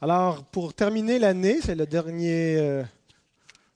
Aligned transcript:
Alors, 0.00 0.44
pour 0.44 0.74
terminer 0.74 1.18
l'année, 1.18 1.60
c'est 1.60 1.74
le 1.74 1.84
dernier, 1.84 2.56
euh, 2.56 2.84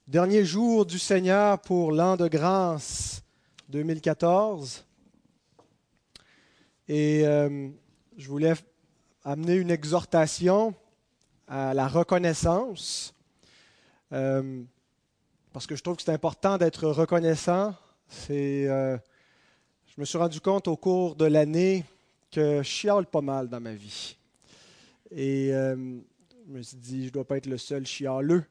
dernier 0.06 0.44
jour 0.44 0.86
du 0.86 1.00
Seigneur 1.00 1.58
pour 1.58 1.90
l'an 1.90 2.16
de 2.16 2.28
grâce 2.28 3.24
2014. 3.70 4.84
Et 6.86 7.26
euh, 7.26 7.68
je 8.16 8.28
voulais 8.28 8.54
amener 9.24 9.54
une 9.56 9.72
exhortation 9.72 10.76
à 11.48 11.74
la 11.74 11.88
reconnaissance, 11.88 13.12
euh, 14.12 14.62
parce 15.52 15.66
que 15.66 15.74
je 15.74 15.82
trouve 15.82 15.96
que 15.96 16.02
c'est 16.04 16.12
important 16.12 16.56
d'être 16.56 16.86
reconnaissant. 16.86 17.74
C'est, 18.06 18.66
je 18.66 19.00
me 19.98 20.04
suis 20.04 20.18
rendu 20.18 20.40
compte 20.40 20.68
au 20.68 20.76
cours 20.76 21.16
de 21.16 21.24
l'année 21.24 21.84
que 22.30 22.58
je 22.58 22.62
chiale 22.62 23.06
pas 23.06 23.22
mal 23.22 23.48
dans 23.48 23.60
ma 23.60 23.74
vie. 23.74 24.16
Et 25.10 25.50
je 26.52 26.58
me 26.58 26.62
suis 26.62 26.76
dit, 26.76 27.00
je 27.04 27.06
ne 27.06 27.12
dois 27.12 27.24
pas 27.24 27.38
être 27.38 27.46
le 27.46 27.56
seul 27.56 27.86
chialeux. 27.86 28.44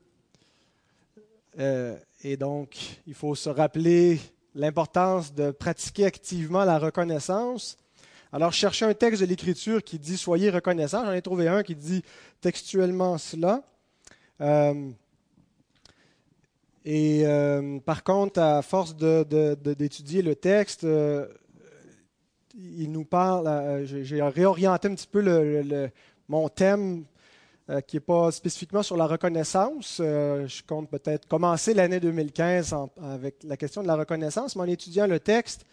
Euh, 1.59 1.95
et 2.23 2.35
donc, 2.35 2.75
il 3.05 3.13
faut 3.13 3.35
se 3.35 3.47
rappeler 3.47 4.19
l'importance 4.55 5.35
de 5.35 5.51
pratiquer 5.51 6.05
activement 6.05 6.65
la 6.65 6.79
reconnaissance. 6.79 7.77
Alors, 8.31 8.53
chercher 8.53 8.85
un 8.85 8.95
texte 8.95 9.21
de 9.21 9.27
l'Écriture 9.27 9.83
qui 9.83 9.99
dit 9.99 10.17
Soyez 10.17 10.49
reconnaissants. 10.49 11.05
J'en 11.05 11.11
ai 11.11 11.21
trouvé 11.21 11.47
un 11.47 11.61
qui 11.61 11.75
dit 11.75 12.01
textuellement 12.39 13.19
cela. 13.19 13.61
Euh, 14.39 14.89
et 16.83 17.21
euh, 17.27 17.77
par 17.81 18.03
contre, 18.03 18.39
à 18.39 18.63
force 18.63 18.95
d'étudier 18.95 20.23
le 20.23 20.35
texte, 20.35 20.87
il 22.55 22.91
nous 22.91 23.05
parle. 23.05 23.85
J'ai 23.85 24.23
réorienté 24.23 24.87
un 24.87 24.95
petit 24.95 25.07
peu 25.07 25.91
mon 26.27 26.49
thème 26.49 27.05
qui 27.88 27.95
n'est 27.95 28.01
pas 28.01 28.31
spécifiquement 28.31 28.83
sur 28.83 28.97
la 28.97 29.05
reconnaissance. 29.05 29.99
Euh, 29.99 30.47
je 30.47 30.63
compte 30.63 30.89
peut-être 30.89 31.27
commencer 31.27 31.73
l'année 31.73 31.99
2015 31.99 32.76
avec 33.04 33.43
la 33.43 33.57
question 33.57 33.81
de 33.81 33.87
la 33.87 33.95
reconnaissance, 33.95 34.55
mais 34.55 34.63
en 34.63 34.67
étudiant 34.67 35.07
le 35.07 35.20
texte, 35.20 35.65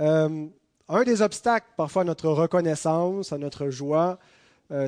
euh, 0.00 0.46
un 0.88 1.02
des 1.04 1.22
obstacles 1.22 1.66
parfois 1.76 2.02
à 2.02 2.04
notre 2.04 2.28
reconnaissance, 2.28 3.32
à 3.32 3.38
notre 3.38 3.70
joie, 3.70 4.18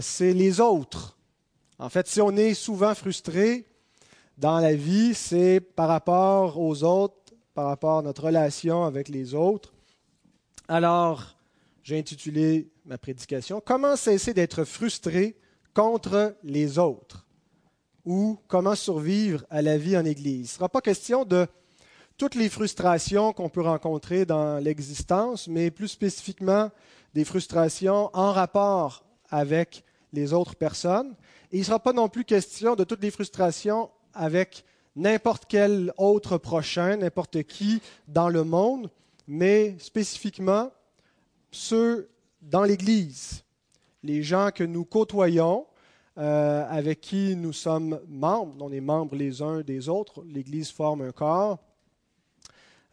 c'est 0.01 0.33
les 0.33 0.61
autres. 0.61 1.17
En 1.79 1.89
fait, 1.89 2.09
si 2.09 2.21
on 2.21 2.33
est 2.33 2.55
souvent 2.55 2.95
frustré 2.95 3.65
dans 4.37 4.59
la 4.59 4.75
vie, 4.75 5.15
c'est 5.15 5.61
par 5.61 5.89
rapport 5.89 6.59
aux 6.59 6.83
autres, 6.83 7.35
par 7.55 7.67
rapport 7.67 7.99
à 7.99 8.03
notre 8.03 8.25
relation 8.25 8.85
avec 8.85 9.09
les 9.09 9.35
autres. 9.35 9.73
Alors, 10.69 11.37
j'ai 11.83 11.99
intitulé 11.99 12.69
ma 12.85 12.99
prédication 12.99 13.63
Comment 13.65 13.97
cesser 13.97 14.35
d'être 14.35 14.65
frustré 14.65 15.37
contre 15.79 16.35
les 16.43 16.81
autres 16.81 17.25
ou 18.05 18.37
comment 18.49 18.75
survivre 18.75 19.45
à 19.49 19.63
la 19.63 19.79
vie 19.79 19.97
en 19.97 20.05
Église. 20.05 20.39
Il 20.39 20.43
ne 20.43 20.57
sera 20.57 20.69
pas 20.69 20.81
question 20.81 21.25
de 21.25 21.47
toutes 22.17 22.35
les 22.35 22.49
frustrations 22.49 23.33
qu'on 23.33 23.49
peut 23.49 23.61
rencontrer 23.63 24.27
dans 24.27 24.59
l'existence, 24.59 25.47
mais 25.47 25.71
plus 25.71 25.87
spécifiquement 25.87 26.73
des 27.15 27.25
frustrations 27.25 28.11
en 28.13 28.33
rapport 28.33 29.05
avec 29.31 29.85
les 30.13 30.33
autres 30.33 30.57
personnes. 30.57 31.15
Et 31.53 31.59
il 31.59 31.61
ne 31.61 31.67
sera 31.67 31.79
pas 31.79 31.93
non 31.93 32.09
plus 32.09 32.25
question 32.25 32.75
de 32.75 32.83
toutes 32.83 33.05
les 33.05 33.13
frustrations 33.13 33.89
avec 34.15 34.65
n'importe 34.97 35.45
quel 35.49 35.93
autre 35.97 36.39
prochain, 36.39 36.97
n'importe 36.97 37.45
qui 37.45 37.81
dans 38.09 38.31
le 38.31 38.43
monde, 38.43 38.91
mais 39.29 39.77
spécifiquement 39.79 40.73
ceux 41.53 42.11
dans 42.43 42.65
l'Église, 42.65 43.45
les 44.03 44.25
gens 44.25 44.51
que 44.53 44.65
nous 44.65 44.85
côtoyons, 44.85 45.68
euh, 46.19 46.67
avec 46.69 47.01
qui 47.01 47.37
nous 47.37 47.53
sommes 47.53 48.01
membres. 48.09 48.57
On 48.59 48.73
est 48.73 48.81
membres 48.81 49.15
les 49.15 49.41
uns 49.41 49.61
des 49.61 49.89
autres. 49.89 50.25
L'Église 50.25 50.69
forme 50.69 51.03
un 51.03 51.13
corps. 51.13 51.59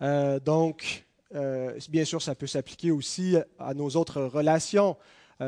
Euh, 0.04 0.40
donc, 0.40 1.05
euh, 1.33 1.80
bien 1.89 2.05
sûr, 2.05 2.22
ça 2.22 2.36
peut 2.36 2.45
s'appliquer 2.45 2.92
aussi 2.92 3.36
à 3.58 3.73
nos 3.73 3.89
autres 3.92 4.22
relations 4.22 4.95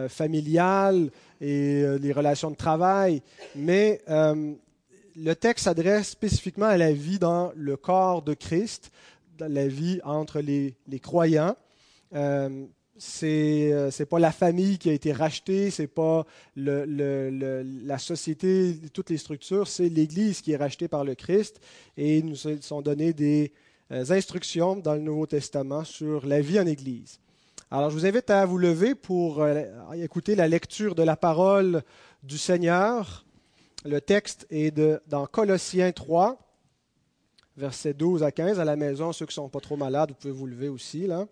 familiales 0.09 1.11
et 1.39 1.81
les 2.01 2.11
relations 2.11 2.51
de 2.51 2.57
travail. 2.57 3.21
Mais 3.55 4.01
le 4.07 5.33
texte 5.33 5.63
s'adresse 5.63 6.09
spécifiquement 6.09 6.65
à 6.65 6.75
la 6.75 6.91
vie 6.91 7.19
dans 7.19 7.53
le 7.55 7.77
corps 7.77 8.21
de 8.21 8.33
Christ, 8.33 8.91
la 9.39 9.69
vie 9.69 10.01
entre 10.03 10.41
les 10.41 10.99
croyants 10.99 11.55
c'est 12.99 13.69
n'est 13.71 13.73
euh, 13.73 14.05
pas 14.09 14.19
la 14.19 14.31
famille 14.31 14.77
qui 14.77 14.89
a 14.89 14.93
été 14.93 15.11
rachetée, 15.11 15.69
c'est 15.69 15.87
pas 15.87 16.25
la 16.55 17.97
société, 17.97 18.77
toutes 18.93 19.09
les 19.09 19.17
structures, 19.17 19.67
c'est 19.67 19.89
l'Église 19.89 20.41
qui 20.41 20.53
est 20.53 20.57
rachetée 20.57 20.87
par 20.87 21.03
le 21.03 21.15
Christ 21.15 21.59
et 21.95 22.21
nous 22.23 22.35
sont 22.35 22.81
données 22.81 23.13
des 23.13 23.51
euh, 23.91 24.03
instructions 24.09 24.75
dans 24.75 24.93
le 24.93 25.01
Nouveau 25.01 25.27
Testament 25.27 25.83
sur 25.83 26.25
la 26.25 26.41
vie 26.41 26.59
en 26.59 26.65
Église. 26.65 27.19
Alors 27.69 27.89
je 27.89 27.95
vous 27.95 28.05
invite 28.05 28.29
à 28.29 28.45
vous 28.45 28.57
lever 28.57 28.95
pour 28.95 29.41
euh, 29.41 29.63
écouter 29.93 30.35
la 30.35 30.47
lecture 30.47 30.95
de 30.95 31.03
la 31.03 31.15
parole 31.15 31.83
du 32.23 32.37
Seigneur. 32.37 33.25
Le 33.85 34.01
texte 34.01 34.47
est 34.49 34.75
dans 35.07 35.27
Colossiens 35.27 35.91
3, 35.91 36.39
versets 37.57 37.93
12 37.93 38.23
à 38.23 38.31
15. 38.31 38.59
À 38.59 38.65
la 38.65 38.75
maison, 38.75 39.13
ceux 39.13 39.25
qui 39.25 39.31
ne 39.31 39.43
sont 39.43 39.49
pas 39.49 39.59
trop 39.59 39.77
malades, 39.77 40.09
vous 40.09 40.15
pouvez 40.15 40.33
vous 40.33 40.47
lever 40.47 40.67
aussi. 40.67 41.05
là. 41.05 41.27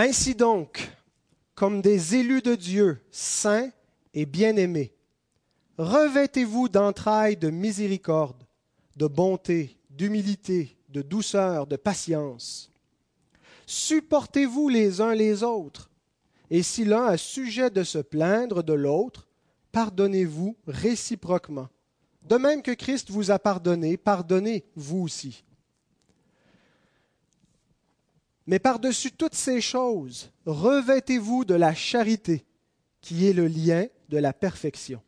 Ainsi 0.00 0.36
donc, 0.36 0.92
comme 1.56 1.82
des 1.82 2.14
élus 2.14 2.40
de 2.40 2.54
Dieu, 2.54 3.00
saints 3.10 3.72
et 4.14 4.26
bien-aimés, 4.26 4.94
revêtez-vous 5.76 6.68
d'entrailles 6.68 7.36
de 7.36 7.50
miséricorde, 7.50 8.44
de 8.94 9.08
bonté, 9.08 9.76
d'humilité, 9.90 10.76
de 10.88 11.02
douceur, 11.02 11.66
de 11.66 11.74
patience. 11.74 12.70
Supportez-vous 13.66 14.68
les 14.68 15.00
uns 15.00 15.16
les 15.16 15.42
autres, 15.42 15.90
et 16.48 16.62
si 16.62 16.84
l'un 16.84 17.06
a 17.06 17.16
sujet 17.16 17.68
de 17.68 17.82
se 17.82 17.98
plaindre 17.98 18.62
de 18.62 18.74
l'autre, 18.74 19.26
pardonnez-vous 19.72 20.54
réciproquement. 20.68 21.70
De 22.22 22.36
même 22.36 22.62
que 22.62 22.70
Christ 22.70 23.10
vous 23.10 23.32
a 23.32 23.40
pardonné, 23.40 23.96
pardonnez 23.96 24.64
vous 24.76 24.98
aussi. 24.98 25.42
Mais 28.48 28.58
par-dessus 28.58 29.12
toutes 29.12 29.34
ces 29.34 29.60
choses, 29.60 30.32
revêtez-vous 30.46 31.44
de 31.44 31.52
la 31.52 31.74
charité, 31.74 32.46
qui 33.02 33.28
est 33.28 33.34
le 33.34 33.46
lien 33.46 33.86
de 34.08 34.16
la 34.16 34.32
perfection. 34.32 35.02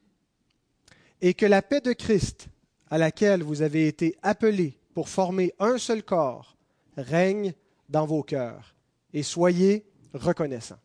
Et 1.23 1.33
que 1.33 1.47
la 1.47 1.63
paix 1.63 1.81
de 1.81 1.95
Christ, 1.95 2.49
à 2.91 2.99
laquelle 2.99 3.43
vous 3.43 3.63
avez 3.63 3.89
été 3.89 4.15
appelés 4.21 4.79
pour 4.93 5.09
former 5.09 5.55
un 5.59 5.79
seul 5.79 6.03
corps, 6.03 6.55
règne 6.99 7.55
dans 7.89 8.05
vos 8.05 8.23
cœurs. 8.23 8.75
Et 9.15 9.23
soyez 9.23 9.87
reconnaissants. 10.13 10.81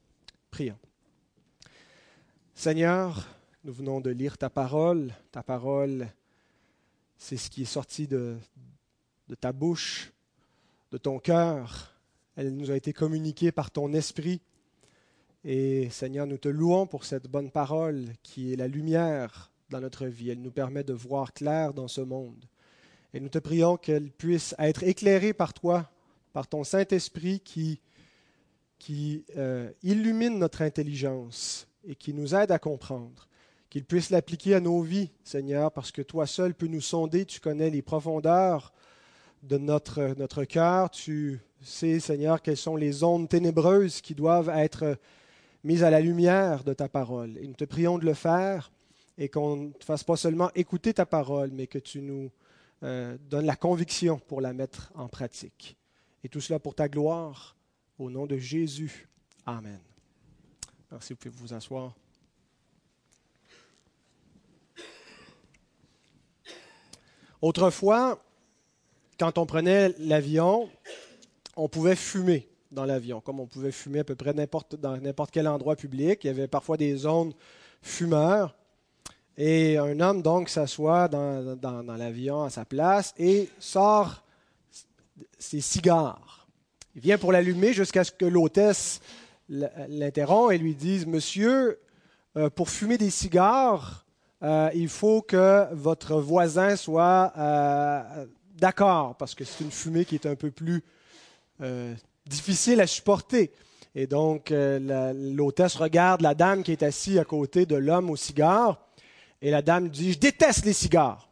Prions. 0.50 0.80
Seigneur, 2.54 3.28
nous 3.66 3.74
venons 3.74 4.00
de 4.00 4.12
lire 4.12 4.38
ta 4.38 4.50
parole. 4.50 5.14
Ta 5.34 5.44
parole, 5.44 6.08
c'est 7.18 7.36
ce 7.36 7.50
qui 7.50 7.64
est 7.64 7.66
sorti 7.66 8.08
de, 8.08 8.38
de 9.28 9.36
ta 9.36 9.52
bouche, 9.52 10.14
de 10.94 10.98
ton 10.98 11.20
cœur 11.20 11.92
elle 12.36 12.56
nous 12.56 12.72
a 12.72 12.76
été 12.76 12.94
communiquée 12.94 13.52
par 13.52 13.72
ton 13.72 13.94
esprit. 13.94 14.42
Et 15.44 15.90
Seigneur, 15.90 16.28
nous 16.28 16.38
te 16.38 16.50
louons 16.50 16.88
pour 16.88 17.06
cette 17.06 17.28
bonne 17.28 17.52
parole 17.52 18.06
qui 18.24 18.52
est 18.52 18.56
la 18.56 18.68
lumière 18.68 19.52
dans 19.70 19.80
notre 19.80 20.06
vie. 20.08 20.32
Elle 20.32 20.42
nous 20.42 20.52
permet 20.52 20.84
de 20.84 20.94
voir 20.94 21.34
clair 21.34 21.74
dans 21.74 21.88
ce 21.88 22.02
monde. 22.02 22.46
Et 23.14 23.20
nous 23.20 23.30
te 23.30 23.40
prions 23.40 23.78
qu'elle 23.78 24.12
puisse 24.12 24.54
être 24.60 24.84
éclairée 24.84 25.34
par 25.34 25.54
toi, 25.54 25.90
par 26.34 26.48
ton 26.48 26.64
Saint-Esprit 26.64 27.40
qui, 27.40 27.80
qui 28.80 29.24
euh, 29.38 29.72
illumine 29.84 30.38
notre 30.38 30.62
intelligence 30.62 31.68
et 31.88 31.96
qui 31.96 32.14
nous 32.14 32.36
aide 32.36 32.52
à 32.52 32.60
comprendre. 32.60 33.30
Qu'il 33.70 33.86
puisse 33.86 34.10
l'appliquer 34.10 34.56
à 34.56 34.60
nos 34.60 34.82
vies, 34.82 35.12
Seigneur, 35.24 35.72
parce 35.72 35.92
que 35.92 36.02
toi 36.02 36.28
seul 36.28 36.54
peux 36.54 36.68
nous 36.68 36.82
sonder. 36.82 37.26
Tu 37.26 37.40
connais 37.40 37.70
les 37.70 37.82
profondeurs 37.82 38.74
de 39.46 39.58
notre, 39.58 40.16
notre 40.18 40.44
cœur. 40.44 40.90
Tu 40.90 41.40
sais, 41.62 42.00
Seigneur, 42.00 42.42
quelles 42.42 42.58
sont 42.58 42.76
les 42.76 42.92
zones 42.92 43.28
ténébreuses 43.28 44.02
qui 44.02 44.16
doivent 44.16 44.50
être 44.50 44.98
mises 45.64 45.84
à 45.84 45.90
la 45.90 46.00
lumière 46.00 46.64
de 46.64 46.74
ta 46.74 46.88
parole. 46.88 47.38
Et 47.38 47.48
nous 47.48 47.54
te 47.54 47.66
prions 47.66 47.98
de 47.98 48.06
le 48.06 48.14
faire 48.14 48.72
et 49.18 49.30
qu'on 49.30 49.56
ne 49.56 49.72
fasse 49.80 50.04
pas 50.04 50.16
seulement 50.16 50.52
écouter 50.54 50.94
ta 50.94 51.06
parole, 51.06 51.52
mais 51.52 51.68
que 51.68 51.80
tu 51.80 52.02
nous 52.02 52.32
euh, 52.84 53.18
donnes 53.30 53.46
la 53.46 53.56
conviction 53.56 54.20
pour 54.20 54.42
la 54.42 54.54
mettre 54.54 54.92
en 54.96 55.08
pratique. 55.08 55.78
Et 56.24 56.30
tout 56.30 56.42
cela 56.42 56.60
pour 56.60 56.76
ta 56.76 56.88
gloire, 56.88 57.56
au 57.98 58.10
nom 58.10 58.26
de 58.26 58.38
Jésus. 58.38 59.08
Amen. 59.46 59.80
Merci, 60.92 61.14
vous 61.14 61.18
pouvez 61.18 61.36
vous 61.36 61.54
asseoir. 61.54 61.96
Autrefois, 67.42 68.24
quand 69.20 69.38
on 69.38 69.46
prenait 69.46 69.94
l'avion, 70.00 70.70
on 71.56 71.68
pouvait 71.68 71.96
fumer 71.96 72.48
dans 72.72 72.86
l'avion, 72.86 73.22
comme 73.22 73.40
on 73.40 73.48
pouvait 73.48 73.72
fumer 73.72 74.00
à 74.00 74.04
peu 74.04 74.16
près 74.16 74.34
n'importe, 74.34 74.76
dans 74.76 74.98
n'importe 74.98 75.32
quel 75.32 75.48
endroit 75.48 75.76
public. 75.76 76.24
Il 76.24 76.28
y 76.28 76.30
avait 76.30 76.48
parfois 76.48 76.78
des 76.78 76.96
zones 76.96 77.34
fumeurs. 77.82 78.56
Et 79.38 79.78
un 79.78 80.00
homme 80.00 80.22
donc 80.22 80.50
s'assoit 80.50 81.08
dans, 81.08 81.56
dans, 81.58 81.98
l'avion 81.98 82.44
à 82.44 82.50
sa 82.50 82.64
place 82.64 83.14
et 83.18 83.50
sort 83.60 84.24
ses 85.38 85.62
cigares. 85.62 86.48
Il 86.96 87.02
vient 87.02 87.18
pour 87.18 87.34
l'allumer 87.34 87.74
jusqu'à 87.74 88.06
ce 88.06 88.12
que 88.12 88.26
l'hôtesse 88.26 89.02
l'interrompt 89.50 90.52
et 90.54 90.58
lui 90.58 90.74
dise 90.74 91.06
Monsieur, 91.06 91.80
euh, 92.38 92.50
pour 92.50 92.70
fumer 92.70 92.98
des 92.98 93.10
cigares, 93.10 94.06
euh, 94.42 94.70
il 94.74 94.90
faut 94.90 95.22
que 95.22 95.68
votre 95.74 96.16
voisin 96.20 96.76
soit 96.76 97.34
euh, 97.38 98.26
d'accord, 98.56 99.16
parce 99.16 99.36
que 99.36 99.44
c'est 99.44 99.64
une 99.64 99.72
fumée 99.72 100.06
qui 100.06 100.16
est 100.16 100.26
un 100.26 100.36
peu 100.36 100.52
plus 100.52 100.84
difficile 102.26 102.82
à 102.82 102.88
supporter. 102.88 103.52
Et 103.96 104.08
donc, 104.08 104.52
l'hôtesse 104.52 105.76
regarde 105.76 106.22
la 106.22 106.36
dame 106.36 106.64
qui 106.64 106.72
est 106.72 106.84
assise 106.84 107.18
à 107.18 107.24
côté 107.24 107.66
de 107.66 107.76
l'homme 107.76 108.10
au 108.10 108.16
cigare, 108.16 108.82
et 109.42 109.52
la 109.52 109.62
dame 109.62 109.90
dit 109.90 110.14
Je 110.14 110.20
déteste 110.20 110.66
les 110.66 110.74
cigares. 110.74 111.30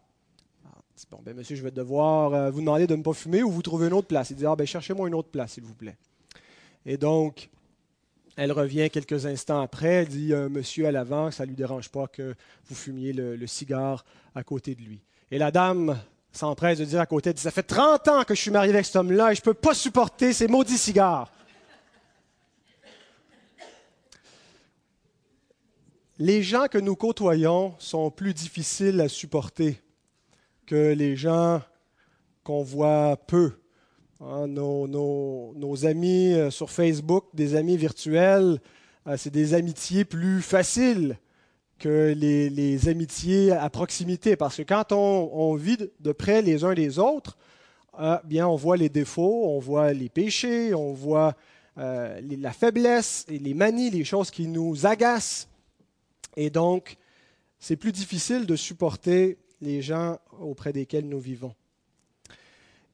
Bon, 1.12 1.20
ben, 1.22 1.36
monsieur, 1.36 1.56
je 1.56 1.64
vais 1.64 1.72
devoir 1.72 2.52
vous 2.52 2.62
demander 2.62 2.88
de 2.88 2.96
ne 2.96 3.04
pas 3.04 3.14
fumer 3.14 3.44
ou 3.44 3.52
vous 3.52 3.62
trouvez 3.62 3.88
une 3.88 3.94
autre 3.94 4.08
place. 4.08 4.30
Il 4.30 4.38
dit 4.38 4.46
Ah, 4.46 4.56
ben, 4.56 4.66
cherchez-moi 4.66 5.08
une 5.08 5.16
autre 5.16 5.30
place, 5.30 5.54
s'il 5.54 5.64
vous 5.64 5.74
plaît. 5.74 5.98
Et 6.86 6.98
donc, 6.98 7.50
elle 8.36 8.52
revient 8.52 8.90
quelques 8.90 9.26
instants 9.26 9.62
après, 9.62 9.88
elle 9.88 10.08
dit 10.08 10.34
euh, 10.34 10.50
Monsieur 10.50 10.88
à 10.88 10.92
l'avant, 10.92 11.32
ça 11.32 11.44
ne 11.44 11.50
lui 11.50 11.56
dérange 11.56 11.90
pas 11.90 12.08
que 12.08 12.36
vous 12.66 12.76
fumiez 12.76 13.14
le, 13.14 13.48
cigare 13.48 14.06
à 14.36 14.44
côté 14.44 14.76
de 14.76 14.82
lui. 14.82 15.02
Et 15.30 15.38
la 15.38 15.52
dame 15.52 16.00
s'empresse 16.34 16.80
de 16.80 16.86
dire 16.86 17.00
à 17.00 17.06
côté, 17.06 17.34
Ça 17.36 17.52
fait 17.52 17.64
30 17.64 18.08
ans 18.08 18.24
que 18.24 18.36
je 18.36 18.42
suis 18.42 18.52
mariée 18.52 18.74
avec 18.74 18.86
cet 18.86 18.96
homme-là 18.96 19.32
et 19.32 19.36
je 19.36 19.42
ne 19.42 19.46
peux 19.46 19.54
pas 19.54 19.74
supporter 19.74 20.34
ces 20.34 20.48
maudits 20.48 20.78
cigares. 20.78 21.32
Les 26.20 26.44
gens 26.44 26.68
que 26.68 26.78
nous 26.78 26.96
côtoyons 26.96 27.76
sont 27.80 28.12
plus 28.12 28.34
difficiles 28.34 29.02
à 29.02 29.10
supporter 29.10 29.82
que 30.66 30.94
les 30.94 31.16
gens 31.16 31.62
qu'on 32.44 32.64
voit 32.64 33.18
peu 33.28 33.54
Hein, 34.26 34.48
nos, 34.48 35.86
amis 35.86 36.34
euh, 36.34 36.50
sur 36.50 36.70
Facebook, 36.70 37.26
des 37.34 37.56
amis 37.56 37.76
virtuels, 37.76 38.62
euh, 39.06 39.18
c'est 39.18 39.32
des 39.32 39.54
amitiés 39.54 40.06
plus 40.06 40.42
faciles 40.42 41.18
que 41.84 42.14
les, 42.14 42.88
amitiés 42.88 43.52
à 43.52 43.70
proximité. 43.70 44.38
Parce 44.38 44.56
que 44.56 44.62
quand 44.62 44.94
on, 44.94 45.54
vit 45.56 45.78
de 46.00 46.12
près 46.14 46.42
les 46.42 46.64
uns 46.64 46.74
des 46.74 46.98
autres, 46.98 47.38
euh, 48.00 48.18
bien, 48.24 48.48
on 48.48 48.56
voit 48.56 48.78
les 48.78 48.88
défauts, 48.88 49.50
on 49.50 49.60
voit 49.60 49.92
les 49.92 50.08
péchés, 50.08 50.74
on 50.74 50.94
voit 50.94 51.36
la 51.76 52.54
faiblesse 52.54 53.26
et 53.28 53.38
les 53.40 53.54
manies, 53.54 53.90
les 53.90 54.06
choses 54.06 54.32
qui 54.32 54.48
nous 54.48 54.86
agacent. 54.86 55.50
Et 56.38 56.50
donc, 56.50 56.96
c'est 57.60 57.76
plus 57.76 57.92
difficile 57.92 58.46
de 58.46 58.56
supporter 58.56 59.38
les 59.62 59.82
gens 59.82 60.20
auprès 60.40 60.72
desquels 60.72 61.10
nous 61.10 61.20
vivons. 61.20 61.54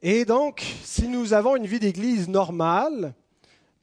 Et 0.01 0.25
donc, 0.25 0.65
si 0.83 1.07
nous 1.07 1.33
avons 1.33 1.57
une 1.57 1.65
vie 1.65 1.79
d'Église 1.79 2.27
normale, 2.27 3.13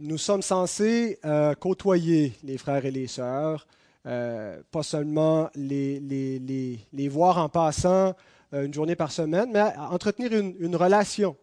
nous 0.00 0.19
sommes 0.19 0.43
censés 0.43 1.19
euh, 1.25 1.55
côtoyer 1.55 2.32
les 2.43 2.59
frères 2.59 2.87
et 2.87 2.91
les 2.91 3.06
sœurs, 3.06 3.67
euh, 4.06 4.61
pas 4.70 4.82
seulement 4.82 5.50
les, 5.55 6.00
les, 6.00 7.08
voir 7.08 7.38
en 7.38 7.49
passant 7.49 8.14
euh, 8.53 8.64
une 8.64 8.73
journée 8.73 8.94
par 8.94 9.11
semaine, 9.11 9.50
mais 9.53 9.62
entretenir 9.91 10.32
une, 10.32 10.55
une 10.58 10.76
relation 10.76 11.37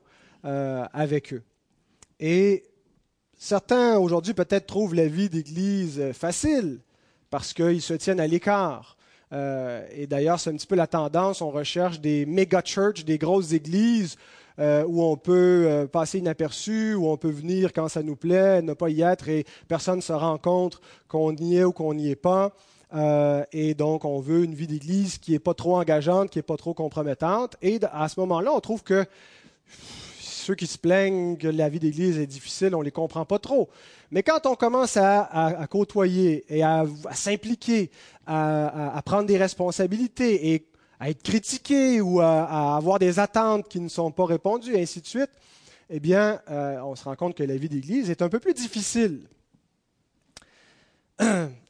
avec 0.46 1.32
eux. 1.34 1.42
Et 2.20 2.66
certains 3.38 3.98
aujourd'hui 3.98 4.34
peut-être 4.34 4.66
trouvent 4.66 4.94
la 4.94 5.08
vie 5.08 5.30
d'Église 5.30 6.12
facile 6.12 6.82
parce 7.30 7.54
qu'ils 7.54 7.82
se 7.82 7.94
tiennent 7.94 8.20
à 8.20 8.28
l'écart. 8.28 8.98
et 9.32 10.06
d'ailleurs, 10.06 10.42
c'est 10.42 10.50
un 10.50 10.58
petit 10.58 10.68
peu 10.68 10.76
la 10.76 10.86
tendance, 10.86 11.40
on 11.40 11.50
recherche 11.50 12.02
des 12.02 12.26
méga 12.26 12.62
churches, 12.62 13.06
des 13.06 13.18
grosses 13.18 13.54
églises 13.54 14.18
euh, 14.60 14.84
où 14.88 15.04
on 15.04 15.18
peut 15.18 15.66
euh, 15.68 15.88
passer 15.88 16.20
inaperçu, 16.20 16.94
où 16.94 17.08
on 17.08 17.18
peut 17.18 17.32
venir 17.32 17.74
quand 17.74 17.88
ça 17.88 18.04
nous 18.04 18.16
plaît, 18.16 18.62
ne 18.62 18.74
pas 18.74 18.90
y 18.90 19.02
être 19.02 19.28
et 19.30 19.46
personne 19.68 19.98
ne 19.98 20.02
se 20.02 20.14
rend 20.14 20.38
compte 20.38 20.80
qu'on 21.08 21.36
y 21.36 21.58
est 21.58 21.64
ou 21.64 21.72
qu'on 21.72 21.94
n'y 21.94 22.10
est 22.10 22.16
pas. 22.16 22.54
Euh, 22.94 23.44
et 23.52 23.74
donc, 23.74 24.06
on 24.06 24.20
veut 24.20 24.44
une 24.44 24.54
vie 24.54 24.68
d'Église 24.68 25.18
qui 25.18 25.32
n'est 25.32 25.40
pas 25.40 25.56
trop 25.56 25.78
engageante, 25.78 26.30
qui 26.30 26.38
n'est 26.38 26.44
pas 26.44 26.58
trop 26.58 26.76
compromettante. 26.76 27.56
Et 27.62 27.80
à 27.92 28.08
ce 28.08 28.20
moment-là, 28.20 28.52
on 28.54 28.60
trouve 28.60 28.84
que 28.84 29.06
ceux 30.20 30.56
qui 30.56 30.68
se 30.68 30.78
plaignent 30.78 31.38
que 31.38 31.48
la 31.48 31.70
vie 31.70 31.80
d'Église 31.80 32.20
est 32.20 32.28
difficile, 32.28 32.76
on 32.76 32.80
ne 32.80 32.84
les 32.84 32.92
comprend 32.92 33.26
pas 33.26 33.40
trop. 33.40 33.70
Mais 34.12 34.22
quand 34.22 34.46
on 34.46 34.56
commence 34.56 34.98
à, 34.98 35.66
côtoyer 35.72 36.46
et 36.50 36.62
à, 36.62 36.86
s'impliquer, 37.14 37.90
à, 38.28 38.96
à, 38.96 39.02
prendre 39.02 39.26
des 39.26 39.38
responsabilités 39.38 40.54
et 40.54 40.68
à 41.04 41.10
être 41.10 41.22
critiqué 41.22 42.00
ou 42.00 42.22
à, 42.22 42.78
avoir 42.78 42.98
des 42.98 43.20
attentes 43.20 43.68
qui 43.68 43.82
ne 43.82 43.90
sont 43.90 44.10
pas 44.10 44.26
répondues, 44.26 44.74
et 44.74 44.84
ainsi 44.84 45.02
de 45.02 45.06
suite, 45.06 45.32
eh 45.90 46.00
bien, 46.00 46.40
euh, 46.50 46.80
on 46.80 46.96
se 46.96 47.04
rend 47.04 47.18
compte 47.18 47.36
que 47.36 47.44
la 47.44 47.58
vie 47.58 47.68
d'Église 47.68 48.10
est 48.10 48.22
un 48.22 48.30
peu 48.30 48.40
plus 48.40 48.54
difficile. 48.54 49.28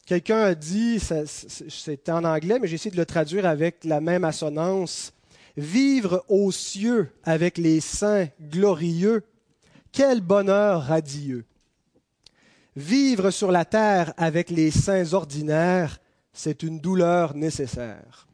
Quelqu'un 0.06 0.40
a 0.44 0.54
dit, 0.54 1.00
c'était 1.00 2.12
en 2.12 2.24
anglais, 2.26 2.60
mais 2.60 2.68
j'ai 2.68 2.76
essayé 2.76 2.92
de 2.92 2.98
le 2.98 3.08
traduire 3.08 3.48
avec 3.48 3.84
la 3.86 4.02
même 4.02 4.24
assonance, 4.24 5.14
vivre 5.58 6.24
aux 6.28 6.52
cieux 6.52 7.10
avec 7.24 7.58
les 7.58 7.80
saints 7.80 8.28
glorieux, 8.40 9.24
quel 9.92 10.22
bonheur 10.22 10.84
radieux. 10.84 11.44
Vivre 12.76 13.32
sur 13.32 13.52
la 13.52 13.66
terre 13.66 14.14
avec 14.18 14.52
les 14.52 14.70
saints 14.70 15.14
ordinaires, 15.14 15.98
c'est 16.34 16.62
une 16.62 16.80
douleur 16.80 17.36
nécessaire. 17.36 18.28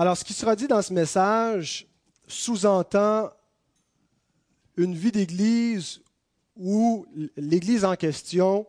Alors, 0.00 0.16
ce 0.16 0.24
qui 0.24 0.32
sera 0.32 0.56
dit 0.56 0.66
dans 0.66 0.80
ce 0.80 0.94
message 0.94 1.86
sous-entend 2.26 3.28
une 4.78 4.94
vie 4.94 5.12
d'Église 5.12 6.00
où 6.56 7.04
l'Église 7.36 7.84
en 7.84 7.96
question 7.96 8.66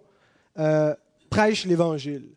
euh, 0.59 0.93
prêche 1.29 1.63
l'Évangile. 1.63 2.35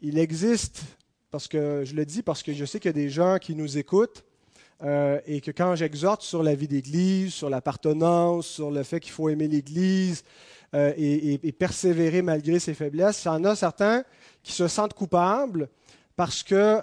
Il 0.00 0.16
existe, 0.16 0.84
parce 1.30 1.46
que 1.48 1.82
je 1.84 1.94
le 1.94 2.06
dis 2.06 2.22
parce 2.22 2.42
que 2.42 2.54
je 2.54 2.64
sais 2.64 2.80
qu'il 2.80 2.88
y 2.88 2.88
a 2.88 2.92
des 2.94 3.10
gens 3.10 3.36
qui 3.38 3.54
nous 3.54 3.76
écoutent 3.76 4.24
euh, 4.82 5.20
et 5.26 5.42
que 5.42 5.50
quand 5.50 5.76
j'exhorte 5.76 6.22
sur 6.22 6.42
la 6.42 6.54
vie 6.54 6.66
d'Église, 6.66 7.34
sur 7.34 7.50
l'appartenance, 7.50 8.46
sur 8.46 8.70
le 8.70 8.84
fait 8.84 9.00
qu'il 9.00 9.12
faut 9.12 9.28
aimer 9.28 9.48
l'Église 9.48 10.24
euh, 10.72 10.94
et, 10.96 11.46
et, 11.46 11.52
persévérer 11.52 12.22
malgré 12.22 12.58
ses 12.58 12.72
faiblesses, 12.72 13.22
il 13.24 13.28
y 13.28 13.30
en 13.32 13.44
a 13.44 13.54
certains 13.54 14.02
qui 14.42 14.52
se 14.52 14.66
sentent 14.66 14.94
coupables 14.94 15.68
parce 16.16 16.42
que 16.42 16.80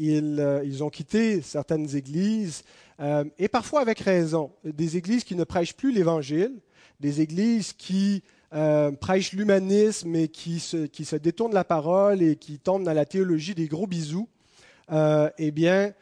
euh, 0.00 0.62
ils, 0.64 0.84
ont 0.84 0.90
quitté 0.90 1.42
certaines 1.42 1.96
églises, 1.96 2.62
euh, 3.00 3.24
et 3.38 3.48
parfois 3.48 3.80
avec 3.80 4.00
raison. 4.00 4.52
Des 4.64 4.96
églises 4.96 5.24
qui 5.24 5.34
ne 5.34 5.44
prêchent 5.44 5.74
plus 5.74 5.92
l'Évangile, 5.92 6.52
des 7.00 7.20
églises 7.20 7.72
qui 7.72 8.22
euh, 8.54 8.92
prêchent 8.92 9.32
l'humanisme 9.32 10.14
et 10.14 10.28
qui 10.28 10.60
se, 10.60 11.16
détournent 11.16 11.54
la 11.54 11.64
parole 11.64 12.22
et 12.22 12.36
qui 12.36 12.58
tombent 12.58 12.84
dans 12.84 12.92
la 12.92 13.06
théologie 13.06 13.54
des 13.54 13.66
gros 13.66 13.86
bisous. 13.86 14.28
eh 14.90 15.50
bien, 15.50 15.92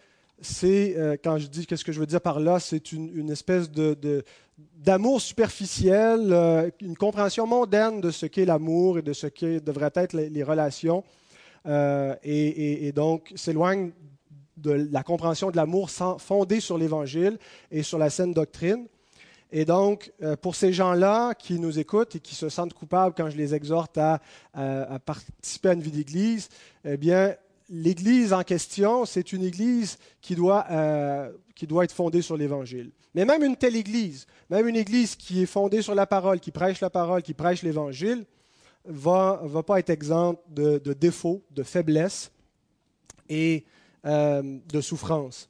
c'est, 0.43 1.19
quand 1.25 1.38
je 1.38 1.47
dis 1.47 1.67
qu'est-ce 1.67 1.85
que 1.85 1.93
je 1.93 2.00
veux 2.00 2.07
dire 2.07 2.21
par 2.21 2.41
là, 2.41 2.61
c'est 2.61 2.93
une, 2.93 3.31
espèce 3.31 3.71
de, 3.71 4.23
d'amour 4.76 5.21
superficiel, 5.21 6.73
une 6.83 6.97
compréhension 6.97 7.47
mondaine 7.47 8.00
de 8.00 8.11
ce 8.11 8.26
qu'est 8.26 8.45
l'amour 8.45 8.99
et 8.99 9.03
de 9.03 9.15
ce 9.15 9.26
que 9.26 9.59
devraient 9.59 9.93
être 9.95 10.12
les 10.12 10.43
relations 10.43 11.03
euh, 11.66 12.14
et, 12.23 12.92
donc 12.92 13.32
s'éloigne 13.35 13.92
de 14.56 14.88
la 14.90 15.02
compréhension 15.02 15.50
de 15.50 15.56
l'amour 15.56 15.90
fondée 16.18 16.61
sur 16.61 16.78
l'Évangile 16.78 17.38
et 17.70 17.82
sur 17.82 17.99
la 17.99 18.11
saine 18.11 18.32
doctrine. 18.32 18.87
Et 19.52 19.64
donc, 19.64 20.12
euh, 20.23 20.37
pour 20.37 20.56
ces 20.56 20.73
gens-là 20.73 21.35
qui 21.35 21.61
nous 21.61 21.78
écoutent 21.78 22.16
et 22.16 22.20
qui 22.20 22.35
se 22.35 22.49
sentent 22.49 22.75
coupables 22.75 23.14
quand 23.16 23.30
je 23.30 23.37
les 23.37 23.54
exhorte 23.54 23.96
à, 23.99 24.20
participer 25.04 25.68
à 25.68 25.73
une 25.75 25.82
vie 25.82 25.92
d'Église, 25.92 26.49
eh 26.85 26.96
bien, 26.96 27.35
l'Église 27.68 28.32
en 28.32 28.42
question, 28.42 29.04
c'est 29.04 29.32
une 29.32 29.44
Église 29.44 29.99
qui 30.20 30.35
doit, 30.35 30.66
euh, 30.70 31.30
qui 31.54 31.66
doit 31.66 31.85
être 31.85 31.92
fondée 31.92 32.23
sur 32.23 32.37
l'Évangile. 32.37 32.90
Mais 33.14 33.25
même 33.25 33.42
une 33.42 33.56
telle 33.56 33.76
Église, 33.76 34.26
même 34.50 34.68
une 34.68 34.76
Église 34.76 35.16
qui 35.16 35.42
est 35.42 35.46
fondée 35.46 35.82
sur 35.82 35.94
la 35.94 36.06
parole, 36.06 36.40
qui 36.40 36.50
prêche 36.50 36.80
la 36.80 36.90
parole, 36.90 37.23
qui 37.23 37.35
prêche 37.35 37.62
l'Évangile, 37.62 38.26
va 38.88 39.40
va 39.45 39.62
pas 39.62 39.78
être 39.78 39.90
exempt 39.90 40.40
de, 40.49 40.78
défauts, 40.93 41.43
de 41.50 41.62
faiblesses 41.62 42.31
et 43.28 43.64
euh, 44.05 44.59
de 44.69 44.81
souffrances. 44.81 45.49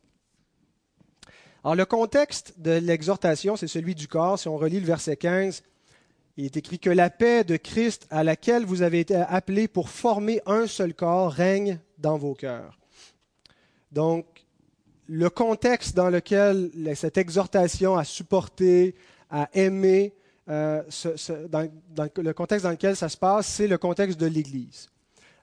Alors 1.63 1.75
le 1.75 1.85
contexte 1.85 2.55
de 2.59 2.73
l'exhortation, 2.73 3.57
c'est 3.57 3.67
celui 3.67 3.95
du 3.95 4.09
corps. 4.09 4.39
Si 4.39 4.49
on 4.49 4.57
relit 4.57 4.81
le 4.81 4.87
verset 4.87 5.17
15, 5.17 5.63
il 6.37 6.45
est 6.45 6.57
écrit 6.57 6.79
que 6.79 6.91
la 6.91 7.11
paix 7.11 7.45
de 7.45 7.57
Christ 7.57 8.07
à 8.11 8.23
laquelle 8.23 8.65
vous 8.65 8.83
avez 8.83 9.01
été 9.01 9.17
appelés 9.17 9.69
pour 9.69 9.89
former 9.89 10.41
un 10.47 10.67
seul 10.67 10.95
corps 10.95 11.33
règne 11.33 11.81
dans 11.99 12.19
vos 12.19 12.35
cœurs. 12.35 12.79
Donc, 13.91 14.27
le 15.07 15.31
contexte 15.31 15.97
dans 15.97 16.11
lequel 16.11 16.71
cette 16.95 17.17
exhortation 17.17 17.97
à 17.97 18.05
supporter, 18.05 18.95
à 19.31 19.49
aimer, 19.55 20.15
euh, 20.49 20.83
le 22.17 22.33
contexte 22.33 22.65
dans 22.65 22.71
lequel 22.71 22.97
ça 22.97 23.09
se 23.09 23.17
passe, 23.17 23.47
c'est 23.47 23.67
le 23.67 23.79
contexte 23.79 24.19
de 24.19 24.27
l'Église. 24.27 24.89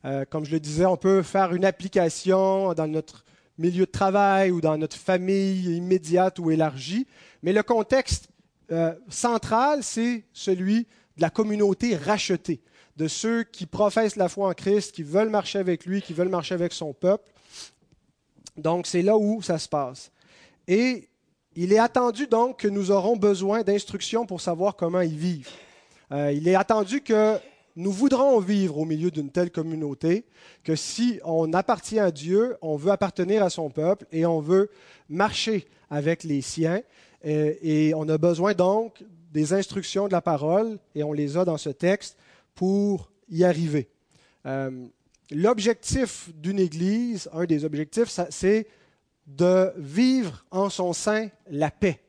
Euh, 0.06 0.26
comme 0.30 0.46
je 0.46 0.52
le 0.52 0.60
disais, 0.60 0.86
on 0.86 0.98
peut 0.98 1.22
faire 1.22 1.54
une 1.54 1.66
application 1.66 2.74
dans 2.74 2.88
notre 2.88 3.24
milieu 3.58 3.86
de 3.86 3.92
travail 3.92 4.52
ou 4.52 4.62
dans 4.62 4.78
notre 4.78 4.98
famille 4.98 5.78
immédiate 5.78 6.40
ou 6.40 6.52
élargie, 6.52 7.08
mais 7.42 7.54
le 7.54 7.64
contexte 7.64 8.30
euh, 8.72 8.94
central, 9.10 9.84
c'est 9.84 10.24
celui 10.34 10.88
de 11.18 11.22
la 11.22 11.30
communauté 11.30 11.96
rachetée, 11.96 12.62
de 12.98 13.08
ceux 13.08 13.44
qui 13.44 13.66
professent 13.66 14.16
la 14.16 14.30
foi 14.30 14.50
en 14.50 14.54
Christ, 14.54 14.94
qui 14.94 15.04
veulent 15.04 15.30
marcher 15.30 15.60
avec 15.60 15.86
lui, 15.86 16.02
qui 16.02 16.14
veulent 16.14 16.30
marcher 16.30 16.56
avec 16.56 16.74
son 16.74 16.94
peuple. 16.94 17.30
Donc, 18.58 18.88
c'est 18.88 19.02
là 19.02 19.18
où 19.18 19.42
ça 19.42 19.58
se 19.58 19.68
passe. 19.68 20.12
Et 20.68 21.10
il 21.56 21.74
est 21.74 21.80
attendu 21.80 22.28
donc 22.28 22.60
que 22.60 22.68
nous 22.68 22.92
aurons 22.92 23.16
besoin 23.16 23.62
d'instructions 23.64 24.26
pour 24.26 24.42
savoir 24.42 24.76
comment 24.76 25.02
y 25.02 25.16
vivre. 25.16 25.52
Euh, 26.12 26.32
il 26.32 26.48
est 26.48 26.56
attendu 26.56 27.02
que 27.02 27.38
nous 27.76 27.92
voudrons 27.92 28.40
vivre 28.40 28.78
au 28.78 28.86
milieu 28.86 29.10
d'une 29.10 29.30
telle 29.30 29.52
communauté, 29.52 30.26
que 30.64 30.76
si 30.76 31.20
on 31.24 31.54
appartient 31.54 32.00
à 32.00 32.12
Dieu, 32.12 32.56
on 32.62 32.76
veut 32.76 32.92
appartenir 32.92 33.44
à 33.44 33.50
son 33.50 33.70
peuple 33.70 34.06
et 34.12 34.26
on 34.26 34.40
veut 34.40 34.70
marcher 35.10 35.68
avec 35.90 36.24
les 36.24 36.42
siens. 36.42 36.82
Et, 37.24 37.94
on 37.96 38.08
a 38.10 38.18
besoin 38.18 38.54
donc 38.54 39.04
des 39.32 39.54
instructions 39.54 40.08
de 40.08 40.12
la 40.12 40.22
parole, 40.22 40.78
et 40.94 41.04
on 41.04 41.14
les 41.14 41.38
a 41.38 41.46
dans 41.46 41.58
ce 41.58 41.70
texte, 41.70 42.18
pour 42.54 43.10
y 43.30 43.44
arriver. 43.44 43.88
Euh, 44.46 44.86
l'objectif 45.32 46.30
d'une 46.36 46.60
Église, 46.60 47.30
un 47.34 47.46
des 47.46 47.64
objectifs, 47.64 48.10
c'est 48.30 48.68
de 49.28 49.74
vivre 49.78 50.46
en 50.52 50.70
son 50.70 50.94
sein 50.94 51.30
la 51.50 51.72
paix. 51.72 52.02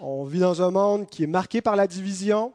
On 0.00 0.24
vit 0.24 0.40
dans 0.40 0.62
un 0.62 0.70
monde 0.70 1.08
qui 1.08 1.22
est 1.22 1.28
marqué 1.28 1.60
par 1.60 1.76
la 1.76 1.86
division, 1.86 2.52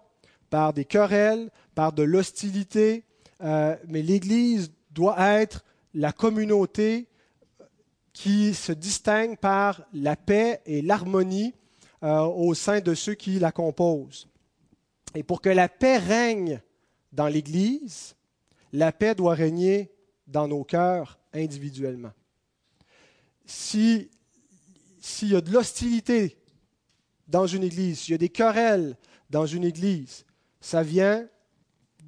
par 0.49 0.73
des 0.73 0.85
querelles, 0.85 1.49
par 1.75 1.93
de 1.93 2.03
l'hostilité, 2.03 3.03
euh, 3.41 3.75
mais 3.87 4.01
l'Église 4.01 4.71
doit 4.91 5.15
être 5.19 5.63
la 5.93 6.11
communauté 6.11 7.07
qui 8.13 8.53
se 8.53 8.71
distingue 8.71 9.37
par 9.37 9.81
la 9.93 10.15
paix 10.15 10.61
et 10.65 10.81
l'harmonie 10.81 11.53
euh, 12.03 12.21
au 12.21 12.53
sein 12.53 12.79
de 12.79 12.93
ceux 12.93 13.15
qui 13.15 13.39
la 13.39 13.51
composent. 13.51 14.27
Et 15.15 15.23
pour 15.23 15.41
que 15.41 15.49
la 15.49 15.69
paix 15.69 15.97
règne 15.97 16.61
dans 17.11 17.27
l'Église, 17.27 18.15
la 18.71 18.91
paix 18.91 19.15
doit 19.15 19.33
régner 19.33 19.91
dans 20.27 20.47
nos 20.47 20.63
cœurs 20.63 21.19
individuellement 21.33 22.11
s'il 23.45 24.09
y 25.23 25.35
a 25.35 25.41
de 25.41 25.51
l'hostilité 25.51 26.38
dans 27.27 27.47
une 27.47 27.63
église, 27.63 28.00
s'il 28.00 28.12
y 28.12 28.15
a 28.15 28.17
des 28.17 28.29
querelles 28.29 28.97
dans 29.29 29.45
une 29.45 29.63
église, 29.63 30.25
ça 30.62 30.83
vient 30.83 31.25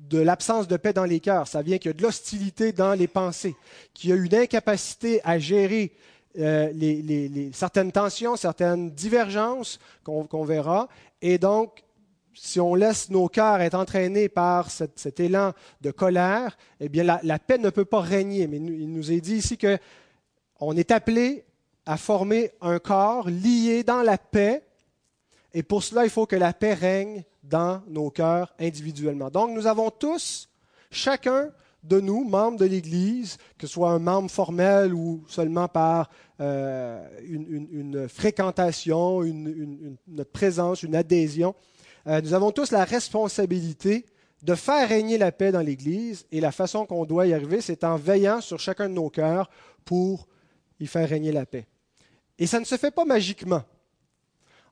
de 0.09 0.19
l'absence 0.19 0.67
de 0.67 0.77
paix 0.77 0.93
dans 0.93 1.05
les 1.05 1.19
cœurs, 1.19 1.47
ça 1.47 1.61
vient 1.61 1.77
qu'il 1.77 1.89
y 1.89 1.93
a 1.93 1.97
de 1.97 2.03
l'hostilité 2.03 2.71
dans 2.71 2.93
les 2.93 3.07
pensées, 3.07 3.55
qu'il 3.93 4.09
y 4.09 4.13
a 4.13 4.15
une 4.15 4.35
incapacité 4.35 5.19
à 5.23 5.39
gérer 5.39 5.93
euh, 6.37 7.49
certaines 7.53 7.91
tensions, 7.91 8.35
certaines 8.35 8.91
divergences 8.91 9.79
qu'on 10.03 10.43
verra. 10.43 10.89
Et 11.21 11.37
donc, 11.37 11.83
si 12.33 12.59
on 12.59 12.75
laisse 12.75 13.09
nos 13.09 13.29
cœurs 13.29 13.61
être 13.61 13.75
entraînés 13.75 14.27
par 14.27 14.69
cet, 14.69 15.19
élan 15.19 15.53
de 15.81 15.91
colère, 15.91 16.57
eh 16.81 16.89
bien, 16.89 17.03
la, 17.03 17.19
la, 17.23 17.39
paix 17.39 17.57
ne 17.57 17.69
peut 17.69 17.85
pas 17.85 18.01
régner. 18.01 18.47
Mais 18.47 18.57
il 18.57 18.91
nous 18.91 19.11
est 19.11 19.21
dit 19.21 19.37
ici 19.37 19.57
que 19.57 19.77
on 20.59 20.75
est 20.75 20.91
appelé 20.91 21.45
à 21.85 21.97
former 21.97 22.51
un 22.61 22.79
corps 22.79 23.29
lié 23.29 23.83
dans 23.83 24.01
la 24.01 24.17
paix, 24.17 24.63
et 25.53 25.63
pour 25.63 25.83
cela, 25.83 26.03
il 26.03 26.09
faut 26.09 26.25
que 26.25 26.35
la 26.35 26.53
paix 26.53 26.73
règne 26.73 27.23
dans 27.43 27.81
nos 27.87 28.09
cœurs 28.09 28.53
individuellement. 28.59 29.29
Donc, 29.29 29.51
nous 29.51 29.67
avons 29.67 29.89
tous, 29.89 30.49
chacun 30.91 31.51
de 31.83 31.99
nous, 31.99 32.23
membres 32.23 32.57
de 32.57 32.65
l'Église, 32.65 33.37
que 33.57 33.67
ce 33.67 33.73
soit 33.73 33.91
un 33.91 33.99
membre 33.99 34.29
formel 34.29 34.93
ou 34.93 35.23
seulement 35.27 35.67
par 35.67 36.09
euh, 36.41 37.07
une, 37.23 38.09
fréquentation, 38.09 39.21
notre 40.07 40.31
présence, 40.31 40.83
une 40.83 40.95
adhésion, 40.95 41.55
euh, 42.07 42.21
nous 42.21 42.33
avons 42.33 42.51
tous 42.51 42.71
la 42.71 42.83
responsabilité 42.83 44.05
de 44.43 44.55
faire 44.55 44.89
régner 44.89 45.17
la 45.17 45.31
paix 45.31 45.51
dans 45.51 45.61
l'Église, 45.61 46.25
et 46.31 46.41
la 46.41 46.51
façon 46.51 46.85
qu'on 46.85 47.05
doit 47.05 47.27
y 47.27 47.33
arriver, 47.33 47.61
c'est 47.61 47.83
en 47.83 47.95
veillant 47.95 48.41
sur 48.41 48.59
chacun 48.59 48.89
de 48.89 48.93
nos 48.93 49.09
cœurs 49.09 49.49
pour 49.85 50.27
y 50.79 50.87
faire 50.87 51.07
régner 51.07 51.31
la 51.31 51.45
paix. 51.45 51.65
Et 52.37 52.47
ça 52.47 52.59
ne 52.59 52.65
se 52.65 52.77
fait 52.77 52.91
pas 52.91 53.05
magiquement. 53.05 53.63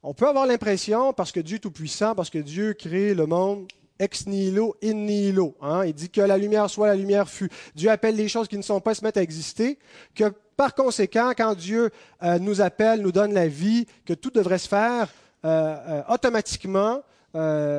On 0.02 0.14
peut 0.14 0.28
avoir 0.28 0.46
l'impression, 0.46 1.14
parce 1.14 1.32
que 1.32 1.40
Dieu 1.40 1.56
est 1.58 1.60
tout-puissant, 1.60 2.14
parce 2.14 2.30
que 2.30 2.40
Dieu 2.40 2.74
crée 2.74 3.14
le 3.14 3.26
monde 3.26 3.68
ex 4.00 4.28
nihilo, 4.28 4.76
in 4.84 4.94
nihilo. 4.94 5.56
Hein, 5.62 5.86
il 5.86 5.94
dit 5.94 6.10
que 6.10 6.22
la 6.22 6.38
lumière 6.38 6.70
soit, 6.70 6.88
la 6.88 6.96
lumière 6.96 7.30
fut. 7.30 7.50
Dieu 7.76 7.90
appelle 7.90 8.16
les 8.16 8.28
choses 8.28 8.48
qui 8.48 8.58
ne 8.58 8.62
sont 8.62 8.82
pas, 8.82 8.94
se 8.94 9.04
mettent 9.04 9.18
à 9.18 9.22
exister. 9.22 9.80
Que 10.14 10.26
par 10.56 10.76
conséquent, 10.76 11.32
quand 11.36 11.56
Dieu 11.56 11.90
euh, 12.22 12.40
nous 12.40 12.62
appelle, 12.62 13.02
nous 13.02 13.12
donne 13.12 13.34
la 13.34 13.48
vie, 13.48 13.86
que 14.06 14.14
tout 14.14 14.30
devrait 14.30 14.60
se 14.60 14.68
faire 14.68 15.10
euh, 15.46 15.76
euh, 15.88 16.02
automatiquement, 16.10 17.02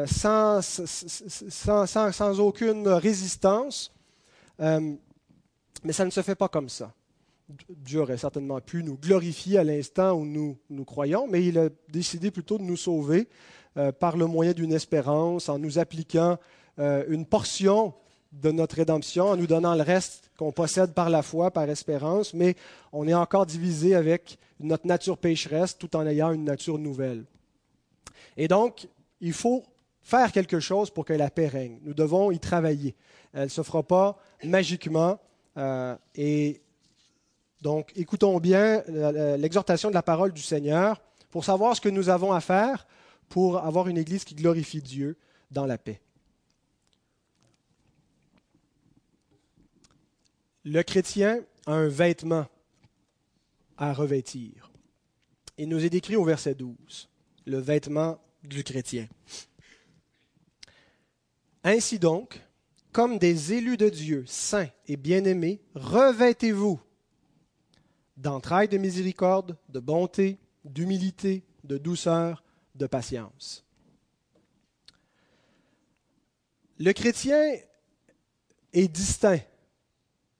sans, 0.07 0.61
aucune 2.41 2.89
résistance. 2.89 3.93
mais 4.59 5.93
ça 5.93 6.05
ne 6.05 6.11
se 6.11 6.23
fait 6.23 6.35
pas 6.35 6.49
comme 6.49 6.69
ça. 6.69 6.93
Dieu 7.69 8.01
aurait 8.01 8.17
certainement 8.17 8.61
pu 8.61 8.83
nous 8.83 8.97
glorifier 8.97 9.59
à 9.59 9.65
l'instant 9.65 10.13
où 10.13 10.25
nous, 10.25 10.57
nous 10.71 10.85
croyons, 10.85 11.27
mais 11.29 11.45
il 11.45 11.59
a 11.59 11.69
décidé 11.91 12.31
plutôt 12.31 12.59
de 12.59 12.63
nous 12.63 12.77
sauver 12.77 13.29
euh, 13.77 13.93
par 13.93 14.17
le 14.17 14.27
moyen 14.27 14.53
d'une 14.53 14.73
espérance, 14.73 15.49
en 15.49 15.59
nous 15.59 15.79
appliquant 15.79 16.39
euh, 16.79 17.05
une 17.09 17.27
portion 17.27 17.93
de 18.33 18.51
notre 18.51 18.77
rédemption, 18.77 19.27
en 19.27 19.37
nous 19.37 19.47
donnant 19.47 19.75
le 19.75 19.83
reste 19.83 20.31
qu'on 20.39 20.53
possède 20.53 20.93
par 20.95 21.11
la 21.11 21.23
foi, 21.23 21.51
par 21.51 21.69
espérance, 21.69 22.35
mais 22.35 22.57
on 22.93 23.07
est 23.07 23.15
encore 23.15 23.47
divisé 23.47 23.95
avec 23.95 24.39
notre 24.59 24.87
nature 24.87 25.19
pécheresse 25.19 25.77
tout 25.77 25.95
en 25.97 26.07
ayant 26.07 26.33
une 26.33 26.45
nature 26.45 26.79
nouvelle. 26.79 27.25
Et 28.37 28.49
donc, 28.49 28.89
il 29.21 29.33
faut 29.33 29.65
faire 30.03 30.33
quelque 30.33 30.61
chose 30.61 30.91
pour 30.91 31.05
que 31.05 31.13
la 31.13 31.31
paix 31.31 31.49
règne. 31.49 31.79
Nous 31.83 31.95
devons 31.95 32.31
y 32.31 32.39
travailler. 32.39 32.95
Elle 33.33 33.45
ne 33.45 33.49
se 33.49 33.63
fera 33.63 33.83
pas 33.83 34.19
magiquement. 34.43 35.19
Euh, 35.57 35.97
et 36.17 36.61
donc, 37.65 37.93
écoutons 37.97 38.39
bien 38.41 38.85
l'exhortation 39.39 39.89
de 39.89 39.95
la 39.95 40.03
parole 40.03 40.35
du 40.35 40.43
Seigneur 40.43 41.01
pour 41.31 41.47
savoir 41.47 41.75
ce 41.75 41.81
que 41.81 41.89
nous 41.89 42.11
avons 42.11 42.31
à 42.31 42.43
faire 42.43 42.87
pour 43.31 43.57
avoir 43.57 43.89
une 43.89 43.97
Église 43.97 44.25
qui 44.25 44.35
glorifie 44.35 44.83
Dieu 44.83 45.17
dans 45.51 45.65
la 45.65 45.79
paix. 45.79 46.03
Le 50.63 50.83
chrétien 50.83 51.41
a 51.65 51.73
un 51.73 51.89
vêtement 51.89 52.47
à 53.79 53.95
revêtir. 53.95 54.71
Il 55.57 55.71
nous 55.71 55.83
est 55.87 55.91
décrit 55.91 56.17
au 56.17 56.25
verset 56.25 56.55
12, 56.55 57.09
le 57.47 57.59
vêtement 57.59 58.21
du 58.43 58.63
chrétien. 58.63 59.09
Ainsi 61.63 61.99
donc, 61.99 62.43
comme 62.93 63.17
des 63.19 63.55
élus 63.55 63.79
de 63.79 63.89
Dieu, 63.89 64.25
saints 64.27 64.69
et 64.87 64.99
bien-aimés, 64.99 65.63
revêtez-vous 65.75 66.79
d'entrailles 68.17 68.69
de 68.69 68.79
miséricorde, 68.79 69.57
de 69.69 69.81
bonté, 69.81 70.39
d'humilité, 70.65 71.45
de 71.65 71.79
douceur, 71.79 72.43
de 72.75 72.87
patience. 72.87 73.65
Le 76.79 76.93
chrétien 76.93 77.57
est 78.73 78.89
distinct 78.89 79.41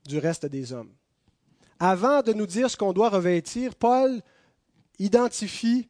du 0.07 0.19
reste 0.19 0.47
des 0.47 0.73
hommes. 0.73 0.93
Avant 1.79 2.23
de 2.23 2.33
nous 2.33 2.47
dire 2.47 2.71
ce 2.71 2.77
qu'on 2.77 2.93
doit 2.93 3.11
revêtir, 3.11 3.75
Paul 3.75 4.23
identifie 4.99 5.89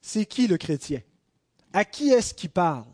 c'est 0.00 0.24
qui 0.24 0.46
le 0.46 0.56
chrétien, 0.56 1.00
à 1.72 1.84
qui 1.84 2.10
est-ce 2.10 2.32
qu'il 2.32 2.50
parle? 2.50 2.86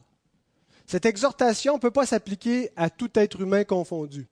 Cette 0.87 1.05
exhortation 1.05 1.75
ne 1.75 1.79
peut 1.79 1.91
pas 1.91 2.07
s'appliquer 2.07 2.71
à 2.75 2.89
tout 2.89 3.11
être 3.15 3.41
humain 3.41 3.65
confondu 3.65 4.29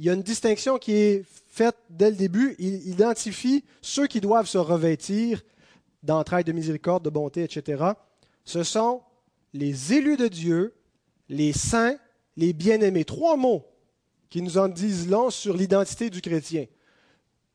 il 0.00 0.06
y 0.06 0.08
a 0.08 0.14
une 0.14 0.22
distinction 0.22 0.78
qui 0.78 0.92
est 0.92 1.24
faite 1.48 1.76
dès 1.90 2.08
le 2.08 2.16
début. 2.16 2.56
Il 2.58 2.88
identifie 2.88 3.62
ceux 3.82 4.06
qui 4.06 4.22
doivent 4.22 4.46
se 4.46 4.56
revêtir 4.56 5.42
d'entrailles 6.02 6.42
de 6.42 6.52
miséricorde, 6.52 7.04
de 7.04 7.10
bonté, 7.10 7.42
etc. 7.42 7.84
Ce 8.46 8.62
sont 8.62 9.02
les 9.52 9.92
élus 9.92 10.16
de 10.16 10.26
Dieu, 10.26 10.74
les 11.28 11.52
saints, 11.52 11.98
les 12.38 12.54
bien-aimés. 12.54 13.04
Trois 13.04 13.36
mots 13.36 13.66
qui 14.30 14.40
nous 14.40 14.56
en 14.56 14.68
disent 14.68 15.06
long 15.06 15.28
sur 15.28 15.54
l'identité 15.54 16.08
du 16.08 16.22
chrétien. 16.22 16.64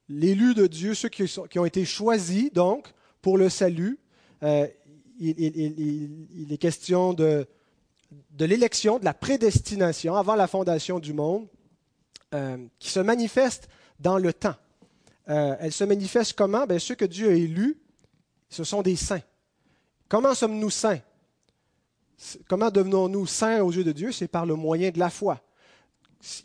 L'élu 0.08 0.54
de 0.54 0.68
Dieu, 0.68 0.94
ceux 0.94 1.10
qui, 1.10 1.58
ont 1.58 1.66
été 1.66 1.84
choisis, 1.84 2.54
donc, 2.54 2.94
pour 3.24 3.40
le 3.40 3.50
salut. 3.50 3.98
Euh, 4.44 4.68
il, 5.18 6.48
est 6.52 6.58
question 6.58 7.14
de, 7.14 7.48
de 8.30 8.46
l'élection, 8.46 9.00
de 9.00 9.06
la 9.06 9.16
prédestination 9.16 10.14
avant 10.14 10.36
la 10.36 10.46
fondation 10.46 11.00
du 11.00 11.14
monde. 11.14 11.48
Euh, 12.36 12.58
qui 12.80 12.90
se 12.90 13.00
manifeste 13.00 13.70
dans 13.98 14.18
le 14.18 14.34
temps. 14.34 14.56
Euh, 15.30 15.56
elle 15.62 15.72
se 15.72 15.86
manifeste 15.86 16.34
comment? 16.34 16.66
Ceux 16.80 16.96
que 16.96 17.06
Dieu 17.06 17.30
a 17.30 17.34
élus, 17.34 17.78
ce 18.50 18.66
sont 18.66 18.82
des 18.82 18.98
saints. 18.98 19.22
Comment 20.10 20.36
sommes-nous 20.36 20.70
saints? 20.70 21.00
Comment 22.50 22.70
devenons-nous 22.70 23.26
saints 23.26 23.62
aux 23.62 23.72
yeux 23.72 23.86
de 23.86 23.94
Dieu? 23.94 24.12
C'est 24.12 24.28
par 24.28 24.46
le 24.46 24.56
moyen 24.56 24.90
de 24.90 25.00
la 25.00 25.10
foi. 25.10 25.40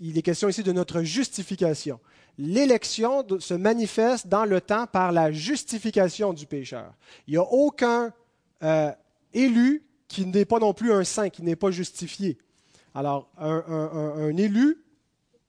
Il 0.00 0.16
est 0.16 0.22
question 0.22 0.48
ici 0.48 0.62
de 0.62 0.70
notre 0.70 1.02
justification. 1.02 1.98
L'élection 2.38 3.26
se 3.40 3.54
manifeste 3.54 4.28
dans 4.28 4.44
le 4.44 4.60
temps 4.60 4.86
par 4.86 5.10
la 5.10 5.32
justification 5.32 6.32
du 6.32 6.46
pécheur. 6.46 6.94
Il 7.26 7.32
n'y 7.32 7.36
a 7.36 7.42
aucun 7.42 8.12
euh, 8.62 8.92
élu 9.34 9.82
qui 10.06 10.24
n'est 10.24 10.44
pas 10.44 10.60
non 10.60 10.72
plus 10.72 10.92
un 10.92 11.02
saint, 11.02 11.30
qui 11.30 11.42
n'est 11.42 11.56
pas 11.56 11.72
justifié. 11.72 12.38
Alors, 12.94 13.28
un, 13.38 14.36
élu, 14.36 14.78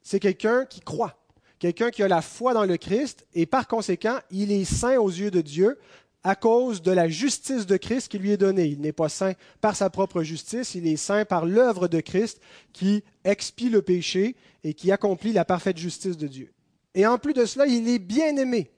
c'est 0.04 0.20
quelqu'un 0.20 0.66
qui 0.66 0.80
croit, 0.80 1.18
quelqu'un 1.60 1.92
qui 1.92 2.04
a 2.04 2.08
la 2.08 2.22
foi 2.22 2.54
dans 2.54 2.66
le 2.66 2.78
Christ, 2.78 3.26
et 3.34 3.46
par 3.46 3.68
conséquent, 3.68 4.20
il 4.32 4.52
est 4.52 4.66
saint 4.66 4.98
aux 4.98 5.10
yeux 5.10 5.32
de 5.32 5.42
Dieu 5.42 5.78
à 6.24 6.36
cause 6.36 6.82
de 6.82 6.92
la 6.92 7.10
justice 7.10 7.66
de 7.66 7.78
Christ 7.78 8.08
qui 8.08 8.20
lui 8.20 8.32
est 8.32 8.38
donnée. 8.38 8.68
Il 8.68 8.82
n'est 8.82 8.92
pas 8.92 9.10
saint 9.10 9.34
par 9.60 9.76
sa 9.76 9.90
propre 9.90 10.22
justice, 10.24 10.76
il 10.76 10.88
est 10.88 10.98
saint 10.98 11.26
par 11.26 11.46
l'œuvre 11.46 11.88
de 11.88 12.00
Christ 12.00 12.40
qui 12.74 13.04
expie 13.24 13.70
le 13.70 13.82
péché 13.82 14.36
et 14.64 14.74
qui 14.74 14.92
accomplit 14.92 15.34
la 15.34 15.46
parfaite 15.46 15.78
justice 15.78 16.18
de 16.18 16.28
Dieu. 16.28 16.52
Et 16.94 17.06
en 17.06 17.18
plus 17.18 17.34
de 17.34 17.46
cela, 17.46 17.66
il 17.66 17.88
est 17.90 18.00
bien 18.00 18.36
aimé, 18.38 18.70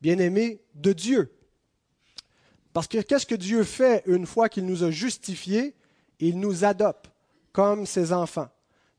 bien 0.00 0.18
aimé 0.18 0.60
de 0.74 0.92
Dieu. 0.92 1.32
Parce 2.72 2.86
que 2.86 3.00
qu'est-ce 3.00 3.26
que 3.26 3.34
Dieu 3.34 3.64
fait 3.64 4.02
une 4.06 4.26
fois 4.26 4.48
qu'il 4.48 4.66
nous 4.66 4.84
a 4.84 4.90
justifiés? 4.90 5.74
Il 6.20 6.38
nous 6.38 6.64
adopte 6.64 7.10
comme 7.52 7.86
ses 7.86 8.12
enfants. 8.12 8.48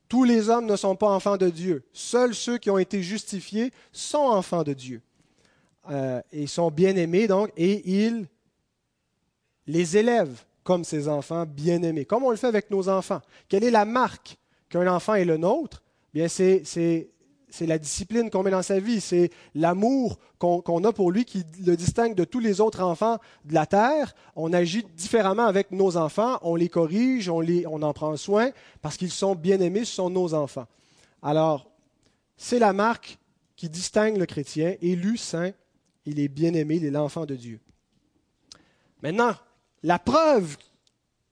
Tous 0.08 0.24
les 0.24 0.50
hommes 0.50 0.66
ne 0.66 0.76
sont 0.76 0.96
pas 0.96 1.10
enfants 1.10 1.38
de 1.38 1.50
Dieu. 1.50 1.84
Seuls 1.94 2.34
ceux 2.34 2.58
qui 2.58 2.70
ont 2.70 2.78
été 2.78 3.04
justifiés 3.04 3.72
sont 3.92 4.18
enfants 4.18 4.64
de 4.64 4.74
Dieu. 4.74 5.02
Euh, 5.90 6.22
et 6.34 6.48
sont 6.48 6.70
bien-aimés, 6.70 7.28
donc, 7.28 7.52
et 7.56 7.90
il 7.90 8.28
les 9.68 9.96
élève 9.98 10.44
comme 10.64 10.84
ses 10.84 11.08
enfants 11.08 11.46
bien-aimés, 11.46 12.04
comme 12.04 12.24
on 12.24 12.30
le 12.30 12.36
fait 12.36 12.48
avec 12.48 12.70
nos 12.70 12.90
enfants. 12.90 13.22
Quelle 13.48 13.64
est 13.64 13.72
la 13.72 13.86
marque 13.86 14.38
qu'un 14.70 14.86
enfant 14.94 15.16
est 15.16 15.24
le 15.24 15.38
nôtre? 15.38 15.82
Bien, 16.14 16.28
c'est 16.28 17.10
c'est 17.58 17.66
la 17.66 17.80
discipline 17.80 18.30
qu'on 18.30 18.44
met 18.44 18.52
dans 18.52 18.62
sa 18.62 18.80
vie, 18.80 19.02
c'est 19.02 19.32
l'amour 19.56 20.20
qu'on 20.38 20.84
a 20.84 20.94
pour 20.94 21.12
lui 21.12 21.26
qui 21.26 21.44
le 21.66 21.76
distingue 21.76 22.14
de 22.14 22.24
tous 22.24 22.40
les 22.40 22.62
autres 22.62 22.84
enfants 22.84 23.18
de 23.46 23.56
la 23.56 23.66
terre. 23.66 24.14
On 24.36 24.54
agit 24.54 24.86
différemment 24.96 25.48
avec 25.48 25.72
nos 25.72 25.98
enfants, 25.98 26.38
on 26.44 26.56
les 26.56 26.70
corrige, 26.70 27.30
on, 27.30 27.40
les, 27.40 27.66
on 27.66 27.82
en 27.82 27.94
prend 27.94 28.16
soin 28.16 28.52
parce 28.84 28.96
qu'ils 28.96 29.12
sont 29.12 29.34
bien 29.34 29.60
aimés, 29.60 29.86
ce 29.86 29.96
sont 29.96 30.12
nos 30.12 30.36
enfants. 30.36 30.68
Alors, 31.24 31.72
c'est 32.38 32.60
la 32.60 32.74
marque 32.74 33.18
qui 33.56 33.70
distingue 33.70 34.18
le 34.18 34.28
chrétien, 34.28 34.76
élu, 34.82 35.18
saint, 35.18 35.52
il 36.06 36.20
est 36.20 36.28
bien 36.28 36.54
aimé, 36.54 36.76
il 36.76 36.86
est 36.86 36.92
l'enfant 36.92 37.26
de 37.26 37.36
Dieu. 37.36 37.60
Maintenant, 39.02 39.34
la 39.82 39.98
preuve 39.98 40.58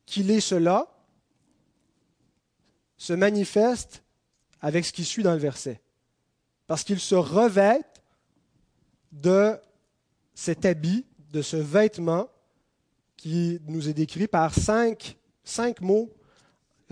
qu'il 0.07 0.31
est 0.31 0.39
cela 0.39 0.87
se 2.97 3.13
manifeste 3.13 4.01
avec 4.59 4.85
ce 4.85 4.91
qui 4.91 5.05
suit 5.05 5.21
dans 5.21 5.33
le 5.33 5.39
verset 5.39 5.81
parce 6.67 6.83
qu'il 6.83 6.99
se 6.99 7.15
revêt 7.15 7.81
de 9.11 9.59
cet 10.33 10.65
habit, 10.65 11.05
de 11.31 11.41
ce 11.41 11.57
vêtement 11.57 12.29
qui 13.17 13.59
nous 13.67 13.89
est 13.89 13.93
décrit 13.93 14.27
par 14.27 14.53
cinq, 14.53 15.17
mots, 15.81 16.11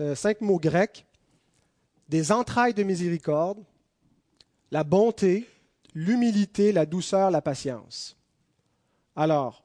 euh, 0.00 0.14
cinq 0.14 0.40
mots 0.40 0.58
grecs, 0.58 1.06
des 2.08 2.32
entrailles 2.32 2.74
de 2.74 2.82
miséricorde, 2.82 3.62
la 4.70 4.84
bonté, 4.84 5.48
l'humilité, 5.94 6.72
la 6.72 6.86
douceur, 6.86 7.30
la 7.30 7.42
patience. 7.42 8.16
Alors, 9.16 9.64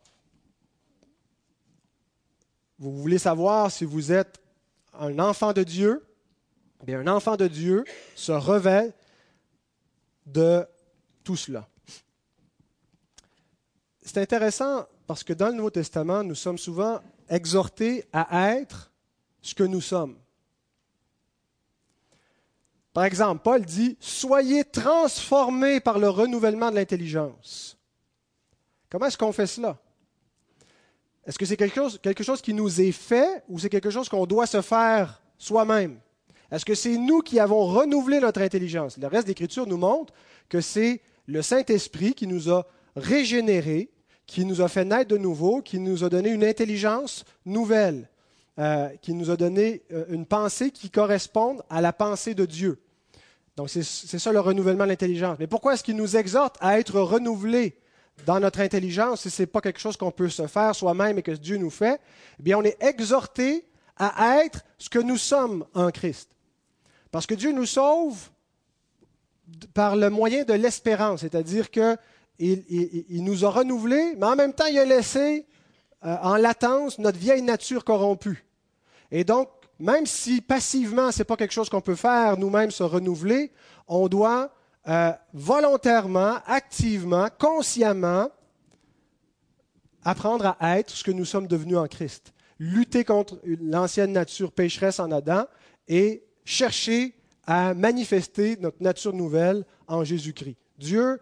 vous 2.78 2.96
voulez 2.96 3.18
savoir 3.18 3.72
si 3.72 3.84
vous 3.84 4.12
êtes 4.12 4.40
un 4.94 5.20
enfant 5.20 5.54
de 5.54 5.64
Dieu? 5.64 6.06
Bien, 6.86 7.02
un 7.02 7.08
enfant 7.08 7.36
de 7.36 7.48
Dieu 7.48 7.84
se 8.16 8.32
revêt 8.32 8.94
de 10.32 10.66
tout 11.24 11.36
cela. 11.36 11.68
C'est 14.02 14.18
intéressant 14.18 14.86
parce 15.06 15.24
que 15.24 15.34
dans 15.34 15.48
le 15.48 15.54
Nouveau 15.54 15.70
Testament, 15.70 16.24
nous 16.24 16.36
sommes 16.36 16.58
souvent 16.58 17.02
exhortés 17.30 18.06
à 18.12 18.52
être 18.54 18.92
ce 19.42 19.54
que 19.54 19.64
nous 19.64 19.82
sommes. 19.82 20.18
Par 22.94 23.04
exemple, 23.04 23.42
Paul 23.44 23.64
dit 23.64 23.98
Soyez 24.00 24.66
transformés 24.66 25.80
par 25.80 26.00
le 26.00 26.10
renouvellement 26.10 26.72
de 26.72 26.76
l'intelligence. 26.76 27.78
Comment 28.90 29.06
est-ce 29.06 29.18
qu'on 29.18 29.32
fait 29.32 29.48
cela? 29.48 29.78
Est-ce 31.26 31.38
que 31.38 31.46
c'est 31.46 31.58
quelque 31.58 32.24
chose, 32.24 32.42
qui 32.42 32.54
nous 32.54 32.82
est 32.82 32.92
fait 32.92 33.44
ou 33.48 33.60
c'est 33.60 33.70
quelque 33.70 33.92
chose 33.92 34.10
qu'on 34.10 34.26
doit 34.26 34.48
se 34.48 34.62
faire 34.62 35.22
soi-même? 35.38 36.00
Est-ce 36.52 36.66
que 36.66 36.76
c'est 36.76 36.98
nous 36.98 37.20
qui 37.22 37.40
avons 37.40 37.66
renouvelé 37.66 38.20
notre 38.20 38.42
intelligence? 38.42 38.98
Le 38.98 39.08
reste 39.08 39.28
de 39.28 39.30
l'Écriture 39.30 39.68
nous 39.68 39.78
montre 39.78 40.14
que 40.50 40.62
c'est 40.62 41.02
le 41.28 41.42
Saint-Esprit 41.42 42.14
qui 42.14 42.26
nous 42.26 42.50
a 42.50 42.66
régénérés, 42.96 43.90
qui 44.26 44.46
nous 44.46 44.62
a 44.62 44.68
fait 44.68 44.86
naître 44.86 45.10
de 45.10 45.18
nouveau, 45.18 45.62
qui 45.62 45.80
nous 45.80 46.04
a 46.04 46.10
donné 46.10 46.30
une 46.30 46.44
intelligence 46.44 47.24
nouvelle, 47.46 48.10
euh, 48.58 48.90
qui 49.02 49.14
nous 49.14 49.30
a 49.30 49.38
donné 49.38 49.84
euh, 49.92 50.06
une 50.10 50.26
pensée 50.26 50.72
qui 50.72 50.90
corresponde 50.90 51.62
à 51.70 51.82
la 51.82 51.94
pensée 51.94 52.34
de 52.34 52.46
Dieu. 52.46 52.80
Donc 53.56 53.70
c'est 53.70 53.84
ça 53.84 54.32
le 54.32 54.40
renouvellement 54.40 54.86
de 54.86 54.90
l'intelligence. 54.90 55.38
Mais 55.38 55.48
pourquoi 55.48 55.74
est-ce 55.74 55.84
qu'il 55.84 55.98
nous 55.98 56.16
exhorte 56.16 56.56
à 56.62 56.80
être 56.80 57.00
renouvelés 57.00 57.76
dans 58.26 58.40
notre 58.40 58.62
intelligence 58.62 59.22
si 59.22 59.30
ce 59.30 59.42
n'est 59.42 59.48
pas 59.48 59.60
quelque 59.60 59.82
chose 59.82 59.98
qu'on 59.98 60.12
peut 60.12 60.30
se 60.30 60.48
faire 60.48 60.74
soi-même 60.74 61.18
et 61.18 61.22
que 61.22 61.32
Dieu 61.32 61.58
nous 61.58 61.70
fait? 61.70 62.00
Eh 62.40 62.44
bien, 62.44 62.58
on 62.58 62.64
est 62.64 62.82
exhorté 62.82 63.66
à 63.98 64.44
être 64.46 64.64
ce 64.78 64.90
que 64.90 65.00
nous 65.00 65.18
sommes 65.18 65.66
en 65.74 65.92
Christ. 65.92 66.30
Parce 67.12 67.26
que 67.26 67.34
Dieu 67.34 67.52
nous 67.52 67.66
sauve 67.66 68.30
par 69.74 69.96
le 69.96 70.10
moyen 70.10 70.44
de 70.44 70.54
l'espérance, 70.54 71.22
c'est-à-dire 71.22 71.72
qu'il 71.72 71.98
il, 72.40 73.24
nous 73.24 73.46
a 73.46 73.50
renouvelés, 73.50 74.16
mais 74.18 74.28
en 74.28 74.36
même 74.36 74.54
temps, 74.54 74.68
il 74.68 74.78
a 74.78 74.86
laissé 74.86 75.46
euh, 76.06 76.16
en 76.22 76.36
latence 76.36 77.00
notre 77.00 77.18
vieille 77.18 77.42
nature 77.42 77.84
corrompue. 77.84 78.46
Et 79.12 79.24
donc, 79.24 79.50
même 79.80 80.06
si 80.06 80.42
passivement, 80.42 81.12
ce 81.12 81.20
n'est 81.20 81.26
pas 81.26 81.36
quelque 81.36 81.54
chose 81.54 81.70
qu'on 81.70 81.82
peut 81.82 81.96
faire 81.96 82.38
nous-mêmes 82.38 82.72
se 82.72 82.84
renouveler, 82.84 83.52
on 83.88 84.08
doit 84.08 84.52
euh, 84.88 85.12
volontairement, 85.34 86.38
activement, 86.46 87.28
consciemment 87.40 88.30
apprendre 90.04 90.56
à 90.60 90.80
être 90.80 90.92
ce 90.92 91.04
que 91.04 91.12
nous 91.12 91.26
sommes 91.26 91.48
devenus 91.48 91.78
en 91.78 91.88
Christ. 91.88 92.34
Lutter 92.60 93.04
contre 93.04 93.40
l'ancienne 93.44 94.12
nature 94.12 94.52
pécheresse 94.52 95.00
en 95.00 95.12
Adam 95.12 95.46
et 95.88 96.24
chercher 96.50 97.14
à 97.46 97.76
manifester 97.76 98.58
notre 98.60 98.82
nature 98.82 99.14
nouvelle 99.14 99.64
en 99.88 100.04
Jésus-Christ. 100.04 100.58
Dieu 100.80 101.20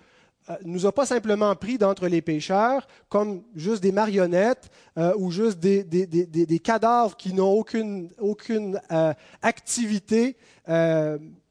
ne 0.48 0.54
euh, 0.54 0.58
nous 0.64 0.86
a 0.86 0.94
pas 0.94 1.06
simplement 1.06 1.54
pris 1.56 1.78
d'entre 1.78 2.08
les 2.08 2.22
pécheurs 2.22 2.88
comme 3.10 3.44
juste 3.54 3.84
des 3.84 3.92
marionnettes 3.92 4.70
euh, 4.98 5.14
ou 5.18 5.30
juste 5.30 5.60
des, 5.60 5.84
des, 5.84 6.60
cadavres 6.60 7.18
qui 7.18 7.34
n'ont 7.34 7.52
aucune, 7.52 8.10
aucune 8.20 8.80
euh, 8.92 9.14
activité 9.42 10.38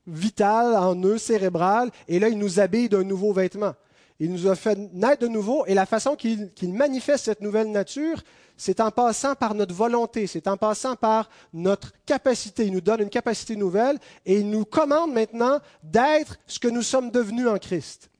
vitale 0.07 0.77
en 0.77 0.95
eux, 1.03 1.19
cérébrale, 1.19 1.91
et 2.07 2.21
là, 2.21 2.29
il 2.29 2.39
nous 2.39 2.61
habille 2.61 2.89
d'un 2.89 3.03
nouveau 3.03 3.33
vêtement. 3.33 3.75
Il 4.21 4.31
nous 4.33 4.47
a 4.47 4.55
fait 4.55 4.79
naître 4.93 5.23
de 5.23 5.29
nouveau, 5.29 5.67
et 5.67 5.75
la 5.75 5.85
façon 5.85 6.15
qu'il 6.17 6.73
manifeste 6.73 7.25
cette 7.25 7.41
nouvelle 7.41 7.73
nature, 7.73 8.23
c'est 8.57 8.81
en 8.81 8.91
passant 8.91 9.35
par 9.35 9.55
notre 9.55 9.75
volonté, 9.75 10.27
c'est 10.27 10.49
en 10.49 10.57
passant 10.57 10.97
par 10.97 11.29
notre 11.53 11.93
capacité. 12.07 12.67
Il 12.67 12.73
nous 12.73 12.81
donne 12.81 13.03
une 13.03 13.11
capacité 13.11 13.55
nouvelle 13.57 13.99
et 14.25 14.41
il 14.41 14.49
nous 14.49 14.65
commande 14.65 15.13
maintenant 15.13 15.61
d'être 15.83 16.39
ce 16.47 16.59
que 16.59 16.69
nous 16.69 16.83
sommes 16.83 17.11
devenus 17.11 17.49
en 17.49 17.59
Christ. 17.59 18.11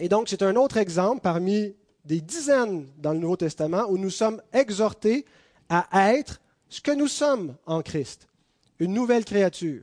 Et 0.00 0.08
donc, 0.08 0.28
c'est 0.28 0.42
un 0.42 0.56
autre 0.56 0.76
exemple 0.76 1.20
parmi 1.22 1.74
des 2.04 2.20
dizaines 2.20 2.88
dans 2.96 3.12
le 3.12 3.18
Nouveau 3.18 3.36
Testament 3.36 3.86
où 3.88 3.98
nous 3.98 4.10
sommes 4.10 4.40
exhortés 4.52 5.24
à 5.68 6.12
être 6.14 6.40
ce 6.68 6.80
que 6.80 6.92
nous 6.92 7.08
sommes 7.08 7.56
en 7.66 7.82
Christ, 7.82 8.28
une 8.78 8.94
nouvelle 8.94 9.24
créature. 9.24 9.82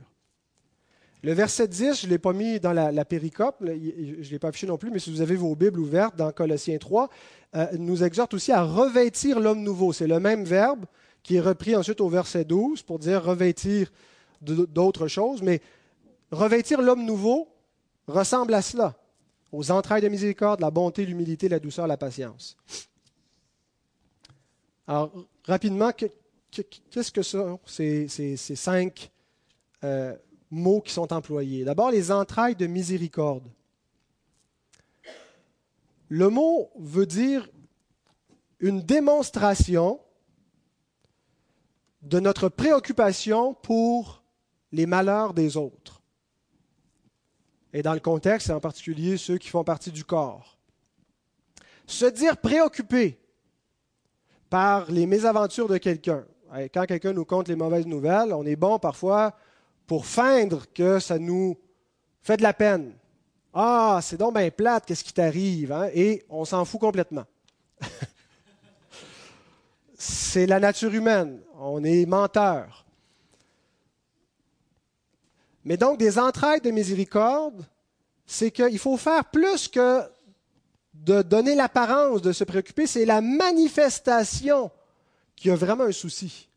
Le 1.26 1.32
verset 1.32 1.66
10, 1.66 2.02
je 2.02 2.06
ne 2.06 2.12
l'ai 2.12 2.18
pas 2.18 2.32
mis 2.32 2.60
dans 2.60 2.72
la, 2.72 3.04
péricope, 3.04 3.56
je 3.60 3.66
ne 3.66 4.30
l'ai 4.30 4.38
pas 4.38 4.50
affiché 4.50 4.68
non 4.68 4.78
plus, 4.78 4.92
mais 4.92 5.00
si 5.00 5.10
vous 5.10 5.22
avez 5.22 5.34
vos 5.34 5.56
Bibles 5.56 5.80
ouvertes 5.80 6.14
dans 6.14 6.30
Colossiens 6.30 6.78
3, 6.78 7.10
euh, 7.56 7.66
nous 7.80 8.04
exhorte 8.04 8.32
aussi 8.34 8.52
à 8.52 8.62
revêtir 8.62 9.40
l'homme 9.40 9.60
nouveau. 9.60 9.92
C'est 9.92 10.06
le 10.06 10.20
même 10.20 10.44
verbe 10.44 10.86
qui 11.24 11.34
est 11.34 11.40
repris 11.40 11.74
ensuite 11.74 12.00
au 12.00 12.08
verset 12.08 12.44
12 12.44 12.82
pour 12.82 13.00
dire 13.00 13.24
revêtir 13.24 13.90
d'autres 14.40 15.08
choses, 15.08 15.42
mais 15.42 15.60
revêtir 16.30 16.80
l'homme 16.80 17.04
nouveau 17.04 17.48
ressemble 18.06 18.54
à 18.54 18.62
cela, 18.62 18.94
aux 19.50 19.72
entrailles 19.72 20.02
de 20.02 20.08
miséricorde, 20.08 20.60
la 20.60 20.70
bonté, 20.70 21.04
l'humilité, 21.04 21.48
la 21.48 21.58
douceur, 21.58 21.88
la 21.88 21.96
patience. 21.96 22.56
Alors, 24.86 25.10
rapidement, 25.44 25.90
qu'est-ce 25.90 27.10
que 27.10 27.22
sont 27.22 27.58
ces, 27.66 28.06
cinq 28.36 29.10
euh, 29.82 30.14
mots 30.50 30.80
qui 30.80 30.92
sont 30.92 31.12
employés. 31.12 31.64
D'abord, 31.64 31.90
les 31.90 32.10
entrailles 32.10 32.56
de 32.56 32.66
miséricorde. 32.66 33.48
Le 36.08 36.28
mot 36.28 36.70
veut 36.78 37.06
dire 37.06 37.48
une 38.60 38.80
démonstration 38.80 40.00
de 42.02 42.20
notre 42.20 42.48
préoccupation 42.48 43.54
pour 43.54 44.22
les 44.72 44.86
malheurs 44.86 45.34
des 45.34 45.56
autres. 45.56 46.00
Et 47.72 47.82
dans 47.82 47.94
le 47.94 48.00
contexte, 48.00 48.50
en 48.50 48.60
particulier 48.60 49.16
ceux 49.16 49.38
qui 49.38 49.48
font 49.48 49.64
partie 49.64 49.90
du 49.90 50.04
corps. 50.04 50.56
Se 51.86 52.06
dire 52.06 52.36
préoccupé 52.36 53.18
par 54.48 54.90
les 54.90 55.06
mésaventures 55.06 55.68
de 55.68 55.78
quelqu'un. 55.78 56.24
Quand 56.72 56.86
quelqu'un 56.86 57.12
nous 57.12 57.24
conte 57.24 57.48
les 57.48 57.56
mauvaises 57.56 57.86
nouvelles, 57.86 58.32
on 58.32 58.46
est 58.46 58.56
bon 58.56 58.78
parfois 58.78 59.36
pour 59.86 60.06
feindre 60.06 60.64
que 60.74 60.98
ça 60.98 61.18
nous 61.18 61.56
fait 62.22 62.36
de 62.36 62.42
la 62.42 62.52
peine. 62.52 62.92
Ah, 63.54 64.00
c'est 64.02 64.16
donc 64.16 64.34
bien 64.34 64.50
plate, 64.50 64.84
qu'est-ce 64.86 65.04
qui 65.04 65.12
t'arrive? 65.12 65.72
Hein? 65.72 65.88
Et 65.94 66.24
on 66.28 66.44
s'en 66.44 66.64
fout 66.64 66.80
complètement. 66.80 67.24
c'est 69.98 70.46
la 70.46 70.60
nature 70.60 70.92
humaine. 70.92 71.40
On 71.58 71.82
est 71.84 72.04
menteur. 72.04 72.84
Mais 75.64 75.76
donc, 75.76 75.98
des 75.98 76.18
entrailles 76.18 76.60
de 76.60 76.70
miséricorde, 76.70 77.64
c'est 78.26 78.50
qu'il 78.50 78.78
faut 78.78 78.96
faire 78.96 79.24
plus 79.24 79.68
que 79.68 80.02
de 80.92 81.22
donner 81.22 81.54
l'apparence 81.54 82.22
de 82.22 82.32
se 82.32 82.44
préoccuper, 82.44 82.86
c'est 82.86 83.04
la 83.04 83.20
manifestation 83.20 84.70
qui 85.34 85.50
a 85.50 85.56
vraiment 85.56 85.84
un 85.84 85.92
souci. 85.92 86.48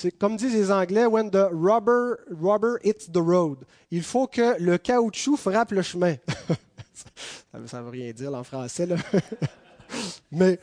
C'est 0.00 0.12
comme 0.12 0.36
disent 0.36 0.54
les 0.54 0.70
Anglais, 0.70 1.06
when 1.06 1.28
the 1.28 1.48
rubber, 1.50 2.20
rubber 2.30 2.78
hits 2.84 3.10
the 3.12 3.18
road. 3.18 3.64
Il 3.90 4.04
faut 4.04 4.28
que 4.28 4.56
le 4.62 4.78
caoutchouc 4.78 5.36
frappe 5.36 5.72
le 5.72 5.82
chemin. 5.82 6.14
ça 7.66 7.80
ne 7.80 7.82
veut 7.82 7.90
rien 7.90 8.12
dire 8.12 8.32
en 8.32 8.44
français, 8.44 8.86
là. 8.86 8.94
Mais 10.30 10.60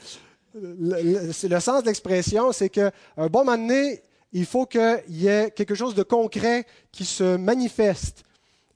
le, 0.53 1.59
sens 1.59 1.81
de 1.81 1.87
l'expression, 1.87 2.53
c'est 2.53 2.69
qu'un 2.69 2.91
bon 3.17 3.39
moment 3.39 3.57
donné, 3.57 4.01
il 4.31 4.45
faut 4.45 4.65
qu'il 4.65 5.03
y 5.09 5.27
ait 5.27 5.51
quelque 5.51 5.75
chose 5.75 5.95
de 5.95 6.03
concret 6.03 6.65
qui 6.93 7.03
se 7.03 7.35
manifeste. 7.35 8.23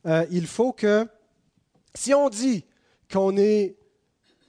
Euh, 0.07 0.25
il 0.29 0.45
faut 0.45 0.73
que, 0.73 1.07
si 1.95 2.13
on 2.13 2.27
dit 2.27 2.65
qu'on 3.09 3.37
est 3.37 3.77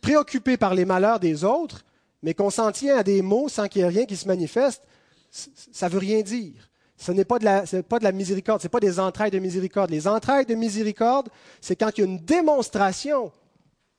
préoccupé 0.00 0.56
par 0.56 0.74
les 0.74 0.84
malheurs 0.84 1.20
des 1.20 1.44
autres, 1.44 1.84
mais 2.24 2.34
qu'on 2.34 2.50
s'en 2.50 2.72
tient 2.72 2.96
à 2.96 3.04
des 3.04 3.22
mots 3.22 3.48
sans 3.48 3.68
qu'il 3.68 3.82
y 3.82 3.84
ait 3.84 3.88
rien 3.88 4.06
qui 4.06 4.16
se 4.16 4.26
manifeste, 4.26 4.82
ça 5.30 5.86
ne 5.86 5.92
veut 5.92 5.98
rien 5.98 6.22
dire. 6.22 6.70
Ce 6.96 7.12
n'est 7.12 7.24
pas, 7.24 7.38
de 7.38 7.44
la, 7.44 8.12
miséricorde, 8.12 8.60
ce 8.60 8.66
n'est 8.66 8.70
pas 8.70 8.80
des 8.80 9.00
entrailles 9.00 9.30
de 9.30 9.38
miséricorde. 9.38 9.90
Les 9.90 10.06
entrailles 10.06 10.44
de 10.44 10.54
miséricorde, 10.54 11.30
c'est 11.60 11.74
quand 11.74 11.90
il 11.96 12.00
y 12.02 12.04
a 12.04 12.06
une 12.06 12.18
démonstration 12.18 13.32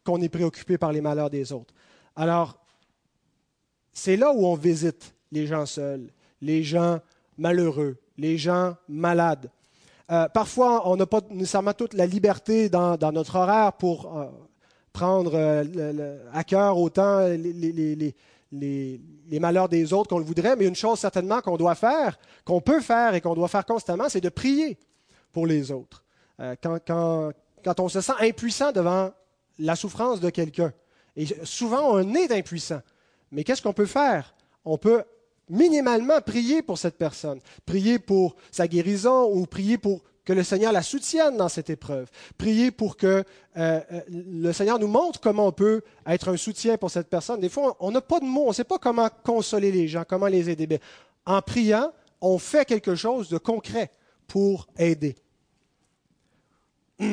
qu'on 0.03 0.21
est 0.21 0.29
préoccupé 0.29 0.77
par 0.77 0.91
les 0.91 1.01
malheurs 1.01 1.31
des 1.31 1.51
autres. 1.51 1.73
Alors, 2.15 2.59
c'est 3.91 4.17
là 4.17 4.31
où 4.31 4.45
on 4.45 4.55
visite 4.55 5.15
les 5.31 5.47
gens 5.47 5.65
seuls, 5.65 6.11
les 6.41 6.63
gens 6.63 6.99
malheureux, 7.37 7.97
les 8.17 8.37
gens 8.37 8.75
malades. 8.87 9.49
Euh, 10.11 10.27
parfois, 10.27 10.87
on 10.87 10.95
n'a 10.95 11.05
pas 11.05 11.21
nécessairement 11.29 11.73
toute 11.73 11.93
la 11.93 12.05
liberté 12.05 12.69
dans, 12.69 12.97
notre 13.11 13.35
horaire 13.37 13.73
pour 13.73 14.17
euh, 14.17 14.25
prendre 14.93 15.31
euh, 15.33 16.19
à 16.33 16.43
cœur 16.43 16.77
autant 16.77 17.21
les, 17.27 18.15
malheurs 18.51 19.69
des 19.69 19.93
autres 19.93 20.09
qu'on 20.09 20.19
le 20.19 20.25
voudrait, 20.25 20.55
mais 20.55 20.65
une 20.65 20.75
chose 20.75 20.99
certainement 20.99 21.41
qu'on 21.41 21.57
doit 21.57 21.75
faire, 21.75 22.19
qu'on 22.45 22.61
peut 22.61 22.81
faire 22.81 23.13
et 23.15 23.21
qu'on 23.21 23.33
doit 23.33 23.47
faire 23.47 23.65
constamment, 23.65 24.09
c'est 24.09 24.21
de 24.21 24.29
prier 24.29 24.77
pour 25.31 25.47
les 25.47 25.71
autres. 25.71 26.03
Euh, 26.39 26.55
quand, 26.61 27.79
on 27.79 27.89
se 27.89 28.01
sent 28.01 28.13
impuissant 28.19 28.71
devant 28.71 29.11
la 29.59 29.75
souffrance 29.75 30.19
de 30.19 30.29
quelqu'un, 30.29 30.73
et 31.15 31.25
souvent 31.43 31.93
on 31.93 32.13
est 32.13 32.31
impuissant, 32.31 32.81
mais 33.31 33.43
qu'est-ce 33.43 33.61
qu'on 33.61 33.73
peut 33.73 33.85
faire? 33.85 34.33
On 34.65 34.77
peut 34.77 35.03
minimalement 35.49 36.21
prier 36.21 36.61
pour 36.61 36.77
cette 36.77 36.97
personne, 36.97 37.39
prier 37.65 37.99
pour 37.99 38.35
sa 38.51 38.67
guérison 38.67 39.29
ou 39.31 39.45
prier 39.45 39.77
pour 39.77 40.01
que 40.25 40.33
le 40.33 40.43
Seigneur 40.43 40.71
la 40.71 40.83
soutienne 40.83 41.37
dans 41.37 41.49
cette 41.49 41.69
épreuve. 41.69 42.09
Priez 42.37 42.71
pour 42.71 42.97
que 42.97 43.07
euh, 43.07 43.23
euh, 43.91 44.01
le 44.09 44.51
Seigneur 44.53 44.79
nous 44.79 44.87
montre 44.87 45.19
comment 45.19 45.47
on 45.47 45.51
peut 45.51 45.81
être 46.05 46.29
un 46.29 46.37
soutien 46.37 46.77
pour 46.77 46.91
cette 46.91 47.09
personne. 47.09 47.39
Des 47.39 47.49
fois, 47.49 47.75
on 47.79 47.91
n'a 47.91 48.01
pas 48.01 48.19
de 48.19 48.25
mots, 48.25 48.45
on 48.45 48.49
ne 48.49 48.53
sait 48.53 48.63
pas 48.63 48.77
comment 48.77 49.09
consoler 49.23 49.71
les 49.71 49.87
gens, 49.87 50.03
comment 50.07 50.27
les 50.27 50.49
aider. 50.49 50.79
en 51.25 51.41
priant, 51.41 51.91
on 52.21 52.37
fait 52.37 52.65
quelque 52.65 52.95
chose 52.95 53.29
de 53.29 53.37
concret 53.37 53.91
pour 54.27 54.67
aider. 54.77 55.15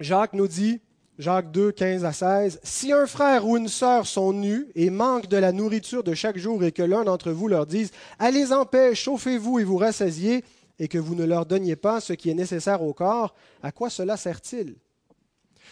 Jacques 0.00 0.32
nous 0.32 0.48
dit, 0.48 0.80
Jacques 1.18 1.50
2, 1.50 1.72
15 1.72 2.04
à 2.04 2.12
16, 2.12 2.60
Si 2.62 2.92
un 2.92 3.06
frère 3.06 3.46
ou 3.46 3.56
une 3.56 3.68
sœur 3.68 4.06
sont 4.06 4.32
nus 4.32 4.68
et 4.74 4.90
manquent 4.90 5.28
de 5.28 5.38
la 5.38 5.52
nourriture 5.52 6.02
de 6.02 6.12
chaque 6.12 6.36
jour 6.36 6.62
et 6.62 6.72
que 6.72 6.82
l'un 6.82 7.04
d'entre 7.04 7.30
vous 7.30 7.48
leur 7.48 7.66
dise, 7.66 7.90
Allez 8.18 8.52
en 8.52 8.66
paix, 8.66 8.94
chauffez-vous 8.94 9.60
et 9.60 9.64
vous 9.64 9.78
rassasiez, 9.78 10.44
et 10.78 10.88
que 10.88 10.98
vous 10.98 11.14
ne 11.14 11.24
leur 11.24 11.46
donniez 11.46 11.76
pas 11.76 12.00
ce 12.00 12.12
qui 12.12 12.30
est 12.30 12.34
nécessaire 12.34 12.82
au 12.82 12.92
corps, 12.92 13.34
à 13.62 13.72
quoi 13.72 13.90
cela 13.90 14.16
sert-il? 14.16 14.76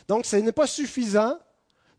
Donc, 0.08 0.26
ce 0.26 0.36
n'est 0.36 0.52
pas 0.52 0.66
suffisant 0.66 1.38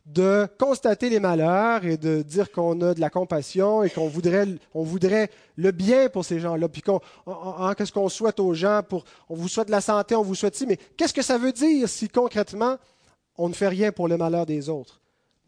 de 0.06 0.48
constater 0.60 1.10
les 1.10 1.20
malheurs 1.20 1.84
et 1.84 1.98
de 1.98 2.22
dire 2.22 2.52
qu'on 2.52 2.80
a 2.82 2.94
de 2.94 3.00
la 3.00 3.10
compassion 3.10 3.82
et 3.82 3.90
qu'on 3.90 4.08
voudrait, 4.08 5.30
le 5.56 5.72
bien 5.72 6.10
pour 6.10 6.24
ces 6.24 6.40
gens-là. 6.40 6.70
Puis 6.70 6.84
qu'est-ce 6.84 7.92
qu'on 7.92 8.10
souhaite 8.10 8.40
aux 8.40 8.54
gens 8.54 8.82
pour, 8.88 9.04
on 9.30 9.36
vous 9.36 9.48
souhaite 9.48 9.70
la 9.70 9.82
santé, 9.82 10.16
on 10.16 10.22
vous 10.22 10.36
souhaite 10.36 10.56
ci, 10.56 10.68
mais 10.68 10.78
qu'est-ce 10.98 11.14
que 11.14 11.24
ça 11.24 11.38
veut 11.40 11.52
dire 11.52 11.90
si 11.90 12.08
concrètement 12.08 12.78
on 13.38 13.50
ne 13.50 13.54
fait 13.54 13.68
rien 13.68 13.92
pour 13.92 14.08
le 14.08 14.18
malheur 14.18 14.46
des 14.46 14.70
autres? 14.70 15.02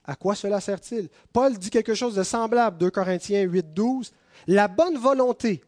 À 0.04 0.16
quoi 0.16 0.34
cela 0.34 0.60
sert-il? 0.60 1.10
Paul 1.34 1.58
dit 1.58 1.70
quelque 1.70 1.94
chose 1.94 2.16
de 2.16 2.24
semblable, 2.24 2.78
2 2.78 2.90
Corinthiens 2.90 3.42
8, 3.42 3.74
12. 3.74 4.12
La 4.48 4.68
bonne 4.68 4.98
volonté 4.98 5.64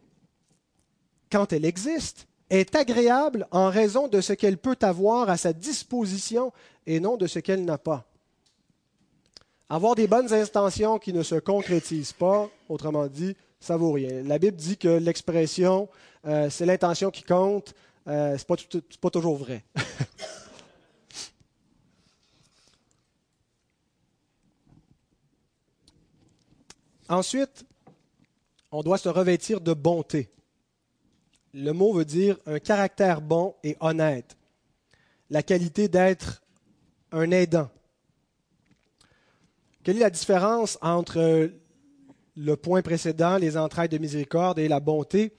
quand 1.31 1.53
elle 1.53 1.65
existe, 1.65 2.27
est 2.49 2.75
agréable 2.75 3.47
en 3.51 3.69
raison 3.69 4.07
de 4.07 4.21
ce 4.21 4.33
qu'elle 4.33 4.57
peut 4.57 4.77
avoir 4.81 5.29
à 5.29 5.37
sa 5.37 5.53
disposition 5.53 6.51
et 6.87 6.99
non 6.99 7.17
de 7.17 7.27
ce 7.27 7.39
qu'elle 7.39 7.63
n'a 7.65 7.77
pas. 7.77 8.05
Avoir 9.69 9.93
des 9.93 10.07
bonnes 10.07 10.33
intentions 10.33 10.97
qui 10.97 11.13
ne 11.13 11.21
se 11.21 11.35
concrétisent 11.35 12.13
pas, 12.13 12.49
autrement 12.69 13.05
dit, 13.07 13.35
ça 13.59 13.77
vaut 13.77 13.91
rien. 13.91 14.23
La 14.23 14.39
Bible 14.39 14.57
dit 14.57 14.77
que 14.77 14.87
l'expression 14.87 15.89
euh, 16.25 16.49
c'est 16.49 16.65
l'intention 16.65 17.11
qui 17.11 17.23
compte, 17.23 17.73
euh, 18.07 18.37
ce 18.37 18.43
n'est 18.51 18.81
pas, 18.99 19.09
toujours 19.09 19.37
vrai. 19.37 19.63
Ensuite, 27.07 27.65
on 28.71 28.83
doit 28.83 28.97
se 28.97 29.07
revêtir 29.09 29.61
de 29.61 29.73
bonté 29.73 30.29
le 31.53 31.71
mot 31.71 31.93
veut 31.93 32.05
dire 32.05 32.38
un 32.45 32.59
caractère 32.59 33.21
bon 33.21 33.55
et 33.63 33.75
honnête, 33.79 34.38
la 35.29 35.43
qualité 35.43 35.88
d'être 35.88 36.41
un 37.12 37.31
aidant. 37.31 37.69
Quelle 39.83 39.97
est 39.97 40.01
la 40.01 40.09
différence 40.09 40.77
entre 40.81 41.51
le 42.35 42.55
point 42.55 42.81
précédent, 42.81 43.38
les 43.38 43.57
entrailles 43.57 43.89
de 43.89 43.97
miséricorde, 43.97 44.59
et 44.59 44.67
la 44.67 44.79
bonté? 44.79 45.33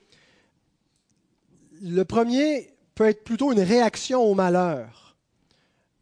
Le 1.81 2.03
premier 2.03 2.73
peut 2.95 3.07
être 3.07 3.23
plutôt 3.23 3.51
une 3.51 3.61
réaction 3.61 4.21
au 4.21 4.33
malheur. 4.33 5.15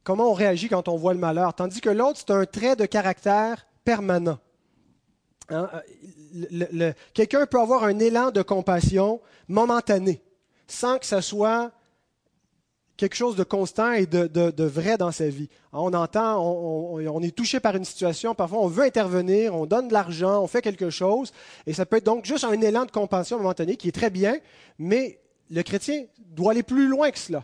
Comment 0.04 0.32
on 0.32 0.34
réagit 0.34 0.70
quand 0.70 0.88
on 0.88 0.98
voit 0.98 1.14
le 1.14 1.20
malheur, 1.20 1.54
tandis 1.54 1.82
que 1.82 1.90
l'autre, 1.90 2.20
c'est 2.20 2.34
un 2.34 2.46
trait 2.46 2.76
de 2.76 2.86
caractère 2.86 3.68
permanent. 3.84 4.40
Hein, 5.52 5.70
quelqu'un 7.14 7.46
peut 7.46 7.60
avoir 7.60 7.84
un 7.84 7.98
élan 8.00 8.32
de 8.32 8.42
compassion 8.42 9.20
momentané, 9.48 10.22
sans 10.68 11.00
que 11.00 11.06
ce 11.06 11.22
soit 11.22 11.72
quelque 12.98 13.16
chose 13.16 13.36
de 13.36 13.44
constant 13.44 13.94
et 13.94 14.06
de, 14.06 14.64
vrai 14.64 14.98
dans 14.98 15.12
sa 15.12 15.30
vie. 15.30 15.50
Hein, 15.72 15.80
on 15.80 15.94
entend, 15.94 16.44
on, 16.44 17.22
est 17.22 17.36
touché 17.36 17.60
par 17.60 17.76
une 17.76 17.86
situation, 17.86 18.36
parfois 18.36 18.60
on 18.60 18.68
veut 18.68 18.84
intervenir, 18.84 19.56
on 19.56 19.66
donne 19.66 19.88
de 19.88 19.94
l'argent, 19.94 20.44
on 20.44 20.48
fait 20.48 20.62
quelque 20.62 20.90
chose, 20.90 21.32
et 21.66 21.74
ça 21.74 21.86
peut 21.86 21.98
être 21.98 22.06
donc 22.06 22.26
juste 22.26 22.44
un 22.44 22.60
élan 22.62 22.86
de 22.86 22.92
compassion 22.92 23.38
momentané 23.38 23.78
qui 23.78 23.88
est 23.88 23.94
très 23.94 24.10
bien, 24.10 24.38
mais 24.78 25.20
le 25.50 25.64
chrétien 25.64 26.04
doit 26.18 26.52
aller 26.52 26.64
plus 26.64 26.88
loin 26.88 27.10
que 27.10 27.18
cela. 27.18 27.44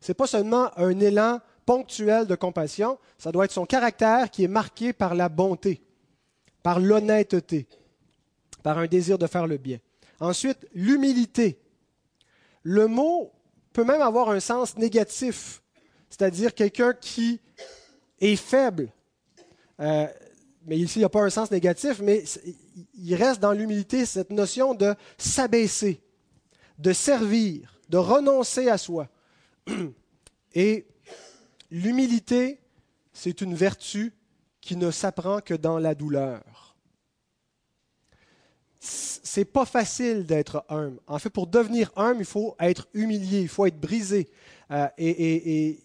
Ce 0.00 0.10
n'est 0.10 0.14
pas 0.14 0.26
seulement 0.26 0.70
un 0.76 0.98
élan 1.00 1.40
ponctuel 1.64 2.26
de 2.26 2.34
compassion, 2.34 2.98
ça 3.16 3.32
doit 3.32 3.44
être 3.44 3.52
son 3.52 3.64
caractère 3.64 4.30
qui 4.30 4.44
est 4.44 4.48
marqué 4.48 4.92
par 4.92 5.14
la 5.14 5.28
bonté 5.28 5.85
par 6.66 6.80
l'honnêteté, 6.80 7.68
par 8.64 8.78
un 8.78 8.88
désir 8.88 9.18
de 9.18 9.28
faire 9.28 9.46
le 9.46 9.56
bien. 9.56 9.78
Ensuite, 10.18 10.66
l'humilité. 10.74 11.60
Le 12.64 12.88
mot 12.88 13.30
peut 13.72 13.84
même 13.84 14.02
avoir 14.02 14.30
un 14.30 14.40
sens 14.40 14.76
négatif, 14.76 15.62
c'est-à-dire 16.10 16.52
quelqu'un 16.52 16.92
qui 16.92 17.40
est 18.18 18.34
faible. 18.34 18.92
Euh, 19.78 20.08
mais 20.66 20.76
ici, 20.76 20.98
il 20.98 21.02
n'y 21.02 21.04
a 21.04 21.08
pas 21.08 21.22
un 21.22 21.30
sens 21.30 21.52
négatif, 21.52 22.00
mais 22.00 22.24
il 22.94 23.14
reste 23.14 23.38
dans 23.38 23.52
l'humilité 23.52 24.04
cette 24.04 24.30
notion 24.32 24.74
de 24.74 24.92
s'abaisser, 25.16 26.02
de 26.80 26.92
servir, 26.92 27.78
de 27.88 27.98
renoncer 27.98 28.68
à 28.70 28.76
soi. 28.76 29.08
Et 30.52 30.84
l'humilité, 31.70 32.58
c'est 33.12 33.40
une 33.40 33.54
vertu 33.54 34.15
qui 34.66 34.76
ne 34.76 34.90
s'apprend 34.90 35.40
que 35.40 35.54
dans 35.54 35.78
la 35.78 35.94
douleur. 35.94 36.42
c'est 38.80 39.44
pas 39.44 39.64
facile 39.64 40.26
d'être 40.26 40.64
humble. 40.68 40.98
En 41.06 41.18
fait, 41.18 41.30
pour 41.30 41.46
devenir 41.46 41.92
humble, 41.94 42.20
il 42.20 42.26
faut 42.26 42.56
être 42.58 42.88
humilié, 42.92 43.42
il 43.42 43.48
faut 43.48 43.66
être 43.66 43.80
brisé. 43.80 44.28
Euh, 44.72 44.88
et, 44.98 45.78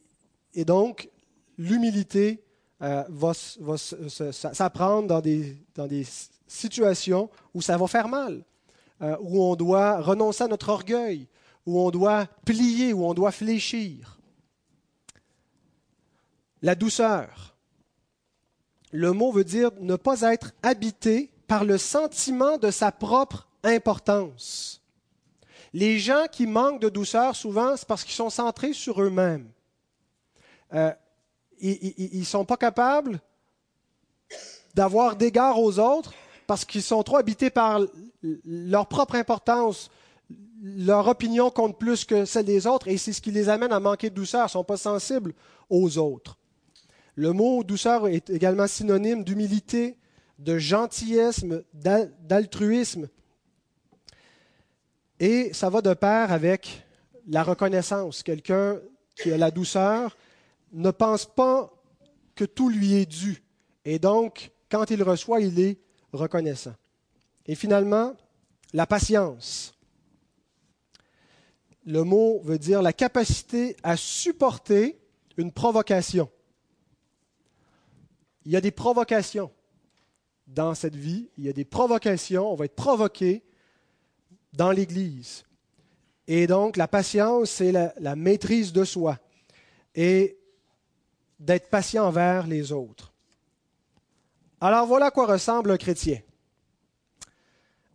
donc, 0.66 1.10
l'humilité 1.58 2.44
euh, 2.82 3.04
va, 3.10 3.34
s'apprendre 3.34 5.08
dans 5.08 5.88
des, 5.88 6.06
situations 6.48 7.30
où 7.54 7.62
ça 7.62 7.78
va 7.78 7.88
faire 7.88 8.08
mal, 8.08 8.44
euh, 9.02 9.16
où 9.22 9.44
on 9.44 9.56
doit 9.56 10.02
renoncer 10.02 10.44
à 10.44 10.48
notre 10.48 10.70
orgueil, 10.70 11.28
où 11.66 11.80
on 11.80 11.92
doit 11.92 12.28
plier, 12.46 12.94
où 12.94 13.06
on 13.06 13.14
doit 13.14 13.32
fléchir. 13.32 14.20
La 16.64 16.76
douceur. 16.76 17.51
Le 18.92 19.14
mot 19.14 19.32
veut 19.32 19.44
dire 19.44 19.72
ne 19.80 19.96
pas 19.96 20.22
être 20.22 20.52
habité 20.64 21.32
par 21.48 21.64
le 21.66 21.78
sentiment 21.78 22.58
de 22.58 22.72
sa 22.72 22.92
propre 22.92 23.48
importance. 23.64 24.82
Les 25.74 26.00
gens 26.00 26.26
qui 26.32 26.48
manquent 26.48 26.82
de 26.82 26.90
douceur, 26.90 27.36
souvent, 27.36 27.78
c'est 27.78 27.88
parce 27.88 28.04
qu'ils 28.04 28.14
sont 28.14 28.30
centrés 28.30 28.74
sur 28.74 29.02
eux-mêmes. 29.02 29.50
Euh, 30.74 30.92
ils 31.60 32.20
ne 32.20 32.26
sont 32.26 32.46
pas 32.46 32.58
capables 32.58 33.20
d'avoir 34.74 35.16
d'égard 35.16 35.60
aux 35.60 35.80
autres 35.80 36.14
parce 36.48 36.66
qu'ils 36.66 36.82
sont 36.82 37.04
trop 37.04 37.18
habités 37.18 37.50
par 37.50 37.82
leur 38.22 38.88
propre 38.88 39.16
importance. 39.16 39.90
Leur 40.62 41.08
opinion 41.08 41.50
compte 41.50 41.78
plus 41.78 42.06
que 42.06 42.26
celle 42.26 42.46
des 42.46 42.68
autres 42.68 42.88
et 42.88 42.98
c'est 42.98 43.14
ce 43.14 43.22
qui 43.22 43.32
les 43.32 43.50
amène 43.50 43.72
à 43.72 43.80
manquer 43.80 44.10
de 44.10 44.16
douceur. 44.16 44.42
Ils 44.42 44.46
ne 44.46 44.50
sont 44.50 44.64
pas 44.64 44.78
sensibles 44.78 45.34
aux 45.70 45.98
autres. 45.98 46.38
Le 47.16 47.34
mot 47.34 47.64
douceur 47.64 48.08
est 48.08 48.30
également 48.30 48.68
synonyme 48.68 49.24
d'humilité, 49.24 49.98
de 50.40 50.58
gentillesme, 50.58 51.64
d'altruisme. 51.74 53.08
Et 55.20 55.54
ça 55.54 55.70
va 55.70 55.82
de 55.82 55.94
pair 55.94 56.32
avec 56.32 56.86
la 57.28 57.44
reconnaissance. 57.44 58.24
Quelqu'un 58.24 58.80
qui 59.16 59.32
a 59.32 59.38
la 59.38 59.52
douceur 59.52 60.18
ne 60.72 60.90
pense 60.90 61.26
pas 61.26 61.72
que 62.34 62.46
tout 62.46 62.70
lui 62.70 62.94
est 62.94 63.06
dû. 63.06 63.44
Et 63.86 64.00
donc, 64.00 64.52
quand 64.70 64.90
il 64.90 65.04
reçoit, 65.04 65.42
il 65.42 65.60
est 65.60 65.78
reconnaissant. 66.14 66.74
Et 67.46 67.56
finalement, 67.56 68.16
la 68.74 68.88
patience. 68.88 69.74
Le 71.86 72.04
mot 72.04 72.40
veut 72.44 72.60
dire 72.60 72.82
la 72.82 72.94
capacité 72.94 73.76
à 73.84 73.98
supporter 73.98 75.00
une 75.38 75.52
provocation. 75.52 76.30
Il 78.46 78.52
y 78.52 78.56
a 78.56 78.62
des 78.62 78.72
provocations 78.72 79.52
dans 80.48 80.74
cette 80.74 80.96
vie, 80.96 81.30
il 81.38 81.46
y 81.46 81.50
a 81.50 81.54
des 81.54 81.66
provocations, 81.66 82.52
on 82.52 82.56
va 82.56 82.66
être 82.66 82.76
provoqué 82.76 83.44
dans 84.54 84.72
l'Église. 84.72 85.44
Et 86.28 86.48
donc, 86.48 86.78
la 86.78 86.88
patience, 86.88 87.50
c'est 87.50 87.72
la, 87.72 88.16
maîtrise 88.16 88.74
de 88.74 88.84
soi 88.84 89.18
et 89.96 90.38
d'être 91.40 91.70
patient 91.70 92.06
envers 92.06 92.48
les 92.48 92.72
autres. 92.72 93.12
Alors, 94.60 94.86
voilà 94.86 95.08
à 95.08 95.12
quoi 95.12 95.26
ressemble 95.26 95.72
un 95.72 95.78
chrétien. 95.78 96.20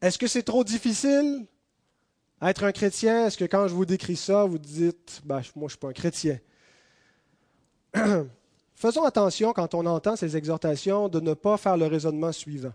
Est-ce 0.00 0.18
que 0.18 0.26
c'est 0.26 0.42
trop 0.42 0.64
difficile 0.64 1.46
être 2.42 2.64
un 2.64 2.72
chrétien? 2.72 3.26
Est-ce 3.26 3.38
que 3.38 3.44
quand 3.44 3.68
je 3.68 3.74
vous 3.74 3.86
décris 3.86 4.16
ça, 4.16 4.44
vous 4.44 4.58
dites, 4.58 5.22
ben, 5.24 5.36
moi, 5.36 5.42
je 5.42 5.60
ne 5.60 5.68
suis 5.68 5.78
pas 5.78 5.88
un 5.88 5.92
chrétien? 5.92 6.38
Faisons 8.76 9.04
attention 9.04 9.54
quand 9.54 9.72
on 9.72 9.86
entend 9.86 10.16
ces 10.16 10.36
exhortations 10.36 11.08
de 11.08 11.18
ne 11.18 11.32
pas 11.32 11.56
faire 11.56 11.78
le 11.78 11.86
raisonnement 11.86 12.30
suivant. 12.30 12.74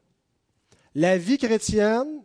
La 0.95 1.15
vie 1.19 1.37
chrétienne, 1.37 2.23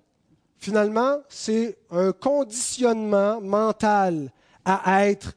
finalement, 0.57 1.19
c'est 1.29 1.77
un 1.91 2.13
conditionnement 2.13 3.39
mental 3.43 4.33
à 4.65 5.07
être 5.07 5.35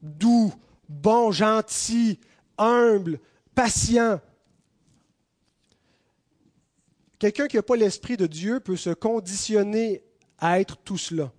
doux, 0.00 0.52
bon, 0.88 1.32
gentil, 1.32 2.20
humble, 2.56 3.18
patient. 3.56 4.20
Quelqu'un 7.18 7.48
qui 7.48 7.56
n'a 7.56 7.62
pas 7.62 7.76
l'Esprit 7.76 8.16
de 8.16 8.26
Dieu 8.26 8.60
peut 8.60 8.76
se 8.76 8.90
conditionner 8.90 10.04
à 10.38 10.60
être 10.60 10.76
tout 10.76 10.96
cela. 10.96 11.32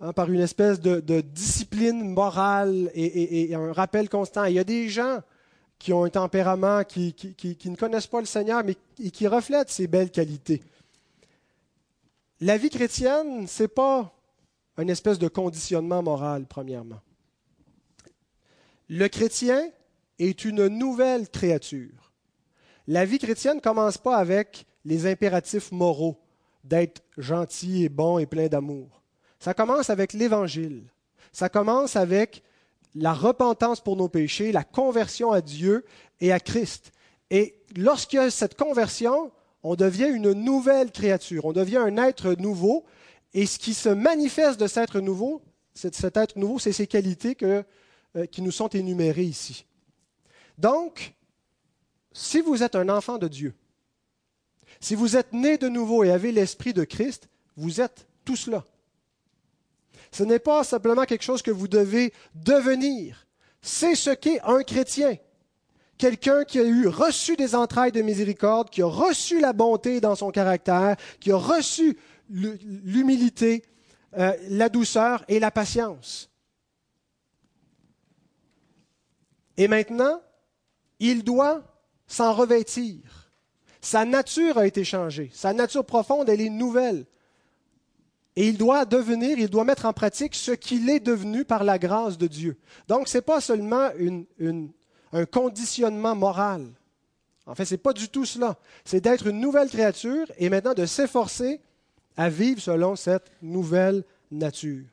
Hein, 0.00 0.12
par 0.12 0.30
une 0.30 0.40
espèce 0.40 0.80
de, 0.80 1.20
discipline 1.20 2.12
morale 2.12 2.88
et, 2.94 3.52
un 3.54 3.72
rappel 3.72 4.08
constant. 4.08 4.44
Il 4.44 4.54
y 4.54 4.58
a 4.60 4.64
des 4.64 4.88
gens 4.88 5.20
qui 5.76 5.92
ont 5.92 6.04
un 6.04 6.10
tempérament, 6.10 6.84
qui, 6.84 7.14
ne 7.64 7.74
connaissent 7.74 8.06
pas 8.06 8.20
le 8.20 8.26
Seigneur, 8.26 8.62
mais 8.64 8.76
qui 9.10 9.26
reflètent 9.26 9.70
ces 9.70 9.88
belles 9.88 10.12
qualités. 10.12 10.62
La 12.40 12.56
vie 12.56 12.70
chrétienne, 12.70 13.48
ce 13.48 13.64
n'est 13.64 13.68
pas 13.68 14.14
une 14.76 14.90
espèce 14.90 15.18
de 15.18 15.26
conditionnement 15.26 16.02
moral, 16.02 16.46
premièrement. 16.48 17.00
Le 18.88 19.08
chrétien 19.08 19.68
est 20.20 20.44
une 20.44 20.68
nouvelle 20.68 21.28
créature. 21.28 22.12
La 22.86 23.04
vie 23.04 23.18
chrétienne 23.18 23.56
ne 23.56 23.60
commence 23.60 23.98
pas 23.98 24.16
avec 24.16 24.64
les 24.84 25.06
impératifs 25.06 25.72
moraux 25.72 26.16
d'être 26.62 27.02
gentil 27.16 27.84
et 27.84 27.88
bon 27.88 28.18
et 28.18 28.26
plein 28.26 28.46
d'amour. 28.46 28.97
Ça 29.38 29.54
commence 29.54 29.90
avec 29.90 30.12
l'Évangile. 30.12 30.82
Ça 31.32 31.48
commence 31.48 31.96
avec 31.96 32.42
la 32.94 33.12
repentance 33.12 33.80
pour 33.80 33.96
nos 33.96 34.08
péchés, 34.08 34.52
la 34.52 34.64
conversion 34.64 35.30
à 35.32 35.40
Dieu 35.40 35.84
et 36.20 36.32
à 36.32 36.40
Christ. 36.40 36.92
Et 37.30 37.54
lorsqu'il 37.76 38.18
y 38.18 38.22
a 38.22 38.30
cette 38.30 38.56
conversion, 38.56 39.30
on 39.62 39.76
devient 39.76 40.08
une 40.12 40.32
nouvelle 40.32 40.90
créature, 40.90 41.44
on 41.44 41.52
devient 41.52 41.76
un 41.78 41.96
être 41.96 42.32
nouveau. 42.34 42.84
Et 43.34 43.46
ce 43.46 43.58
qui 43.58 43.74
se 43.74 43.88
manifeste 43.88 44.58
de 44.58 44.66
cet 44.66 44.84
être 44.84 45.00
nouveau, 45.00 45.42
cet 45.74 46.16
être 46.16 46.38
nouveau, 46.38 46.58
c'est 46.58 46.72
ces 46.72 46.86
qualités 46.86 47.36
euh, 47.42 47.62
qui 48.30 48.42
nous 48.42 48.50
sont 48.50 48.68
énumérées 48.68 49.24
ici. 49.24 49.66
Donc, 50.56 51.14
si 52.12 52.40
vous 52.40 52.62
êtes 52.62 52.74
un 52.74 52.88
enfant 52.88 53.18
de 53.18 53.28
Dieu, 53.28 53.54
si 54.80 54.94
vous 54.94 55.16
êtes 55.16 55.32
né 55.32 55.58
de 55.58 55.68
nouveau 55.68 56.04
et 56.04 56.10
avez 56.10 56.32
l'Esprit 56.32 56.72
de 56.72 56.84
Christ, 56.84 57.28
vous 57.56 57.80
êtes 57.80 58.06
tout 58.24 58.36
cela. 58.36 58.64
Ce 60.10 60.22
n'est 60.22 60.38
pas 60.38 60.64
simplement 60.64 61.04
quelque 61.04 61.24
chose 61.24 61.42
que 61.42 61.50
vous 61.50 61.68
devez 61.68 62.12
devenir. 62.34 63.26
C'est 63.60 63.94
ce 63.94 64.10
qu'est 64.10 64.40
un 64.42 64.62
chrétien. 64.62 65.16
Quelqu'un 65.96 66.44
qui 66.44 66.60
a 66.60 66.64
eu 66.64 66.86
reçu 66.86 67.36
des 67.36 67.54
entrailles 67.54 67.92
de 67.92 68.02
miséricorde, 68.02 68.70
qui 68.70 68.82
a 68.82 68.86
reçu 68.86 69.40
la 69.40 69.52
bonté 69.52 70.00
dans 70.00 70.14
son 70.14 70.30
caractère, 70.30 70.96
qui 71.18 71.32
a 71.32 71.36
reçu 71.36 71.98
l'humilité, 72.30 73.64
euh, 74.16 74.32
la 74.48 74.68
douceur 74.68 75.24
et 75.28 75.40
la 75.40 75.50
patience. 75.50 76.30
Et 79.56 79.66
maintenant, 79.66 80.22
il 81.00 81.24
doit 81.24 81.64
s'en 82.06 82.32
revêtir. 82.32 83.32
Sa 83.80 84.04
nature 84.04 84.58
a 84.58 84.66
été 84.66 84.84
changée. 84.84 85.30
Sa 85.34 85.52
nature 85.52 85.84
profonde, 85.84 86.28
elle 86.28 86.40
est 86.40 86.48
nouvelle. 86.48 87.06
Et 88.38 88.46
il 88.46 88.56
doit 88.56 88.84
devenir, 88.84 89.36
il 89.36 89.48
doit 89.48 89.64
mettre 89.64 89.84
en 89.84 89.92
pratique 89.92 90.36
ce 90.36 90.52
qu'il 90.52 90.88
est 90.90 91.00
devenu 91.00 91.44
par 91.44 91.64
la 91.64 91.76
grâce 91.76 92.16
de 92.16 92.28
Dieu. 92.28 92.56
Donc, 92.86 93.08
ce 93.08 93.18
n'est 93.18 93.22
pas 93.22 93.40
seulement 93.40 93.88
un 95.12 95.24
conditionnement 95.24 96.14
moral. 96.14 96.68
En 97.46 97.56
fait, 97.56 97.64
ce 97.64 97.74
n'est 97.74 97.78
pas 97.78 97.92
du 97.92 98.08
tout 98.08 98.24
cela. 98.24 98.56
C'est 98.84 99.00
d'être 99.00 99.26
une 99.26 99.40
nouvelle 99.40 99.68
créature 99.68 100.30
et 100.38 100.50
maintenant 100.50 100.72
de 100.72 100.86
s'efforcer 100.86 101.60
à 102.16 102.28
vivre 102.30 102.60
selon 102.60 102.94
cette 102.94 103.28
nouvelle 103.42 104.04
nature. 104.30 104.86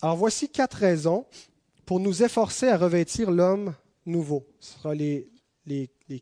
Alors 0.00 0.16
voici 0.16 0.48
quatre 0.48 0.78
raisons 0.78 1.26
pour 1.84 2.00
nous 2.00 2.22
efforcer 2.22 2.68
à 2.68 2.78
revêtir 2.78 3.30
l'homme 3.30 3.74
nouveau. 4.06 4.46
Ce 4.58 4.72
sera 4.72 4.94
les, 4.94 5.28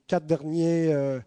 quatre 0.09 0.27
derniers 0.27 0.93
euh, 0.93 1.21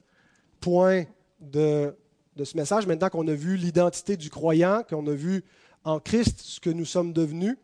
points 0.60 1.06
de, 1.44 1.96
ce 2.44 2.58
message, 2.58 2.88
maintenant 2.88 3.10
qu'on 3.10 3.28
a 3.28 3.34
vu 3.34 3.58
l'identité 3.58 4.18
du 4.18 4.30
croyant, 4.30 4.84
qu'on 4.88 5.06
a 5.08 5.14
vu 5.14 5.44
en 5.84 6.00
Christ 6.00 6.42
ce 6.42 6.60
que 6.60 6.70
nous 6.70 6.86
sommes 6.86 7.14
devenus. 7.14 7.58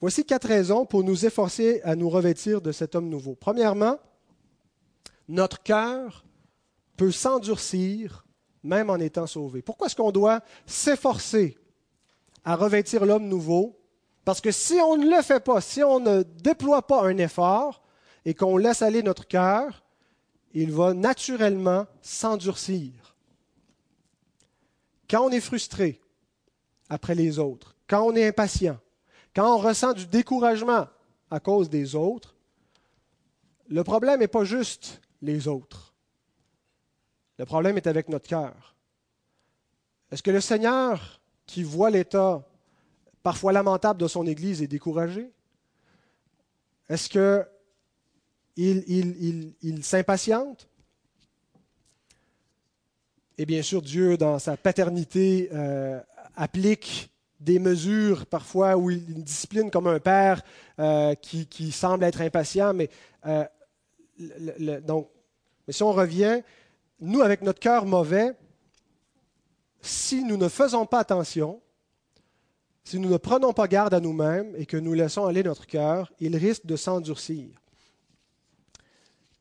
Voici 0.00 0.24
quatre 0.24 0.48
raisons 0.48 0.84
pour 0.84 1.02
nous 1.02 1.24
efforcer 1.24 1.80
à 1.82 1.96
nous 1.96 2.10
revêtir 2.10 2.60
de 2.60 2.70
cet 2.70 2.94
homme 2.94 3.08
nouveau. 3.08 3.34
Premièrement, 3.34 3.98
notre 5.28 5.62
cœur 5.62 6.24
peut 6.96 7.10
s'endurcir 7.10 8.24
même 8.62 8.90
en 8.90 8.96
étant 8.96 9.26
sauvé. 9.26 9.62
Pourquoi 9.62 9.86
est-ce 9.86 9.96
qu'on 9.96 10.12
doit 10.12 10.40
s'efforcer 10.66 11.56
à 12.44 12.56
revêtir 12.56 13.06
l'homme 13.06 13.28
nouveau? 13.28 13.78
Parce 14.24 14.40
que 14.40 14.50
si 14.50 14.74
on 14.74 14.96
ne 14.96 15.08
le 15.08 15.22
fait 15.22 15.40
pas, 15.40 15.60
si 15.60 15.82
on 15.82 16.00
ne 16.00 16.22
déploie 16.22 16.86
pas 16.86 17.04
un 17.04 17.16
effort 17.18 17.82
et 18.24 18.34
qu'on 18.34 18.56
laisse 18.56 18.82
aller 18.82 19.02
notre 19.02 19.26
cœur, 19.26 19.85
il 20.52 20.72
va 20.72 20.94
naturellement 20.94 21.86
s'endurcir. 22.00 22.92
Quand 25.08 25.26
on 25.26 25.30
est 25.30 25.40
frustré 25.40 26.00
après 26.88 27.14
les 27.14 27.38
autres, 27.38 27.76
quand 27.88 28.02
on 28.02 28.16
est 28.16 28.26
impatient, 28.26 28.78
quand 29.34 29.54
on 29.54 29.58
ressent 29.58 29.92
du 29.92 30.06
découragement 30.06 30.86
à 31.30 31.40
cause 31.40 31.68
des 31.68 31.94
autres, 31.94 32.34
le 33.68 33.84
problème 33.84 34.20
n'est 34.20 34.28
pas 34.28 34.44
juste 34.44 35.00
les 35.22 35.48
autres. 35.48 35.94
Le 37.38 37.44
problème 37.44 37.76
est 37.76 37.86
avec 37.86 38.08
notre 38.08 38.28
cœur. 38.28 38.74
Est-ce 40.10 40.22
que 40.22 40.30
le 40.30 40.40
Seigneur, 40.40 41.20
qui 41.46 41.62
voit 41.62 41.90
l'état 41.90 42.42
parfois 43.22 43.52
lamentable 43.52 44.00
de 44.00 44.08
son 44.08 44.26
Église, 44.26 44.62
est 44.62 44.68
découragé? 44.68 45.30
Est-ce 46.88 47.08
qu'il 47.08 47.46
il, 48.56 49.84
s'impatiente? 49.84 50.68
Et 53.38 53.44
bien 53.44 53.62
sûr, 53.62 53.82
Dieu, 53.82 54.16
dans 54.16 54.38
sa 54.38 54.56
paternité, 54.56 55.50
euh, 55.52 56.00
applique 56.36 57.10
des 57.38 57.58
mesures 57.58 58.24
parfois 58.26 58.76
où 58.76 58.90
il 58.90 59.22
discipline 59.22 59.70
comme 59.70 59.86
un 59.86 60.00
père 60.00 60.42
euh, 60.78 61.14
qui, 61.14 61.70
semble 61.70 62.04
être 62.04 62.22
impatient. 62.22 62.72
Mais, 62.72 62.88
euh, 63.26 63.44
donc, 64.80 65.10
mais 65.66 65.72
si 65.72 65.82
on 65.82 65.92
revient, 65.92 66.40
nous, 67.00 67.20
avec 67.20 67.42
notre 67.42 67.60
cœur 67.60 67.84
mauvais, 67.84 68.32
si 69.82 70.24
nous 70.24 70.38
ne 70.38 70.48
faisons 70.48 70.86
pas 70.86 71.00
attention, 71.00 71.60
si 72.84 72.98
nous 72.98 73.10
ne 73.10 73.16
prenons 73.18 73.52
pas 73.52 73.68
garde 73.68 73.92
à 73.92 74.00
nous-mêmes 74.00 74.54
et 74.56 74.64
que 74.64 74.76
nous 74.76 74.94
laissons 74.94 75.26
aller 75.26 75.42
notre 75.42 75.66
cœur, 75.66 76.12
il 76.20 76.36
risque 76.36 76.64
de 76.64 76.76
s'endurcir. 76.76 77.48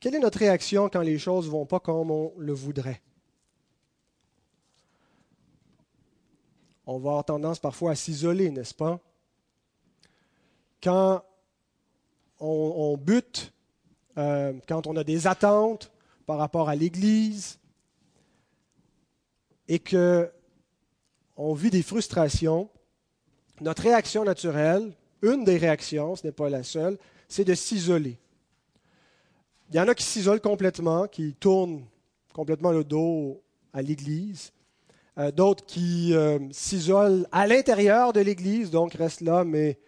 Quelle 0.05 0.13
est 0.13 0.19
notre 0.19 0.37
réaction 0.37 0.87
quand 0.87 1.01
les 1.01 1.17
choses 1.17 1.47
ne 1.47 1.49
vont 1.49 1.65
pas 1.65 1.79
comme 1.79 2.11
on 2.11 2.31
le 2.37 2.53
voudrait? 2.53 3.01
On 6.85 6.99
va 6.99 7.09
avoir 7.09 7.25
tendance 7.25 7.57
parfois 7.57 7.93
à 7.93 7.95
s'isoler, 7.95 8.51
n'est-ce 8.51 8.75
pas? 8.75 8.99
Quand 10.83 11.23
on, 12.39 12.95
bute, 12.97 13.51
euh, 14.19 14.53
quand 14.67 14.85
on 14.85 14.95
a 14.95 15.03
des 15.03 15.25
attentes 15.25 15.91
par 16.27 16.37
rapport 16.37 16.69
à 16.69 16.75
l'Église 16.75 17.57
et 19.67 19.79
que 19.79 20.31
on 21.35 21.55
vit 21.55 21.71
des 21.71 21.81
frustrations, 21.81 22.69
notre 23.59 23.81
réaction 23.81 24.23
naturelle, 24.23 24.93
une 25.23 25.45
des 25.45 25.57
réactions, 25.57 26.15
ce 26.15 26.27
n'est 26.27 26.31
pas 26.31 26.51
la 26.51 26.61
seule, 26.61 26.99
c'est 27.27 27.43
de 27.43 27.55
s'isoler. 27.55 28.19
Il 29.69 29.75
y 29.75 29.79
en 29.79 29.87
a 29.87 29.95
qui 29.95 30.03
s'isolent 30.03 30.41
complètement, 30.41 31.07
qui 31.07 31.33
tournent 31.33 31.85
complètement 32.33 32.71
le 32.71 32.83
dos 32.83 33.41
à 33.73 33.81
l'Église. 33.81 34.51
Euh, 35.17 35.31
d'autres 35.31 35.65
qui 35.65 36.13
euh, 36.13 36.39
s'isolent 36.51 37.25
à 37.31 37.47
l'intérieur 37.47 38.13
de 38.13 38.19
l'Église, 38.19 38.69
donc 38.69 38.93
restent 38.93 39.21
là, 39.21 39.43
mais 39.43 39.79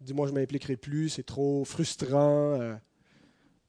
dis-moi, 0.00 0.26
je 0.26 0.32
ne 0.32 0.40
m'impliquerai 0.40 0.76
plus, 0.76 1.10
c'est 1.10 1.22
trop 1.22 1.64
frustrant. 1.64 2.58
Euh. 2.58 2.74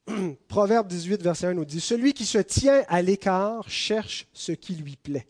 Proverbe 0.48 0.88
18, 0.88 1.22
verset 1.22 1.48
1 1.48 1.54
nous 1.56 1.66
dit, 1.66 1.82
Celui 1.82 2.14
qui 2.14 2.26
se 2.26 2.38
tient 2.38 2.84
à 2.88 3.02
l'écart 3.02 3.70
cherche 3.70 4.28
ce 4.34 4.54
qui 4.54 4.76
lui 4.76 4.96
plaît. 4.96 5.28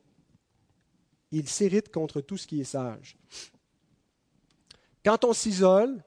Il 1.31 1.49
s'irrite 1.49 1.91
contre 1.91 2.21
tout 2.21 2.37
ce 2.37 2.45
qui 2.45 2.61
est 2.61 2.65
sage. 2.65 3.17
Quand 5.03 5.25
on 5.25 5.33
s'isole, 5.33 6.03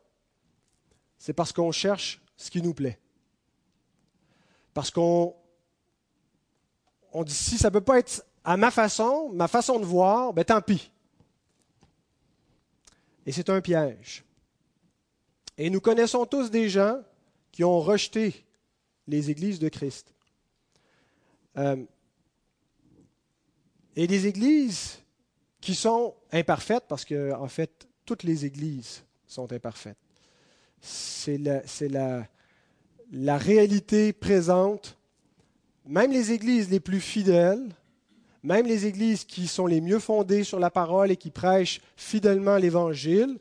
c'est 1.18 1.32
parce 1.32 1.52
qu'on 1.52 1.72
cherche 1.72 2.22
ce 2.36 2.50
qui 2.50 2.62
nous 2.62 2.74
plaît. 2.74 2.98
Parce 4.74 4.90
qu'on 4.90 5.34
on 7.12 7.24
dit, 7.24 7.32
si 7.32 7.56
ça 7.56 7.68
ne 7.68 7.72
peut 7.72 7.80
pas 7.80 8.00
être 8.00 8.24
à 8.42 8.56
ma 8.56 8.70
façon, 8.70 9.30
ma 9.32 9.48
façon 9.48 9.78
de 9.78 9.84
voir, 9.84 10.32
ben 10.32 10.44
tant 10.44 10.60
pis. 10.60 10.90
Et 13.24 13.32
c'est 13.32 13.48
un 13.48 13.60
piège. 13.60 14.24
Et 15.56 15.70
nous 15.70 15.80
connaissons 15.80 16.26
tous 16.26 16.50
des 16.50 16.68
gens 16.68 17.00
qui 17.52 17.64
ont 17.64 17.80
rejeté 17.80 18.44
les 19.06 19.30
églises 19.30 19.58
de 19.58 19.68
Christ. 19.68 20.12
Euh, 21.56 21.84
et 23.94 24.06
des 24.08 24.26
églises 24.26 24.98
qui 25.60 25.74
sont 25.74 26.14
imparfaites, 26.32 26.84
parce 26.88 27.04
que, 27.04 27.32
en 27.32 27.48
fait, 27.48 27.86
toutes 28.04 28.24
les 28.24 28.44
églises 28.44 29.04
sont 29.26 29.50
imparfaites. 29.52 29.96
C'est 30.80 31.38
la, 31.38 31.62
la, 31.88 32.26
la 33.14 33.38
réalité 33.38 34.12
présente. 34.12 34.98
Même 35.86 36.10
les 36.10 36.32
églises 36.32 36.68
les 36.68 36.80
plus 36.80 37.00
fidèles, 37.00 37.68
même 38.42 38.66
les 38.66 38.86
églises 38.86 39.24
qui 39.24 39.46
sont 39.46 39.66
les 39.66 39.80
mieux 39.80 40.00
fondées 40.00 40.44
sur 40.44 40.58
la 40.58 40.70
parole 40.70 41.10
et 41.10 41.16
qui 41.16 41.30
prêchent 41.30 41.80
fidèlement 41.96 42.56
l'Évangile, 42.56 43.38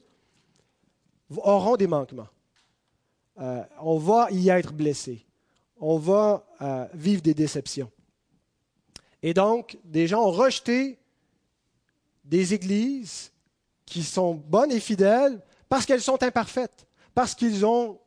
auront 1.29 1.75
des 1.75 1.87
manquements. 1.87 2.27
Euh, 3.39 3.63
on 3.81 3.97
va 3.97 4.27
y 4.31 4.49
être 4.49 4.73
blessé. 4.73 5.25
On 5.79 5.97
va 5.97 6.45
euh, 6.61 6.85
vivre 6.93 7.21
des 7.21 7.33
déceptions. 7.33 7.91
Et 9.23 9.33
donc, 9.33 9.77
des 9.83 10.05
gens 10.07 10.23
ont 10.23 10.31
rejeté 10.31 10.99
des 12.23 12.53
églises 12.53 13.31
qui 13.85 14.03
sont 14.03 14.35
bonnes 14.35 14.71
et 14.71 14.79
fidèles 14.79 15.41
parce 15.67 15.85
qu'elles 15.85 16.01
sont 16.01 16.21
imparfaites, 16.21 16.85
parce 17.15 17.33
qu'ils 17.33 17.65
ont 17.65 17.99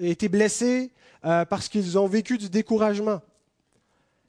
été 0.00 0.28
blessés, 0.28 0.90
euh, 1.24 1.44
parce 1.44 1.68
qu'ils 1.68 1.98
ont 1.98 2.06
vécu 2.06 2.38
du 2.38 2.48
découragement. 2.48 3.20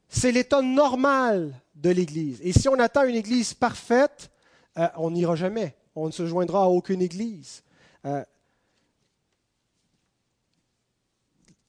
C'est 0.08 0.30
l'état 0.30 0.62
normal 0.62 1.52
de 1.74 1.90
l'Église. 1.90 2.38
Et 2.42 2.52
si 2.52 2.68
on 2.68 2.78
attend 2.78 3.04
une 3.04 3.16
Église 3.16 3.52
parfaite, 3.52 4.30
euh, 4.78 4.86
on 4.96 5.10
n'ira 5.10 5.34
jamais. 5.34 5.74
On 5.96 6.06
ne 6.06 6.12
se 6.12 6.26
joindra 6.26 6.64
à 6.64 6.68
aucune 6.68 7.02
Église. 7.02 7.62
Euh, 8.04 8.24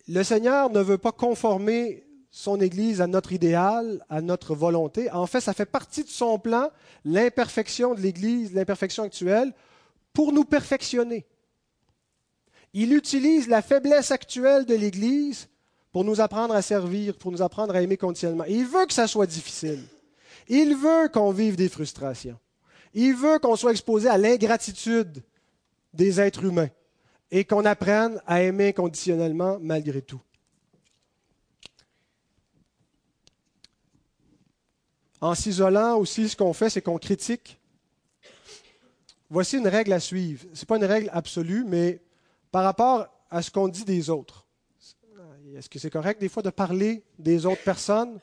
le 0.08 0.24
Seigneur 0.24 0.70
ne 0.70 0.80
veut 0.80 1.00
pas 1.00 1.12
conformer 1.12 2.04
son 2.30 2.60
Église 2.60 3.02
à 3.02 3.08
notre 3.08 3.32
idéal, 3.32 4.06
à 4.10 4.22
notre 4.22 4.54
volonté. 4.54 5.10
En 5.10 5.26
fait, 5.26 5.42
ça 5.42 5.54
fait 5.54 5.66
partie 5.66 6.04
de 6.04 6.10
son 6.10 6.38
plan, 6.38 6.70
l'imperfection 7.04 7.96
de 7.96 8.02
l'Église, 8.02 8.54
l'imperfection 8.54 9.04
actuelle, 9.04 9.54
pour 10.14 10.34
nous 10.34 10.44
perfectionner. 10.44 11.26
Il 12.78 12.92
utilise 12.92 13.48
la 13.48 13.62
faiblesse 13.62 14.12
actuelle 14.12 14.66
de 14.66 14.76
l'Église 14.76 15.48
pour 15.94 16.04
nous 16.04 16.20
apprendre 16.20 16.54
à 16.54 16.62
servir, 16.62 17.18
pour 17.18 17.32
nous 17.32 17.42
apprendre 17.42 17.74
à 17.74 17.82
aimer 17.82 17.96
continuellement. 17.96 18.44
il 18.44 18.66
veut 18.66 18.86
que 18.86 18.92
ça 18.92 19.08
soit 19.08 19.26
difficile. 19.26 19.82
Il 20.50 20.76
veut 20.76 21.08
qu'on 21.08 21.32
vive 21.32 21.56
des 21.56 21.70
frustrations. 21.70 22.38
Il 22.94 23.16
veut 23.16 23.40
qu'on 23.40 23.56
soit 23.56 23.72
exposé 23.72 24.10
à 24.10 24.18
l'ingratitude 24.18 25.24
des 25.94 26.20
êtres 26.20 26.44
humains 26.44 26.68
et 27.32 27.46
qu'on 27.46 27.64
apprenne 27.64 28.22
à 28.28 28.42
aimer 28.42 28.74
conditionnellement 28.74 29.58
malgré 29.62 30.02
tout. 30.02 30.22
En 35.22 35.34
s'isolant 35.34 35.96
aussi, 35.96 36.28
ce 36.28 36.36
qu'on 36.36 36.52
fait, 36.52 36.70
c'est 36.70 36.82
qu'on 36.82 36.98
critique. 36.98 37.58
Voici 39.30 39.58
une 39.60 39.68
règle 39.70 39.94
à 39.94 40.02
suivre. 40.02 40.46
Ce 40.54 40.60
n'est 40.60 40.66
pas 40.66 40.76
une 40.76 40.84
règle 40.84 41.10
absolue, 41.14 41.64
mais 41.66 42.02
par 42.56 42.64
rapport 42.64 43.10
à 43.30 43.42
ce 43.42 43.52
qu'on 43.52 43.68
dit 43.68 43.84
des 43.84 44.10
autres. 44.10 44.46
Est-ce 45.58 45.68
que 45.68 45.78
c'est 45.78 45.90
correct 45.90 46.22
des 46.22 46.30
fois 46.30 46.42
de 46.42 46.50
parler 46.50 47.04
des 47.20 47.46
autres 47.46 47.64
personnes? 47.64 48.18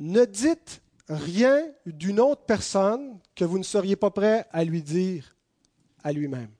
Ne 0.00 0.24
dites 0.24 0.82
rien 1.08 1.68
d'une 1.86 2.18
autre 2.18 2.42
personne 2.46 3.20
que 3.36 3.44
vous 3.44 3.58
ne 3.58 3.62
seriez 3.62 3.94
pas 3.94 4.10
prêt 4.10 4.48
à 4.50 4.64
lui 4.64 4.82
dire 4.82 5.36
à 6.02 6.10
lui-même. 6.10 6.50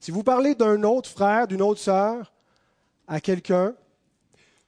Si 0.00 0.10
vous 0.10 0.22
parlez 0.22 0.54
d'un 0.54 0.82
autre 0.84 1.10
frère, 1.10 1.48
d'une 1.48 1.60
autre 1.60 1.80
sœur 1.80 2.32
à 3.06 3.20
quelqu'un, 3.20 3.74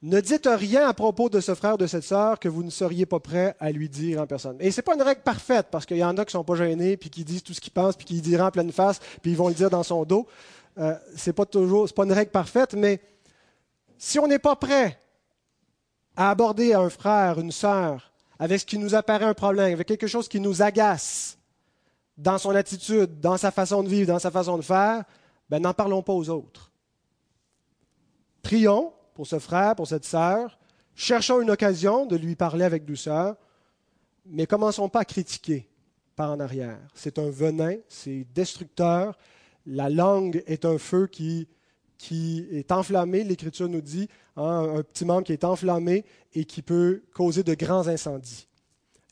ne 0.03 0.21
dites 0.21 0.47
rien 0.51 0.87
à 0.87 0.93
propos 0.93 1.29
de 1.29 1.39
ce 1.39 1.55
frère, 1.55 1.77
de 1.77 1.87
cette 1.87 2.03
sœur 2.03 2.39
que 2.39 2.47
vous 2.47 2.63
ne 2.63 2.69
seriez 2.69 3.05
pas 3.05 3.19
prêt 3.19 3.55
à 3.59 3.71
lui 3.71 3.89
dire 3.89 4.21
en 4.21 4.27
personne. 4.27 4.57
Et 4.59 4.69
ce 4.69 4.77
n'est 4.77 4.83
pas 4.83 4.93
une 4.93 5.01
règle 5.01 5.21
parfaite, 5.21 5.67
parce 5.71 5.85
qu'il 5.85 5.97
y 5.97 6.03
en 6.03 6.17
a 6.17 6.25
qui 6.25 6.31
sont 6.31 6.43
pas 6.43 6.55
gênés, 6.55 6.97
puis 6.97 7.09
qui 7.09 7.23
disent 7.23 7.43
tout 7.43 7.53
ce 7.53 7.61
qu'ils 7.61 7.73
pensent, 7.73 7.95
puis 7.95 8.05
qui 8.05 8.21
diront 8.21 8.45
en 8.45 8.51
pleine 8.51 8.71
face, 8.71 8.99
puis 9.21 9.31
ils 9.31 9.37
vont 9.37 9.47
le 9.47 9.55
dire 9.55 9.69
dans 9.69 9.83
son 9.83 10.05
dos. 10.05 10.27
Euh, 10.77 10.95
ce 11.15 11.29
n'est 11.29 11.33
pas 11.33 11.45
toujours, 11.45 11.91
pas 11.91 12.03
une 12.03 12.13
règle 12.13 12.31
parfaite, 12.31 12.75
mais 12.75 13.01
si 13.97 14.19
on 14.19 14.27
n'est 14.27 14.39
pas 14.39 14.55
prêt 14.55 14.99
à 16.15 16.29
aborder 16.29 16.73
un 16.73 16.89
frère, 16.89 17.39
une 17.39 17.51
sœur, 17.51 18.11
avec 18.37 18.59
ce 18.59 18.65
qui 18.65 18.77
nous 18.77 18.93
apparaît 18.93 19.25
un 19.25 19.33
problème, 19.33 19.73
avec 19.73 19.87
quelque 19.87 20.07
chose 20.07 20.27
qui 20.27 20.39
nous 20.39 20.61
agace 20.61 21.39
dans 22.17 22.37
son 22.37 22.51
attitude, 22.51 23.19
dans 23.19 23.37
sa 23.37 23.49
façon 23.49 23.81
de 23.81 23.89
vivre, 23.89 24.07
dans 24.07 24.19
sa 24.19 24.29
façon 24.29 24.57
de 24.57 24.63
faire, 24.63 25.03
ben 25.49 25.59
n'en 25.59 25.73
parlons 25.73 26.03
pas 26.03 26.13
aux 26.13 26.29
autres. 26.29 26.71
Prions 28.43 28.93
pour 29.17 29.25
ce 29.25 29.39
frère, 29.39 29.75
pour 29.75 29.87
cette 29.87 30.05
sœur, 30.05 30.59
cherchons 30.93 31.41
une 31.41 31.49
occasion 31.49 32.05
de 32.05 32.15
lui 32.15 32.35
parler 32.35 32.63
avec 32.63 32.85
douceur, 32.85 33.35
mais 34.27 34.45
commençons 34.45 34.89
pas 34.89 34.99
à 34.99 35.05
critiquer 35.05 35.67
par 36.15 36.29
en 36.29 36.39
arrière. 36.39 36.77
C'est 36.93 37.17
un 37.17 37.27
venin, 37.31 37.77
c'est 37.89 38.27
destructeur. 38.35 39.17
La 39.65 39.89
langue 39.89 40.43
est 40.45 40.65
un 40.65 40.77
feu 40.77 41.07
qui 41.07 41.47
qui 41.97 42.45
est 42.51 42.71
enflammé, 42.71 43.23
l'Écriture 43.23 43.67
nous 43.67 43.81
dit, 43.81 44.07
hein, 44.35 44.75
un 44.77 44.83
petit 44.83 45.03
membre 45.03 45.23
qui 45.23 45.33
est 45.33 45.43
enflammé 45.43 46.05
et 46.35 46.45
qui 46.45 46.61
peut 46.61 47.01
causer 47.11 47.41
de 47.41 47.55
grands 47.55 47.87
incendies. 47.87 48.47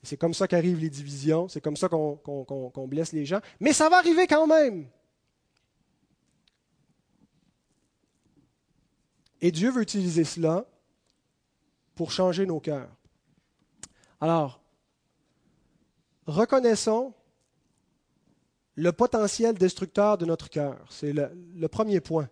C'est 0.03 0.18
comme 0.18 0.36
ça 0.36 0.47
qu'arrivent 0.47 0.82
les 0.82 0.91
divisions, 0.91 1.47
c'est 1.47 1.62
comme 1.62 1.78
ça 1.78 1.89
qu'on 1.89 2.88
blesse 2.88 3.12
les 3.12 3.26
gens, 3.26 3.39
mais 3.60 3.74
ça 3.74 3.89
va 3.89 3.97
arriver 3.97 4.28
quand 4.28 4.45
même. 4.45 4.86
Et 9.45 9.51
Dieu 9.51 9.69
veut 9.69 9.83
utiliser 9.83 10.23
cela 10.23 10.65
pour 11.93 12.11
changer 12.11 12.47
nos 12.47 12.59
cœurs. 12.59 12.89
Alors, 14.19 14.59
reconnaissons 16.25 17.13
le 18.73 18.91
potentiel 18.91 19.53
destructeur 19.53 20.17
de 20.17 20.25
notre 20.25 20.49
cœur. 20.49 20.83
C'est 20.89 21.13
le, 21.13 21.67
premier 21.67 21.99
point. 21.99 22.27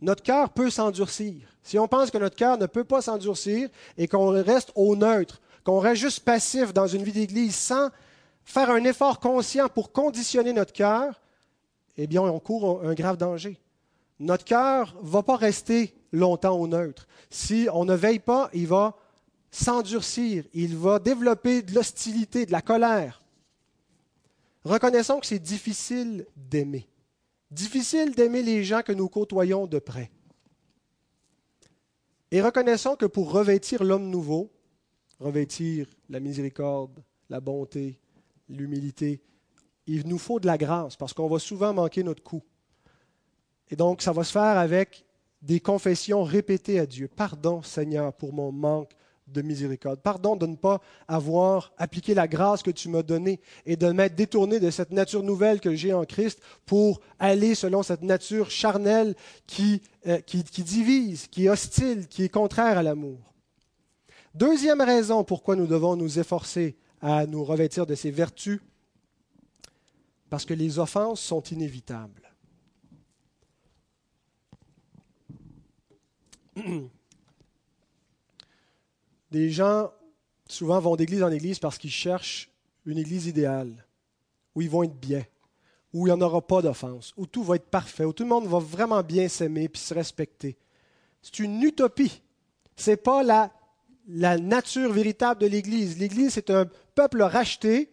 Notre 0.00 0.22
cœur 0.22 0.54
peut 0.54 0.70
s'endurcir. 0.70 1.54
Si 1.62 1.78
on 1.78 1.86
pense 1.86 2.10
que 2.10 2.16
notre 2.16 2.34
cœur 2.34 2.56
ne 2.56 2.64
peut 2.64 2.84
pas 2.84 3.02
s'endurcir 3.02 3.68
et 3.98 4.08
qu'on 4.08 4.28
reste 4.28 4.72
au 4.74 4.96
neutre, 4.96 5.42
qu'on 5.64 5.80
reste 5.80 6.00
juste 6.00 6.20
passif 6.20 6.72
dans 6.72 6.86
une 6.86 7.02
vie 7.02 7.12
d'Église 7.12 7.54
sans 7.54 7.90
faire 8.42 8.70
un 8.70 8.84
effort 8.84 9.20
conscient 9.20 9.68
pour 9.68 9.92
conditionner 9.92 10.54
notre 10.54 10.72
cœur, 10.72 11.20
eh 11.98 12.06
bien, 12.06 12.22
on 12.22 12.40
court 12.40 12.86
un 12.86 12.94
grave 12.94 13.18
danger. 13.18 13.60
Notre 14.18 14.46
cœur 14.46 14.96
ne 15.02 15.10
va 15.10 15.22
pas 15.22 15.36
rester 15.36 15.94
longtemps 16.14 16.56
au 16.58 16.66
neutre. 16.66 17.06
Si 17.28 17.68
on 17.72 17.84
ne 17.84 17.94
veille 17.94 18.20
pas, 18.20 18.48
il 18.54 18.66
va 18.66 18.96
s'endurcir, 19.50 20.44
il 20.54 20.76
va 20.76 20.98
développer 20.98 21.62
de 21.62 21.74
l'hostilité, 21.74 22.46
de 22.46 22.52
la 22.52 22.62
colère. 22.62 23.22
Reconnaissons 24.64 25.20
que 25.20 25.26
c'est 25.26 25.38
difficile 25.38 26.26
d'aimer. 26.36 26.88
Difficile 27.50 28.14
d'aimer 28.14 28.42
les 28.42 28.64
gens 28.64 28.82
que 28.82 28.92
nous 28.92 29.08
côtoyons 29.08 29.66
de 29.66 29.78
près. 29.78 30.10
Et 32.30 32.40
reconnaissons 32.40 32.96
que 32.96 33.06
pour 33.06 33.30
revêtir 33.30 33.84
l'homme 33.84 34.08
nouveau, 34.08 34.50
revêtir 35.20 35.86
la 36.08 36.18
miséricorde, 36.18 37.04
la 37.28 37.40
bonté, 37.40 38.00
l'humilité, 38.48 39.22
il 39.86 40.08
nous 40.08 40.18
faut 40.18 40.40
de 40.40 40.46
la 40.46 40.58
grâce 40.58 40.96
parce 40.96 41.12
qu'on 41.12 41.28
va 41.28 41.38
souvent 41.38 41.72
manquer 41.72 42.02
notre 42.02 42.22
coup. 42.22 42.42
Et 43.70 43.76
donc, 43.76 44.02
ça 44.02 44.12
va 44.12 44.24
se 44.24 44.32
faire 44.32 44.58
avec 44.58 45.04
des 45.44 45.60
confessions 45.60 46.24
répétées 46.24 46.80
à 46.80 46.86
Dieu. 46.86 47.08
Pardon, 47.08 47.62
Seigneur, 47.62 48.12
pour 48.14 48.32
mon 48.32 48.50
manque 48.50 48.92
de 49.26 49.42
miséricorde. 49.42 50.00
Pardon 50.00 50.36
de 50.36 50.46
ne 50.46 50.56
pas 50.56 50.80
avoir 51.08 51.72
appliqué 51.78 52.14
la 52.14 52.28
grâce 52.28 52.62
que 52.62 52.70
tu 52.70 52.88
m'as 52.88 53.02
donnée 53.02 53.40
et 53.64 53.76
de 53.76 53.90
m'être 53.90 54.14
détourné 54.14 54.60
de 54.60 54.70
cette 54.70 54.90
nature 54.90 55.22
nouvelle 55.22 55.60
que 55.60 55.74
j'ai 55.74 55.92
en 55.92 56.04
Christ 56.04 56.40
pour 56.66 57.00
aller 57.18 57.54
selon 57.54 57.82
cette 57.82 58.02
nature 58.02 58.50
charnelle 58.50 59.14
qui, 59.46 59.80
euh, 60.06 60.20
qui, 60.20 60.44
qui 60.44 60.62
divise, 60.62 61.26
qui 61.28 61.46
est 61.46 61.48
hostile, 61.48 62.06
qui 62.06 62.24
est 62.24 62.28
contraire 62.28 62.78
à 62.78 62.82
l'amour. 62.82 63.18
Deuxième 64.34 64.80
raison 64.80 65.24
pourquoi 65.24 65.56
nous 65.56 65.66
devons 65.66 65.96
nous 65.96 66.18
efforcer 66.18 66.76
à 67.00 67.26
nous 67.26 67.44
revêtir 67.44 67.86
de 67.86 67.94
ces 67.94 68.10
vertus, 68.10 68.60
parce 70.30 70.44
que 70.44 70.54
les 70.54 70.78
offenses 70.78 71.20
sont 71.20 71.42
inévitables. 71.42 72.23
Des 79.30 79.50
gens 79.50 79.90
souvent 80.46 80.80
vont 80.80 80.96
d'église 80.96 81.22
en 81.22 81.30
église 81.30 81.58
parce 81.58 81.78
qu'ils 81.78 81.90
cherchent 81.90 82.50
une 82.86 82.98
église 82.98 83.26
idéale, 83.26 83.86
où 84.54 84.62
ils 84.62 84.70
vont 84.70 84.82
être 84.84 84.98
bien, 84.98 85.24
où 85.92 86.06
il 86.06 86.10
n'y 86.10 86.16
en 86.16 86.20
aura 86.20 86.40
pas 86.40 86.62
d'offense, 86.62 87.12
où 87.16 87.26
tout 87.26 87.42
va 87.42 87.56
être 87.56 87.68
parfait, 87.68 88.04
où 88.04 88.12
tout 88.12 88.22
le 88.24 88.28
monde 88.28 88.46
va 88.46 88.58
vraiment 88.58 89.02
bien 89.02 89.28
s'aimer 89.28 89.64
et 89.64 89.78
se 89.78 89.94
respecter. 89.94 90.56
C'est 91.22 91.38
une 91.38 91.62
utopie. 91.62 92.22
Ce 92.76 92.90
n'est 92.90 92.96
pas 92.96 93.22
la, 93.22 93.50
nature 94.38 94.92
véritable 94.92 95.40
de 95.40 95.46
l'Église. 95.46 95.98
L'Église, 95.98 96.34
c'est 96.34 96.50
un 96.50 96.66
peuple 96.94 97.22
racheté 97.22 97.90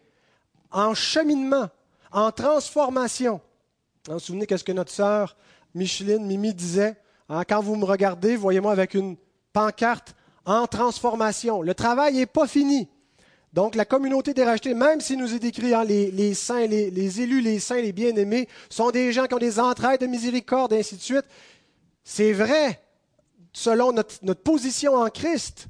en 0.71 0.93
cheminement, 0.93 1.69
en 2.11 2.31
transformation. 2.31 3.39
Vous 4.07 4.13
vous 4.13 4.19
souvenez 4.19 4.45
qu'est-ce 4.45 4.63
que 4.63 4.71
notre 4.71 4.91
sœur 4.91 5.37
Micheline, 5.73 6.25
Mimi 6.25 6.53
disait? 6.53 6.97
Hein, 7.29 7.43
quand 7.47 7.61
vous 7.61 7.75
me 7.75 7.85
regardez, 7.85 8.35
voyez-moi 8.35 8.71
avec 8.71 8.93
une 8.93 9.15
pancarte 9.53 10.15
en 10.45 10.67
transformation. 10.67 11.61
Le 11.61 11.73
travail 11.73 12.15
n'est 12.15 12.25
pas 12.25 12.47
fini. 12.47 12.87
Donc 13.53 13.75
la 13.75 13.85
communauté 13.85 14.33
des 14.33 14.43
rachetés, 14.43 14.73
même 14.73 15.01
si 15.01 15.17
nous 15.17 15.33
est 15.33 15.39
décrit 15.39 15.73
hein, 15.73 15.83
les, 15.83 16.33
saints, 16.33 16.67
les, 16.67 17.21
élus, 17.21 17.41
les 17.41 17.59
saints, 17.59 17.81
les 17.81 17.91
bien-aimés, 17.91 18.47
sont 18.69 18.91
des 18.91 19.11
gens 19.11 19.25
qui 19.25 19.33
ont 19.33 19.39
des 19.39 19.59
entrailles 19.59 19.97
de 19.97 20.07
miséricorde, 20.07 20.71
et 20.73 20.79
ainsi 20.79 20.95
de 20.95 21.01
suite. 21.01 21.25
C'est 22.03 22.31
vrai 22.31 22.81
selon 23.53 23.91
notre, 23.91 24.15
notre, 24.21 24.41
position 24.41 24.95
en 24.95 25.09
Christ. 25.09 25.67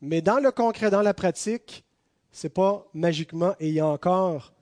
Mais 0.00 0.20
dans 0.20 0.40
le 0.40 0.50
concret, 0.50 0.90
dans 0.90 1.02
la 1.02 1.14
pratique, 1.14 1.84
ce 2.32 2.46
n'est 2.46 2.50
pas 2.50 2.84
magiquement 2.92 3.54
et 3.60 3.68
il 3.68 3.74
y 3.74 3.80
a 3.80 3.86
encore 3.86 4.52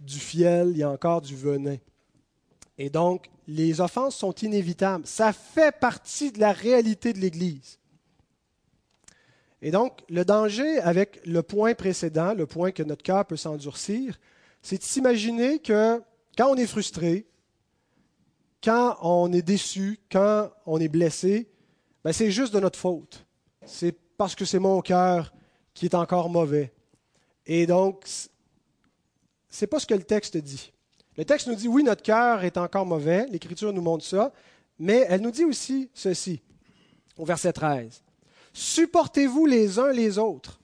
du 0.00 0.18
fiel, 0.18 0.70
il 0.70 0.78
y 0.78 0.82
a 0.82 0.90
encore 0.90 1.20
du 1.20 1.36
venin. 1.36 1.76
Et 2.78 2.90
donc, 2.90 3.28
les 3.48 3.80
offenses 3.80 4.16
sont 4.16 4.32
inévitables. 4.32 5.06
Ça 5.06 5.32
fait 5.32 5.76
partie 5.76 6.30
de 6.30 6.38
la 6.38 6.52
réalité 6.52 7.12
de 7.12 7.18
l'Église. 7.18 7.78
Et 9.60 9.72
donc, 9.72 10.00
le 10.08 10.24
danger 10.24 10.78
avec 10.78 11.20
le 11.26 11.42
point 11.42 11.74
précédent, 11.74 12.34
le 12.34 12.46
point 12.46 12.70
que 12.70 12.84
notre 12.84 13.02
cœur 13.02 13.26
peut 13.26 13.36
s'endurcir, 13.36 14.18
c'est 14.62 14.78
de 14.78 14.84
s'imaginer 14.84 15.58
que 15.58 16.00
quand 16.36 16.48
on 16.48 16.54
est 16.54 16.66
frustré, 16.66 17.26
quand 18.62 18.96
on 19.02 19.32
est 19.32 19.42
déçu, 19.42 19.98
quand 20.10 20.50
on 20.66 20.78
est 20.78 20.88
blessé, 20.88 21.48
ben 22.04 22.12
c'est 22.12 22.30
juste 22.30 22.54
de 22.54 22.60
notre 22.60 22.78
faute. 22.78 23.26
C'est 23.66 23.96
parce 24.16 24.36
que 24.36 24.44
c'est 24.44 24.58
mon 24.60 24.80
cœur 24.80 25.32
qui 25.74 25.86
est 25.86 25.94
encore 25.94 26.30
mauvais. 26.30 26.72
Et 27.46 27.66
donc, 27.66 28.04
ce 28.06 28.28
n'est 29.60 29.66
pas 29.66 29.80
ce 29.80 29.86
que 29.86 29.94
le 29.94 30.04
texte 30.04 30.36
dit. 30.36 30.72
Le 31.18 31.24
texte 31.24 31.48
nous 31.48 31.56
dit, 31.56 31.66
oui, 31.66 31.82
notre 31.82 32.04
cœur 32.04 32.44
est 32.44 32.56
encore 32.56 32.86
mauvais, 32.86 33.26
l'Écriture 33.26 33.72
nous 33.72 33.82
montre 33.82 34.04
ça, 34.04 34.32
mais 34.78 35.04
elle 35.08 35.20
nous 35.20 35.32
dit 35.32 35.44
aussi 35.44 35.90
ceci, 35.92 36.40
au 37.16 37.24
verset 37.24 37.52
13. 37.52 38.04
Supportez-vous 38.52 39.44
les 39.44 39.80
uns 39.80 39.90
les 39.90 40.16
autres. 40.18 40.60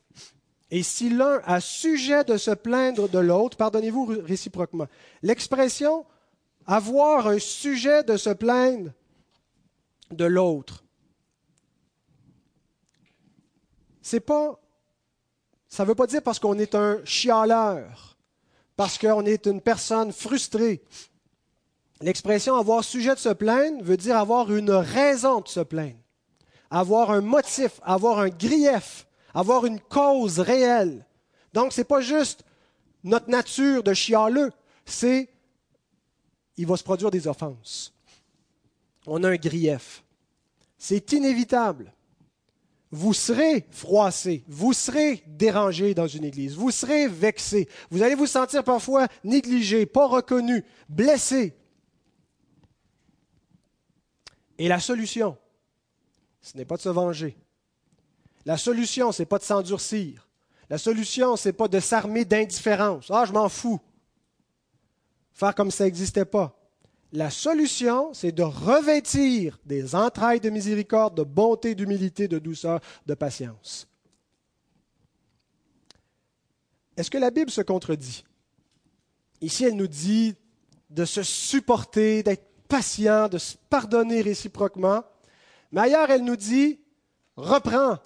Et 0.71 0.85
si 0.85 1.11
l'un 1.11 1.41
a 1.45 1.61
sujet 1.61 2.23
de 2.23 2.37
se 2.37 2.53
plaindre 2.53 3.09
de 3.09 3.19
l'autre, 3.19 3.57
pardonnez-vous 3.57 4.23
réciproquement. 4.23 4.87
L'expression 5.23 6.07
avoir 6.67 7.27
un 7.27 7.41
sujet 7.41 8.05
de 8.05 8.17
se 8.17 8.31
plaindre 8.31 8.93
de 10.13 10.25
l'autre, 10.25 10.85
c'est 14.03 14.21
pas, 14.21 14.61
ça 15.69 15.83
ne 15.83 15.89
veut 15.89 15.97
pas 15.97 16.07
dire 16.07 16.23
parce 16.23 16.39
qu'on 16.39 16.59
est 16.61 16.77
un 16.77 17.05
chialeur 17.05 18.14
parce 18.77 18.99
qu'on 18.99 19.25
est 19.25 19.47
une 19.47 19.61
personne 19.61 20.13
frustrée. 20.13 20.83
L'expression 22.01 22.57
avoir 22.57 22.85
sujet 22.85 23.15
de 23.15 23.21
se 23.21 23.29
plaindre 23.29 23.83
veut 23.83 23.97
dire 23.97 24.17
avoir 24.17 24.53
une 24.53 24.71
raison 24.71 25.41
de 25.41 25.49
se 25.49 25.61
plaindre, 25.61 25.99
avoir 26.71 27.11
un 27.11 27.21
motif, 27.21 27.81
avoir 27.83 28.19
un 28.19 28.29
grief, 28.29 29.07
avoir 29.33 29.65
une 29.65 29.81
cause 29.81 30.41
réelle. 30.41 31.07
Donc, 31.53 31.73
ce 31.73 31.81
n'est 31.81 31.85
pas 31.85 32.01
juste 32.01 32.45
notre 33.05 33.31
nature 33.31 33.83
de 33.83 33.95
chialeux, 33.95 34.53
c'est 34.85 35.29
il 36.57 36.67
va 36.67 36.77
se 36.77 36.85
produire 36.85 37.11
des 37.11 37.27
offenses. 37.27 37.93
On 39.07 39.23
a 39.25 39.31
un 39.31 39.37
grief. 39.37 40.03
C'est 40.79 41.13
inévitable 41.13 41.93
vous 42.95 43.13
serez 43.13 43.67
froissé, 43.71 44.45
vous 44.47 44.73
serez 44.73 45.25
dérangé 45.27 45.95
dans 45.95 46.07
une 46.07 46.25
église, 46.25 46.55
vous 46.55 46.71
serez 46.71 47.09
vexé, 47.09 47.69
vous 47.91 48.03
allez 48.03 48.15
vous 48.15 48.27
sentir 48.27 48.63
parfois 48.63 49.09
négligé, 49.25 49.85
pas 49.85 50.07
reconnu, 50.07 50.65
blessé. 50.89 51.57
Et 54.59 54.69
la 54.69 54.79
solution, 54.79 55.37
ce 56.41 56.57
n'est 56.57 56.65
pas 56.65 56.77
de 56.77 56.83
se 56.83 56.89
venger. 56.89 57.37
La 58.47 58.57
solution, 58.57 59.11
ce 59.11 59.23
n'est 59.23 59.27
pas 59.27 59.39
de 59.39 59.45
s'endurcir. 59.45 60.29
La 60.71 60.79
solution, 60.79 61.37
ce 61.37 61.49
n'est 61.49 61.53
pas 61.53 61.69
de 61.69 61.81
s'armer 61.81 62.25
d'indifférence. 62.25 63.11
Ah, 63.11 63.25
je 63.27 63.33
m'en 63.33 63.49
fous. 63.49 63.81
Faire 65.33 65.55
comme 65.55 65.71
ça 65.71 65.85
n'existait 65.85 66.25
pas. 66.25 66.57
La 67.15 67.31
solution, 67.31 68.13
c'est 68.13 68.33
de 68.33 68.43
revêtir 68.43 69.61
des 69.65 69.95
entrailles 69.95 70.41
de 70.41 70.51
miséricorde, 70.51 71.17
de 71.17 71.23
bonté, 71.23 71.77
d'humilité, 71.77 72.27
de 72.27 72.41
douceur, 72.41 72.81
de 73.07 73.15
patience. 73.15 73.87
Est-ce 76.97 77.13
que 77.13 77.19
la 77.19 77.31
Bible 77.31 77.53
se 77.53 77.61
contredit? 77.61 78.25
Ici, 79.41 79.65
elle 79.65 79.77
nous 79.77 79.87
dit 79.87 80.35
de 80.91 81.05
se 81.05 81.23
supporter, 81.23 82.25
d'être 82.25 82.49
patient, 82.69 83.29
de 83.29 83.39
se 83.39 83.55
pardonner 83.71 84.21
réciproquement. 84.21 85.05
Mais 85.71 85.83
ailleurs, 85.83 86.11
elle 86.11 86.25
nous 86.25 86.35
dit, 86.35 86.81
reprends 87.37 88.01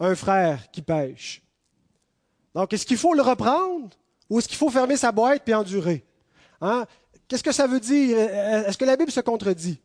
un 0.00 0.16
frère 0.16 0.68
qui 0.72 0.82
pêche. 0.82 1.42
Donc, 2.56 2.72
est-ce 2.72 2.86
qu'il 2.86 2.98
faut 2.98 3.14
le 3.14 3.22
reprendre 3.22 3.96
ou 4.28 4.40
est-ce 4.40 4.48
qu'il 4.48 4.58
faut 4.58 4.70
fermer 4.70 4.96
sa 4.96 5.12
boîte 5.12 5.48
et 5.48 5.54
endurer? 5.54 6.04
Hein? 6.60 6.86
Qu'est-ce 7.28 7.42
que 7.42 7.52
ça 7.52 7.66
veut 7.66 7.80
dire? 7.80 8.18
Est-ce 8.18 8.76
que 8.76 8.84
la 8.84 8.96
Bible 8.96 9.10
se 9.10 9.20
contredit? 9.20 9.80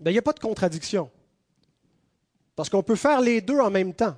Ben, 0.00 0.10
il 0.10 0.14
n'y 0.14 0.18
a 0.18 0.22
pas 0.22 0.32
de 0.32 0.40
contradiction. 0.40 1.10
Parce 2.54 2.68
qu'on 2.68 2.82
peut 2.82 2.96
faire 2.96 3.20
les 3.20 3.40
deux 3.40 3.60
en 3.60 3.70
même 3.70 3.92
temps. 3.92 4.16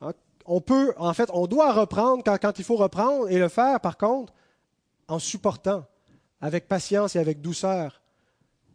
Hein? 0.00 0.12
On 0.46 0.60
peut, 0.60 0.94
en 0.96 1.12
fait, 1.12 1.28
on 1.32 1.46
doit 1.46 1.72
reprendre 1.72 2.22
quand, 2.24 2.38
quand 2.40 2.58
il 2.58 2.64
faut 2.64 2.76
reprendre 2.76 3.28
et 3.28 3.38
le 3.38 3.48
faire, 3.48 3.80
par 3.80 3.98
contre, 3.98 4.32
en 5.06 5.18
supportant, 5.18 5.84
avec 6.40 6.68
patience 6.68 7.16
et 7.16 7.18
avec 7.18 7.40
douceur, 7.40 8.00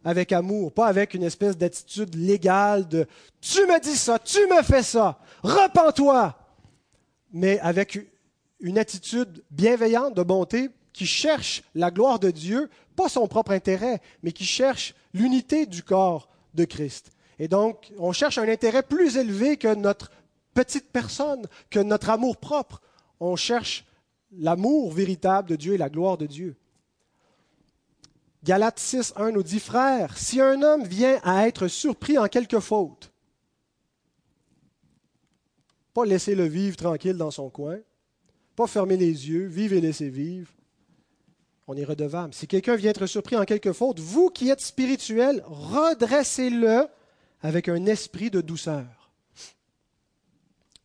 avec 0.04 0.32
amour, 0.32 0.72
pas 0.72 0.86
avec 0.86 1.14
une 1.14 1.22
espèce 1.22 1.56
d'attitude 1.56 2.14
légale 2.14 2.86
de 2.86 3.06
tu 3.40 3.60
me 3.60 3.80
dis 3.80 3.96
ça, 3.96 4.18
tu 4.18 4.46
me 4.48 4.62
fais 4.62 4.82
ça, 4.82 5.18
repens-toi, 5.42 6.36
mais 7.32 7.58
avec 7.60 7.98
une 8.60 8.78
attitude 8.78 9.42
bienveillante 9.50 10.14
de 10.14 10.22
bonté 10.22 10.70
qui 10.94 11.04
cherche 11.06 11.62
la 11.74 11.90
gloire 11.90 12.18
de 12.18 12.30
Dieu, 12.30 12.70
pas 12.96 13.10
son 13.10 13.28
propre 13.28 13.50
intérêt, 13.50 14.00
mais 14.22 14.32
qui 14.32 14.44
cherche 14.44 14.94
l'unité 15.12 15.66
du 15.66 15.82
corps 15.82 16.28
de 16.54 16.64
Christ. 16.64 17.10
Et 17.38 17.48
donc, 17.48 17.92
on 17.98 18.12
cherche 18.12 18.38
un 18.38 18.48
intérêt 18.48 18.84
plus 18.84 19.16
élevé 19.16 19.56
que 19.58 19.74
notre 19.74 20.10
petite 20.54 20.90
personne, 20.90 21.46
que 21.68 21.80
notre 21.80 22.10
amour 22.10 22.36
propre. 22.36 22.80
On 23.18 23.34
cherche 23.34 23.84
l'amour 24.32 24.92
véritable 24.92 25.50
de 25.50 25.56
Dieu 25.56 25.74
et 25.74 25.78
la 25.78 25.90
gloire 25.90 26.16
de 26.16 26.26
Dieu. 26.26 26.56
Galates 28.44 28.78
6, 28.78 29.14
1 29.16 29.32
nous 29.32 29.42
dit, 29.42 29.58
Frère, 29.58 30.16
si 30.16 30.40
un 30.40 30.62
homme 30.62 30.84
vient 30.84 31.18
à 31.24 31.48
être 31.48 31.66
surpris 31.66 32.18
en 32.18 32.28
quelque 32.28 32.60
faute, 32.60 33.10
pas 35.92 36.04
laisser 36.04 36.36
le 36.36 36.44
vivre 36.44 36.76
tranquille 36.76 37.16
dans 37.16 37.30
son 37.32 37.50
coin, 37.50 37.78
pas 38.54 38.66
fermer 38.68 38.96
les 38.96 39.28
yeux, 39.28 39.46
vivre 39.46 39.74
et 39.74 39.80
laisser 39.80 40.08
vivre, 40.08 40.52
on 41.66 41.76
est 41.76 41.84
redevable. 41.84 42.34
Si 42.34 42.46
quelqu'un 42.46 42.76
vient 42.76 42.90
être 42.90 43.06
surpris 43.06 43.36
en 43.36 43.44
quelque 43.44 43.72
faute, 43.72 43.98
vous 43.98 44.28
qui 44.28 44.50
êtes 44.50 44.60
spirituel, 44.60 45.42
redressez-le 45.46 46.86
avec 47.42 47.68
un 47.68 47.86
esprit 47.86 48.30
de 48.30 48.40
douceur. 48.40 48.84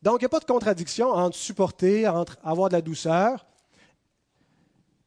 Donc, 0.01 0.17
il 0.19 0.23
n'y 0.23 0.27
a 0.27 0.29
pas 0.29 0.39
de 0.39 0.45
contradiction 0.45 1.09
entre 1.09 1.35
supporter, 1.35 2.07
entre 2.07 2.37
avoir 2.43 2.69
de 2.69 2.75
la 2.75 2.81
douceur 2.81 3.45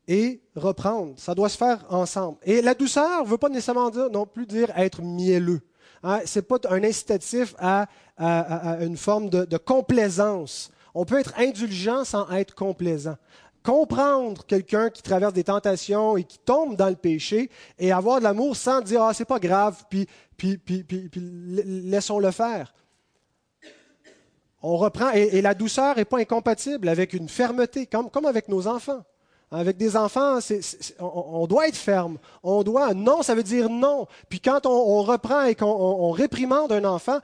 et 0.06 0.42
reprendre. 0.54 1.14
Ça 1.16 1.34
doit 1.34 1.48
se 1.48 1.56
faire 1.56 1.84
ensemble. 1.88 2.36
Et 2.42 2.60
la 2.60 2.74
douceur 2.74 3.24
ne 3.24 3.28
veut 3.28 3.38
pas 3.38 3.48
nécessairement 3.48 3.88
dire 3.90 4.10
non 4.10 4.26
plus 4.26 4.46
dire 4.46 4.70
être 4.76 5.00
mielleux. 5.00 5.62
Hein, 6.02 6.20
Ce 6.26 6.38
n'est 6.38 6.42
pas 6.42 6.58
un 6.68 6.84
incitatif 6.84 7.54
à, 7.58 7.86
une 8.18 8.96
forme 8.96 9.30
de, 9.30 9.44
de, 9.44 9.56
complaisance. 9.56 10.70
On 10.94 11.04
peut 11.06 11.18
être 11.18 11.32
indulgent 11.38 12.04
sans 12.04 12.30
être 12.30 12.54
complaisant. 12.54 13.16
Comprendre 13.62 14.44
quelqu'un 14.44 14.90
qui 14.90 15.02
traverse 15.02 15.32
des 15.32 15.44
tentations 15.44 16.16
et 16.16 16.24
qui 16.24 16.38
tombe 16.38 16.76
dans 16.76 16.88
le 16.88 16.96
péché 16.96 17.48
et 17.78 17.92
avoir 17.92 18.18
de 18.18 18.24
l'amour 18.24 18.56
sans 18.56 18.80
dire 18.80 19.02
ah 19.02 19.14
c'est 19.14 19.24
pas 19.24 19.38
grave 19.38 19.84
puis, 19.88 20.08
puis, 20.36 20.58
puis, 20.58 20.82
puis 20.82 21.10
laissons-le 21.14 22.30
faire. 22.32 22.74
On 24.62 24.76
reprend 24.76 25.10
et, 25.10 25.40
la 25.42 25.54
douceur 25.54 25.96
n'est 25.96 26.04
pas 26.04 26.18
incompatible 26.18 26.88
avec 26.88 27.12
une 27.12 27.28
fermeté 27.28 27.86
comme, 27.86 28.10
comme 28.10 28.26
avec 28.26 28.48
nos 28.48 28.66
enfants. 28.66 29.02
Avec 29.50 29.76
des 29.76 29.96
enfants, 29.96 30.38
on, 30.98 31.46
doit 31.46 31.68
être 31.68 31.76
ferme. 31.76 32.16
On 32.42 32.62
doit. 32.62 32.94
Non, 32.94 33.22
ça 33.22 33.34
veut 33.34 33.42
dire 33.42 33.68
non. 33.68 34.06
Puis 34.30 34.40
quand 34.40 34.64
on, 34.64 35.02
reprend 35.02 35.44
et 35.44 35.54
qu'on 35.54 36.10
réprimande 36.10 36.72
un 36.72 36.84
enfant, 36.84 37.18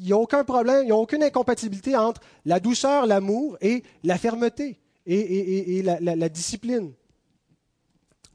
il 0.00 0.06
n'y 0.06 0.12
a 0.12 0.16
aucun 0.16 0.44
problème, 0.44 0.82
il 0.82 0.86
n'y 0.86 0.92
a 0.92 0.96
aucune 0.96 1.22
incompatibilité 1.22 1.94
entre 1.94 2.22
la 2.46 2.58
douceur, 2.58 3.06
l'amour 3.06 3.58
et 3.60 3.82
la 4.02 4.16
fermeté 4.16 4.78
et, 5.12 5.82
la, 5.82 6.28
discipline. 6.28 6.92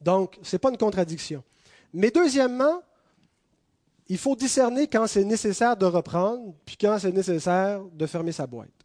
Donc, 0.02 0.38
ce 0.42 0.56
n'est 0.56 0.60
pas 0.60 0.70
une 0.70 0.78
contradiction. 0.78 1.44
Mais 1.94 2.12
deuxièmement, 2.12 2.82
il 4.08 4.18
faut 4.18 4.36
discerner 4.36 4.88
quand 4.88 5.08
c'est 5.08 5.24
nécessaire 5.24 5.78
de 5.78 5.86
reprendre, 5.86 6.54
puis 6.66 6.76
quand 6.80 7.00
c'est 7.00 7.12
nécessaire 7.12 7.82
de 7.94 8.06
fermer 8.06 8.32
sa 8.32 8.48
boîte 8.48 8.84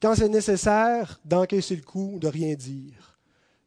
quand 0.00 0.14
c'est 0.14 0.28
nécessaire 0.28 1.20
d'encaisser 1.24 1.76
le 1.76 1.82
coup, 1.82 2.18
de 2.20 2.28
rien 2.28 2.54
dire. 2.54 3.18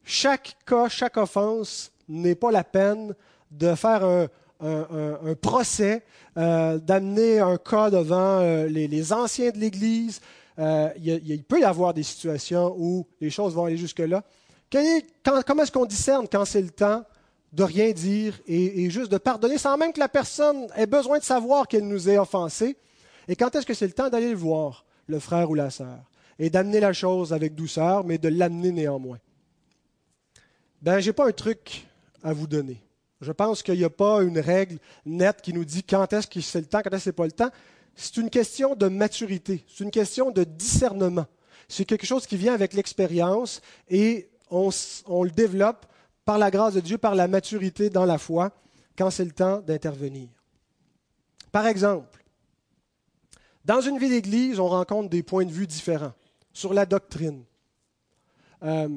Chaque 0.04 0.56
cas, 0.66 0.88
chaque 0.88 1.16
offense 1.16 1.92
n'est 2.08 2.34
pas 2.34 2.50
la 2.50 2.64
peine 2.64 3.14
de 3.50 3.74
faire 3.74 4.04
un, 4.04 4.28
procès, 5.40 6.04
euh, 6.36 6.78
d'amener 6.78 7.40
un 7.40 7.56
cas 7.56 7.90
devant 7.90 8.38
euh, 8.40 8.66
les, 8.66 9.12
anciens 9.12 9.50
de 9.50 9.58
l'Église. 9.58 10.20
Euh, 10.58 10.90
il, 11.02 11.44
peut 11.44 11.60
y 11.60 11.64
avoir 11.64 11.94
des 11.94 12.02
situations 12.02 12.74
où 12.76 13.06
les 13.20 13.30
choses 13.30 13.54
vont 13.54 13.64
aller 13.64 13.76
jusque-là. 13.76 14.22
comment 15.24 15.62
est-ce 15.62 15.72
qu'on 15.72 15.86
discerne 15.86 16.26
quand 16.30 16.44
c'est 16.44 16.60
le 16.60 16.70
temps 16.70 17.04
de 17.52 17.62
rien 17.62 17.90
dire 17.92 18.38
et, 18.46 18.88
juste 18.90 19.10
de 19.10 19.18
pardonner 19.18 19.58
sans 19.58 19.76
même 19.76 19.92
que 19.92 20.00
la 20.00 20.08
personne 20.08 20.66
ait 20.76 20.86
besoin 20.86 21.18
de 21.18 21.24
savoir 21.24 21.68
qu'elle 21.68 21.86
nous 21.86 22.08
ait 22.08 22.18
offensé? 22.18 22.76
Et 23.28 23.36
quand 23.36 23.54
est-ce 23.54 23.66
que 23.66 23.74
c'est 23.74 23.86
le 23.86 23.92
temps 23.92 24.10
d'aller 24.10 24.30
le 24.30 24.36
voir, 24.36 24.84
le 25.06 25.18
frère 25.18 25.50
ou 25.50 25.54
la 25.54 25.70
sœur? 25.70 26.00
et 26.38 26.50
d'amener 26.50 26.80
la 26.80 26.92
chose 26.92 27.32
avec 27.32 27.54
douceur, 27.54 28.04
mais 28.04 28.18
de 28.18 28.28
l'amener 28.28 28.72
néanmoins? 28.72 29.18
Ben, 30.80 30.98
je 30.98 31.06
n'ai 31.06 31.12
pas 31.12 31.28
un 31.28 31.32
truc 31.32 31.86
à 32.22 32.32
vous 32.32 32.46
donner. 32.46 32.82
Je 33.20 33.30
pense 33.30 33.62
qu'il 33.62 33.78
n'y 33.78 33.84
a 33.84 33.90
pas 33.90 34.22
une 34.22 34.40
règle 34.40 34.78
nette 35.06 35.40
qui 35.40 35.52
nous 35.52 35.64
dit 35.64 35.84
quand 35.84 36.12
est-ce 36.12 36.26
que 36.26 36.40
c'est 36.40 36.58
le 36.58 36.66
temps, 36.66 36.80
quand 36.82 36.90
est-ce 36.90 36.96
que 36.96 37.02
ce 37.04 37.08
n'est 37.10 37.14
pas 37.14 37.26
le 37.26 37.32
temps. 37.32 37.50
C'est 37.94 38.16
une 38.16 38.30
question 38.30 38.74
de 38.74 38.88
maturité, 38.88 39.64
c'est 39.68 39.84
une 39.84 39.90
question 39.90 40.30
de 40.30 40.44
discernement. 40.44 41.26
C'est 41.68 41.84
quelque 41.84 42.06
chose 42.06 42.26
qui 42.26 42.36
vient 42.36 42.54
avec 42.54 42.74
l'expérience 42.74 43.60
et 43.88 44.28
on, 44.50 44.70
le 45.24 45.30
développe 45.30 45.86
par 46.24 46.38
la 46.38 46.50
grâce 46.50 46.74
de 46.74 46.80
Dieu, 46.80 46.98
par 46.98 47.14
la 47.14 47.28
maturité 47.28 47.90
dans 47.90 48.04
la 48.04 48.18
foi, 48.18 48.52
quand 48.96 49.10
c'est 49.10 49.24
le 49.24 49.32
temps 49.32 49.60
d'intervenir. 49.60 50.28
Par 51.50 51.66
exemple, 51.66 52.24
dans 53.64 53.80
une 53.80 53.98
vie 53.98 54.08
d'église, 54.08 54.58
on 54.58 54.68
rencontre 54.68 55.08
des 55.08 55.22
points 55.22 55.44
de 55.44 55.52
vue 55.52 55.66
différents 55.66 56.12
sur 56.52 56.74
la 56.74 56.84
doctrine. 56.84 57.44
Euh, 58.62 58.88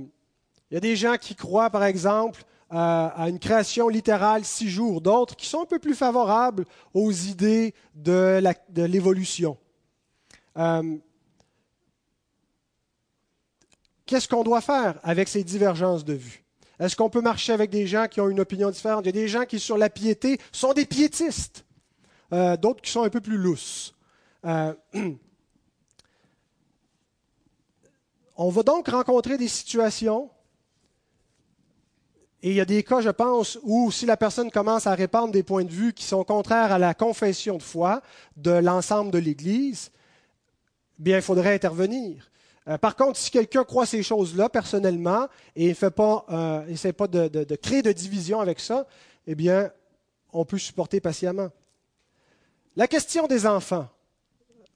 il 0.69 0.73
y 0.73 0.77
a 0.77 0.81
des 0.81 0.95
gens 0.95 1.15
qui 1.17 1.35
croient, 1.35 1.69
par 1.69 1.83
exemple, 1.83 2.43
à 2.69 3.29
une 3.29 3.39
création 3.39 3.87
littérale 3.87 4.43
six 4.43 4.69
jours, 4.69 4.99
d'autres 4.99 5.35
qui 5.35 5.45
sont 5.45 5.61
un 5.61 5.65
peu 5.65 5.79
plus 5.79 5.95
favorables 5.95 6.65
aux 6.93 7.11
idées 7.11 7.73
de 7.93 8.41
l'évolution. 8.75 9.57
Euh, 10.57 10.97
qu'est-ce 14.05 14.27
qu'on 14.27 14.43
doit 14.43 14.61
faire 14.61 14.99
avec 15.03 15.27
ces 15.27 15.43
divergences 15.43 16.05
de 16.05 16.13
vues? 16.13 16.43
Est-ce 16.79 16.95
qu'on 16.95 17.09
peut 17.09 17.21
marcher 17.21 17.53
avec 17.53 17.69
des 17.69 17.87
gens 17.87 18.07
qui 18.07 18.19
ont 18.19 18.29
une 18.29 18.39
opinion 18.39 18.69
différente? 18.69 19.05
Il 19.05 19.07
y 19.07 19.09
a 19.09 19.13
des 19.13 19.27
gens 19.27 19.45
qui, 19.45 19.59
sur 19.59 19.77
la 19.77 19.89
piété, 19.89 20.39
sont 20.51 20.73
des 20.73 20.85
piétistes, 20.85 21.65
euh, 22.33 22.57
d'autres 22.57 22.81
qui 22.81 22.91
sont 22.91 23.03
un 23.03 23.09
peu 23.09 23.21
plus 23.21 23.37
lousses. 23.37 23.93
On 28.37 28.49
va 28.49 28.63
donc 28.63 28.89
rencontrer 28.89 29.37
des 29.39 29.47
situations, 29.47 30.29
et 32.45 32.49
il 32.49 32.55
y 32.57 32.61
a 32.61 32.65
des 32.65 32.83
cas, 32.83 33.01
je 33.01 33.09
pense, 33.09 33.57
où 33.63 33.91
si 33.91 34.05
la 34.05 34.17
personne 34.17 34.51
commence 34.51 34.85
à 34.85 34.93
répandre 34.93 35.31
des 35.31 35.41
points 35.41 35.63
de 35.63 35.71
vue 35.71 35.93
qui 35.93 36.03
sont 36.03 36.23
contraires 36.23 36.71
à 36.71 36.77
la 36.77 36.93
confession 36.93 37.57
de 37.57 37.63
foi 37.63 38.03
de 38.37 38.51
l'ensemble 38.51 39.09
de 39.09 39.17
l'Église, 39.17 39.89
bien, 40.99 41.17
il 41.17 41.23
faudrait 41.23 41.55
intervenir. 41.55 42.29
Euh, 42.67 42.77
par 42.77 42.95
contre, 42.95 43.17
si 43.17 43.31
quelqu'un 43.31 43.63
croit 43.63 43.87
ces 43.87 44.03
choses-là 44.03 44.47
personnellement 44.47 45.25
et 45.55 45.69
n'essaie 45.69 45.89
pas, 45.89 46.23
euh, 46.29 46.91
pas 46.95 47.07
de, 47.07 47.27
de, 47.29 47.55
créer 47.55 47.81
de 47.81 47.91
division 47.91 48.39
avec 48.39 48.59
ça, 48.59 48.85
eh 49.25 49.33
bien, 49.33 49.71
on 50.31 50.45
peut 50.45 50.59
supporter 50.59 50.99
patiemment. 50.99 51.49
La 52.75 52.87
question 52.87 53.25
des 53.25 53.47
enfants. 53.47 53.89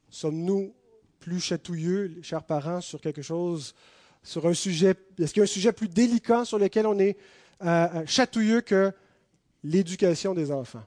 Sommes-nous 0.10 0.74
plus 1.20 1.40
chatouilleux, 1.40 2.16
chers 2.24 2.42
parents, 2.42 2.82
sur 2.82 3.00
quelque 3.00 3.22
chose, 3.22 3.76
sur 4.24 4.48
un 4.48 4.56
sujet, 4.56 4.96
est-ce 5.20 5.34
qu'il 5.34 5.42
y 5.42 5.42
a 5.42 5.44
un 5.44 5.46
sujet 5.46 5.72
plus 5.72 5.88
délicat 5.88 6.46
sur 6.46 6.58
lequel 6.58 6.88
on 6.88 6.98
est 6.98 7.16
euh, 7.64 7.88
euh, 7.95 8.03
chatouilleux 8.05 8.62
que 8.62 8.91
l'éducation 9.64 10.34
des 10.34 10.51
enfants? 10.51 10.84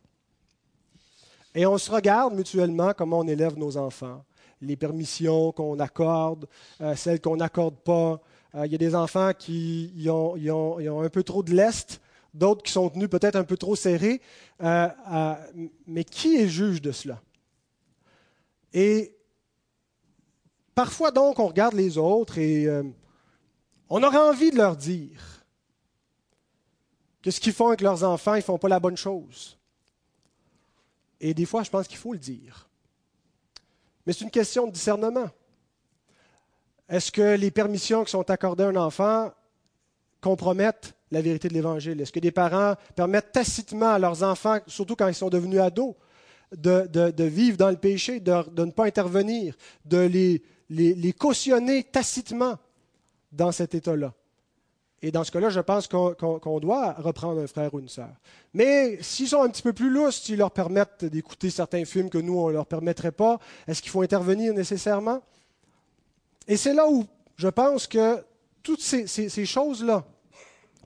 Et 1.55 1.67
on 1.67 1.77
se 1.77 1.91
regarde 1.91 2.35
mutuellement 2.35 2.93
comment 2.97 3.19
on 3.19 3.27
élève 3.27 3.59
nos 3.59 3.77
enfants, 3.77 4.25
les 4.61 4.77
permissions 4.77 5.53
qu'on 5.53 5.79
accorde, 5.81 6.47
euh, 6.81 6.97
celles 6.97 7.21
qu'on 7.21 7.37
n'accorde 7.37 7.77
pas. 7.77 8.21
Il 8.55 8.71
y 8.71 8.75
a 8.75 8.79
des 8.79 8.95
enfants 8.95 9.33
qui 9.39 10.07
ont, 10.09 10.35
ont, 10.37 11.01
un 11.01 11.09
peu 11.09 11.23
trop 11.23 11.43
de 11.43 11.55
lest, 11.55 12.03
d'autres 12.35 12.63
qui 12.63 12.71
sont 12.71 12.91
tenus 12.91 13.09
peut-être 13.09 13.37
un 13.37 13.45
peu 13.45 13.57
trop 13.57 13.75
serrés. 13.75 14.21
mais 14.61 16.05
qui 16.05 16.37
est 16.37 16.49
juge 16.49 16.83
de 16.83 16.93
cela? 16.93 17.23
Et 18.75 19.17
Parfois 20.75 21.11
donc, 21.11 21.39
on 21.39 21.49
regarde 21.49 21.75
les 21.75 21.99
autres 21.99 22.39
et 22.39 22.67
on 23.89 24.03
aurait 24.03 24.19
envie 24.19 24.51
de 24.51 24.57
leur 24.57 24.77
dire 24.77 25.32
que 27.23 27.31
ce 27.31 27.41
qu'ils 27.41 27.53
font 27.53 27.69
avec 27.69 27.81
leurs 27.81 28.05
enfants, 28.05 28.35
ils 28.35 28.39
ne 28.39 28.43
font 28.43 28.59
pas 28.59 28.69
la 28.69 28.81
bonne 28.81 28.97
chose. 28.97 29.57
Et 31.21 31.35
des 31.35 31.47
fois, 31.47 31.63
je 31.63 31.71
pense 31.71 31.87
qu'il 31.87 31.99
faut 31.99 32.13
le 32.13 32.19
dire. 32.19 32.69
Mais 34.05 34.13
c'est 34.13 34.25
une 34.25 34.31
question 34.31 34.67
de 34.67 34.73
discernement. 34.73 35.31
Est-ce 36.89 37.13
que 37.13 37.37
les 37.37 37.53
permissions 37.53 38.05
qui 38.05 38.11
sont 38.11 38.29
accordées 38.29 38.65
à 38.65 38.69
un 38.69 38.77
enfant 38.77 39.33
compromettent 40.21 40.95
la 41.13 41.23
vérité 41.23 41.49
de 41.49 41.55
l'Évangile? 41.55 42.01
Est-ce 42.01 42.13
que 42.13 42.21
des 42.21 42.33
parents 42.33 42.75
permettent 42.97 43.33
tacitement 43.33 43.93
à 43.93 43.99
leurs 44.01 44.25
enfants, 44.25 44.59
surtout 44.67 44.97
quand 44.97 45.09
ils 45.09 45.15
sont 45.15 45.31
devenus 45.31 45.61
ados, 45.61 45.95
de, 46.53 47.25
vivre 47.25 47.57
dans 47.57 47.71
le 47.71 47.77
péché, 47.77 48.19
de, 48.21 48.65
ne 48.65 48.71
pas 48.73 48.87
intervenir, 48.87 49.57
de 49.85 49.99
les, 49.99 50.43
les, 50.69 51.13
cautionner 51.13 51.85
tacitement 51.85 52.59
dans 53.31 53.53
cet 53.53 53.75
état-là? 53.75 54.13
Et 55.05 55.11
dans 55.11 55.25
ce 55.25 55.33
cas-là, 55.33 55.51
je 55.51 55.59
pense 55.59 55.89
qu'on 55.89 56.61
doit 56.61 56.93
reprendre 56.93 57.41
un 57.41 57.49
frère 57.49 57.75
ou 57.75 57.81
une 57.81 57.89
sœur. 57.89 58.13
Mais 58.55 59.03
s'ils 59.03 59.29
sont 59.29 59.43
un 59.43 59.49
petit 59.49 59.63
peu 59.63 59.73
plus 59.73 59.91
lousses, 59.91 60.23
s'ils 60.23 60.39
leur 60.39 60.53
permettent 60.53 61.05
d'écouter 61.05 61.51
certains 61.51 61.85
films 61.85 62.09
que 62.09 62.19
nous, 62.19 62.39
on 62.39 62.49
ne 62.49 62.53
leur 62.53 62.67
permettrait 62.67 63.11
pas, 63.11 63.41
est-ce 63.67 63.83
qu'il 63.83 63.91
faut 63.91 64.03
intervenir 64.03 64.55
nécessairement? 64.55 65.21
Et 66.47 66.57
c'est 66.57 66.73
là 66.73 66.89
où 66.89 67.05
je 67.37 67.49
pense 67.49 67.89
que 67.89 68.25
toutes 68.63 68.81
ces, 68.81 69.45
choses-là, 69.45 70.05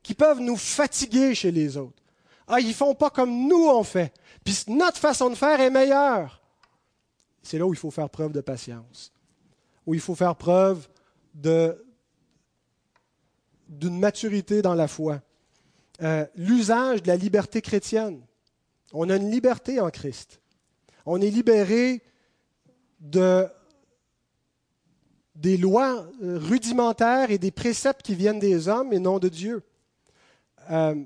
qui 0.03 0.15
peuvent 0.15 0.41
nous 0.41 0.57
fatiguer 0.57 1.35
chez 1.35 1.51
les 1.51 1.77
autres, 1.77 2.03
ah, 2.49 2.59
ils 2.59 2.73
font 2.73 2.95
pas 2.95 3.11
comme 3.11 3.49
nous 3.49 3.69
on 3.69 3.83
fait, 3.83 4.15
puis 4.45 4.57
notre 4.69 4.99
façon 4.99 5.29
de 5.29 5.35
faire 5.35 5.61
est 5.61 5.71
meilleure. 5.71 6.41
C'est 7.43 7.59
là 7.59 7.67
où 7.67 7.75
il 7.75 7.79
faut 7.79 7.91
faire 7.91 8.09
preuve 8.09 8.33
de 8.33 8.41
patience, 8.41 9.13
où 9.85 9.93
il 9.93 10.01
faut 10.01 10.15
faire 10.15 10.37
preuve 10.37 10.89
de 11.35 11.86
d'une 13.69 13.99
maturité 13.99 14.63
dans 14.63 14.75
la 14.75 14.89
foi. 14.89 15.21
Euh, 16.03 16.27
l'usage 16.37 17.03
de 17.03 17.09
la 17.09 17.17
liberté 17.17 17.63
chrétienne. 17.63 18.21
On 18.93 19.09
a 19.09 19.17
une 19.17 19.31
liberté 19.31 19.81
en 19.81 19.91
Christ. 19.91 20.41
On 21.07 21.21
est 21.21 21.31
libéré 21.31 22.03
de, 23.01 23.47
des 25.35 25.57
lois 25.57 26.07
euh, 26.23 26.39
rudimentaires 26.39 27.31
et 27.31 27.39
des 27.39 27.51
préceptes 27.51 28.03
qui 28.03 28.15
viennent 28.15 28.39
des 28.39 28.69
hommes 28.69 28.93
et 28.93 28.99
non 28.99 29.19
de 29.19 29.29
Dieu. 29.29 29.63
Euh, 30.71 31.03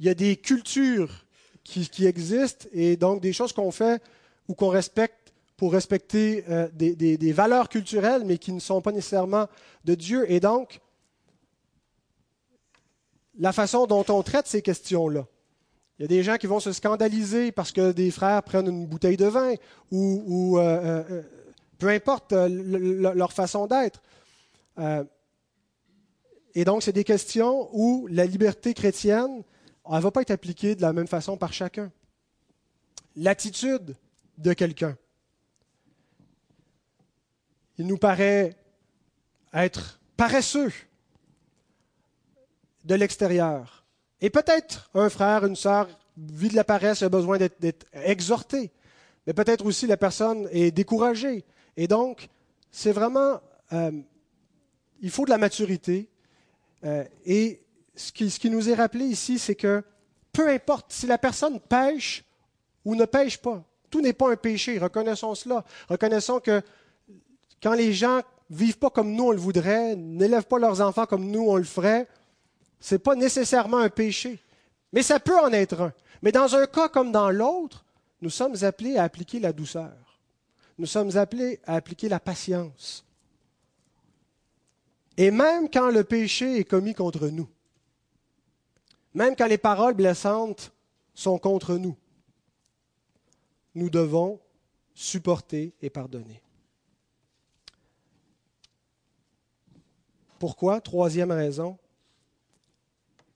il 0.00 0.06
y 0.06 0.08
a 0.08 0.14
des 0.14 0.36
cultures 0.36 1.24
qui, 1.64 2.06
existent 2.06 2.66
et 2.72 2.96
donc 2.96 3.20
des 3.20 3.34
choses 3.34 3.52
qu'on 3.52 3.70
fait 3.70 4.02
ou 4.48 4.54
qu'on 4.54 4.68
respecte 4.68 5.34
pour 5.56 5.72
respecter 5.72 6.44
des, 6.72 6.94
des, 6.94 7.32
valeurs 7.32 7.68
culturelles, 7.68 8.22
mais 8.24 8.38
qui 8.38 8.52
ne 8.52 8.60
sont 8.60 8.80
pas 8.80 8.92
nécessairement 8.92 9.48
de 9.84 9.94
Dieu. 9.94 10.30
Et 10.30 10.40
donc, 10.40 10.80
la 13.38 13.52
façon 13.52 13.86
dont 13.86 14.04
on 14.08 14.22
traite 14.22 14.46
ces 14.46 14.62
questions-là. 14.62 15.26
Il 15.98 16.02
y 16.02 16.04
a 16.04 16.08
des 16.08 16.22
gens 16.22 16.36
qui 16.36 16.46
vont 16.46 16.60
se 16.60 16.72
scandaliser 16.72 17.50
parce 17.50 17.72
que 17.72 17.92
des 17.92 18.10
frères 18.10 18.42
prennent 18.42 18.68
une 18.68 18.86
bouteille 18.86 19.16
de 19.16 19.26
vin 19.26 19.54
ou, 19.90 20.58
euh, 20.58 20.62
euh, 20.62 21.04
euh, 21.10 21.22
peu 21.78 21.88
importe 21.88 22.32
leur 22.32 23.32
façon 23.32 23.66
d'être. 23.66 24.02
et 26.54 26.64
donc, 26.64 26.82
c'est 26.82 26.92
des 26.92 27.04
questions 27.04 27.68
où 27.72 28.06
la 28.08 28.26
liberté 28.26 28.74
chrétienne 28.74 29.42
ne 29.88 30.00
va 30.00 30.10
pas 30.10 30.22
être 30.22 30.30
appliquée 30.30 30.74
de 30.74 30.82
la 30.82 30.92
même 30.92 31.06
façon 31.06 31.36
par 31.36 31.52
chacun. 31.52 31.90
L'attitude 33.16 33.96
de 34.38 34.52
quelqu'un. 34.52 34.96
Il 37.76 37.86
nous 37.86 37.98
paraît 37.98 38.56
être 39.52 40.00
paresseux 40.16 40.72
de 42.88 42.94
l'extérieur. 42.94 43.84
Et 44.20 44.30
peut-être 44.30 44.90
un 44.94 45.10
frère, 45.10 45.44
une 45.44 45.54
sœur 45.56 45.88
vit 46.16 46.48
de 46.48 46.56
la 46.56 46.64
paresse, 46.64 47.02
a 47.02 47.08
besoin 47.08 47.38
d'être 47.38 47.86
exhorté. 47.92 48.72
Mais 49.26 49.34
peut-être 49.34 49.64
aussi 49.64 49.86
la 49.86 49.98
personne 49.98 50.48
est 50.50 50.70
découragée. 50.70 51.44
Et 51.76 51.86
donc, 51.86 52.28
c'est 52.72 52.92
vraiment, 52.92 53.40
euh, 53.72 53.92
il 55.00 55.10
faut 55.10 55.26
de 55.26 55.30
la 55.30 55.38
maturité. 55.38 56.08
Euh, 56.84 57.04
et 57.26 57.60
ce 57.94 58.10
qui, 58.10 58.50
nous 58.50 58.70
est 58.70 58.74
rappelé 58.74 59.04
ici, 59.04 59.38
c'est 59.38 59.54
que 59.54 59.84
peu 60.32 60.48
importe 60.48 60.86
si 60.92 61.06
la 61.06 61.18
personne 61.18 61.60
pêche 61.60 62.24
ou 62.84 62.94
ne 62.94 63.04
pêche 63.04 63.38
pas, 63.38 63.62
tout 63.90 64.00
n'est 64.00 64.14
pas 64.14 64.32
un 64.32 64.36
péché. 64.36 64.78
Reconnaissons 64.78 65.34
cela. 65.34 65.64
Reconnaissons 65.88 66.40
que 66.40 66.62
quand 67.62 67.74
les 67.74 67.92
gens 67.92 68.22
vivent 68.48 68.78
pas 68.78 68.90
comme 68.90 69.12
nous 69.12 69.24
on 69.24 69.32
le 69.32 69.38
voudrait, 69.38 69.94
n'élèvent 69.94 70.46
pas 70.46 70.58
leurs 70.58 70.80
enfants 70.80 71.04
comme 71.04 71.26
nous 71.26 71.46
on 71.48 71.56
le 71.56 71.64
ferait, 71.64 72.08
ce 72.80 72.94
n'est 72.94 72.98
pas 72.98 73.14
nécessairement 73.14 73.78
un 73.78 73.90
péché, 73.90 74.42
mais 74.92 75.02
ça 75.02 75.20
peut 75.20 75.38
en 75.38 75.52
être 75.52 75.80
un. 75.80 75.92
Mais 76.22 76.32
dans 76.32 76.54
un 76.54 76.66
cas 76.66 76.88
comme 76.88 77.12
dans 77.12 77.30
l'autre, 77.30 77.84
nous 78.20 78.30
sommes 78.30 78.56
appelés 78.62 78.96
à 78.96 79.04
appliquer 79.04 79.40
la 79.40 79.52
douceur. 79.52 80.20
Nous 80.78 80.86
sommes 80.86 81.16
appelés 81.16 81.60
à 81.64 81.74
appliquer 81.74 82.08
la 82.08 82.20
patience. 82.20 83.04
Et 85.16 85.30
même 85.30 85.68
quand 85.68 85.90
le 85.90 86.04
péché 86.04 86.58
est 86.58 86.64
commis 86.64 86.94
contre 86.94 87.28
nous, 87.28 87.48
même 89.14 89.34
quand 89.34 89.46
les 89.46 89.58
paroles 89.58 89.94
blessantes 89.94 90.72
sont 91.14 91.38
contre 91.38 91.74
nous, 91.74 91.96
nous 93.74 93.90
devons 93.90 94.40
supporter 94.94 95.72
et 95.82 95.90
pardonner. 95.90 96.40
Pourquoi? 100.38 100.80
Troisième 100.80 101.32
raison, 101.32 101.78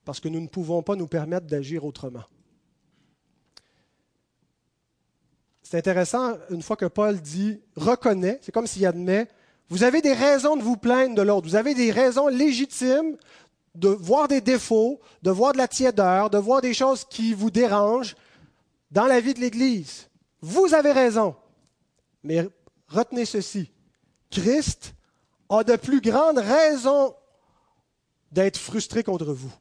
parce 0.05 0.19
que 0.19 0.29
nous 0.29 0.41
ne 0.41 0.47
pouvons 0.47 0.81
pas 0.81 0.95
nous 0.95 1.07
permettre 1.07 1.47
d'agir 1.47 1.85
autrement. 1.85 2.23
C'est 5.61 5.77
intéressant, 5.77 6.37
une 6.49 6.61
fois 6.61 6.75
que 6.75 6.85
Paul 6.85 7.19
dit 7.19 7.59
reconnaît, 7.75 8.39
c'est 8.41 8.51
comme 8.51 8.67
s'il 8.67 8.85
admet, 8.85 9.27
vous 9.69 9.83
avez 9.83 10.01
des 10.01 10.13
raisons 10.13 10.55
de 10.55 10.61
vous 10.61 10.77
plaindre 10.77 11.15
de 11.15 11.21
l'autre, 11.21 11.47
vous 11.47 11.55
avez 11.55 11.73
des 11.73 11.89
raisons 11.89 12.27
légitimes 12.27 13.17
de 13.73 13.89
voir 13.89 14.27
des 14.27 14.41
défauts, 14.41 14.99
de 15.23 15.31
voir 15.31 15.53
de 15.53 15.57
la 15.57 15.67
tiédeur, 15.67 16.29
de 16.29 16.37
voir 16.37 16.61
des 16.61 16.73
choses 16.73 17.05
qui 17.05 17.33
vous 17.33 17.49
dérangent 17.49 18.15
dans 18.91 19.07
la 19.07 19.19
vie 19.19 19.33
de 19.33 19.39
l'Église. 19.39 20.09
Vous 20.41 20.73
avez 20.73 20.91
raison. 20.91 21.35
Mais 22.23 22.47
retenez 22.87 23.25
ceci, 23.25 23.71
Christ 24.29 24.93
a 25.49 25.63
de 25.63 25.75
plus 25.75 26.01
grandes 26.01 26.37
raisons 26.37 27.15
d'être 28.31 28.57
frustré 28.57 29.03
contre 29.03 29.33
vous. 29.33 29.51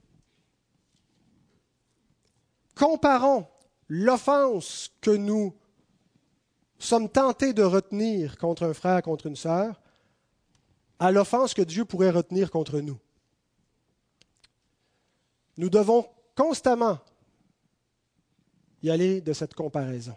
Comparons 2.82 3.46
l'offense 3.86 4.90
que 5.00 5.12
nous 5.12 5.54
sommes 6.80 7.08
tentés 7.08 7.52
de 7.52 7.62
retenir 7.62 8.36
contre 8.38 8.64
un 8.64 8.74
frère, 8.74 9.02
contre 9.02 9.28
une 9.28 9.36
sœur, 9.36 9.80
à 10.98 11.12
l'offense 11.12 11.54
que 11.54 11.62
Dieu 11.62 11.84
pourrait 11.84 12.10
retenir 12.10 12.50
contre 12.50 12.80
nous. 12.80 12.98
Nous 15.58 15.70
devons 15.70 16.08
constamment 16.34 16.98
y 18.82 18.90
aller 18.90 19.20
de 19.20 19.32
cette 19.32 19.54
comparaison. 19.54 20.16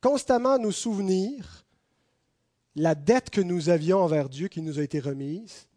Constamment 0.00 0.58
nous 0.58 0.72
souvenir 0.72 1.66
la 2.74 2.94
dette 2.94 3.28
que 3.28 3.42
nous 3.42 3.68
avions 3.68 3.98
envers 3.98 4.30
Dieu 4.30 4.48
qui 4.48 4.62
nous 4.62 4.78
a 4.78 4.82
été 4.82 4.98
remise 4.98 5.68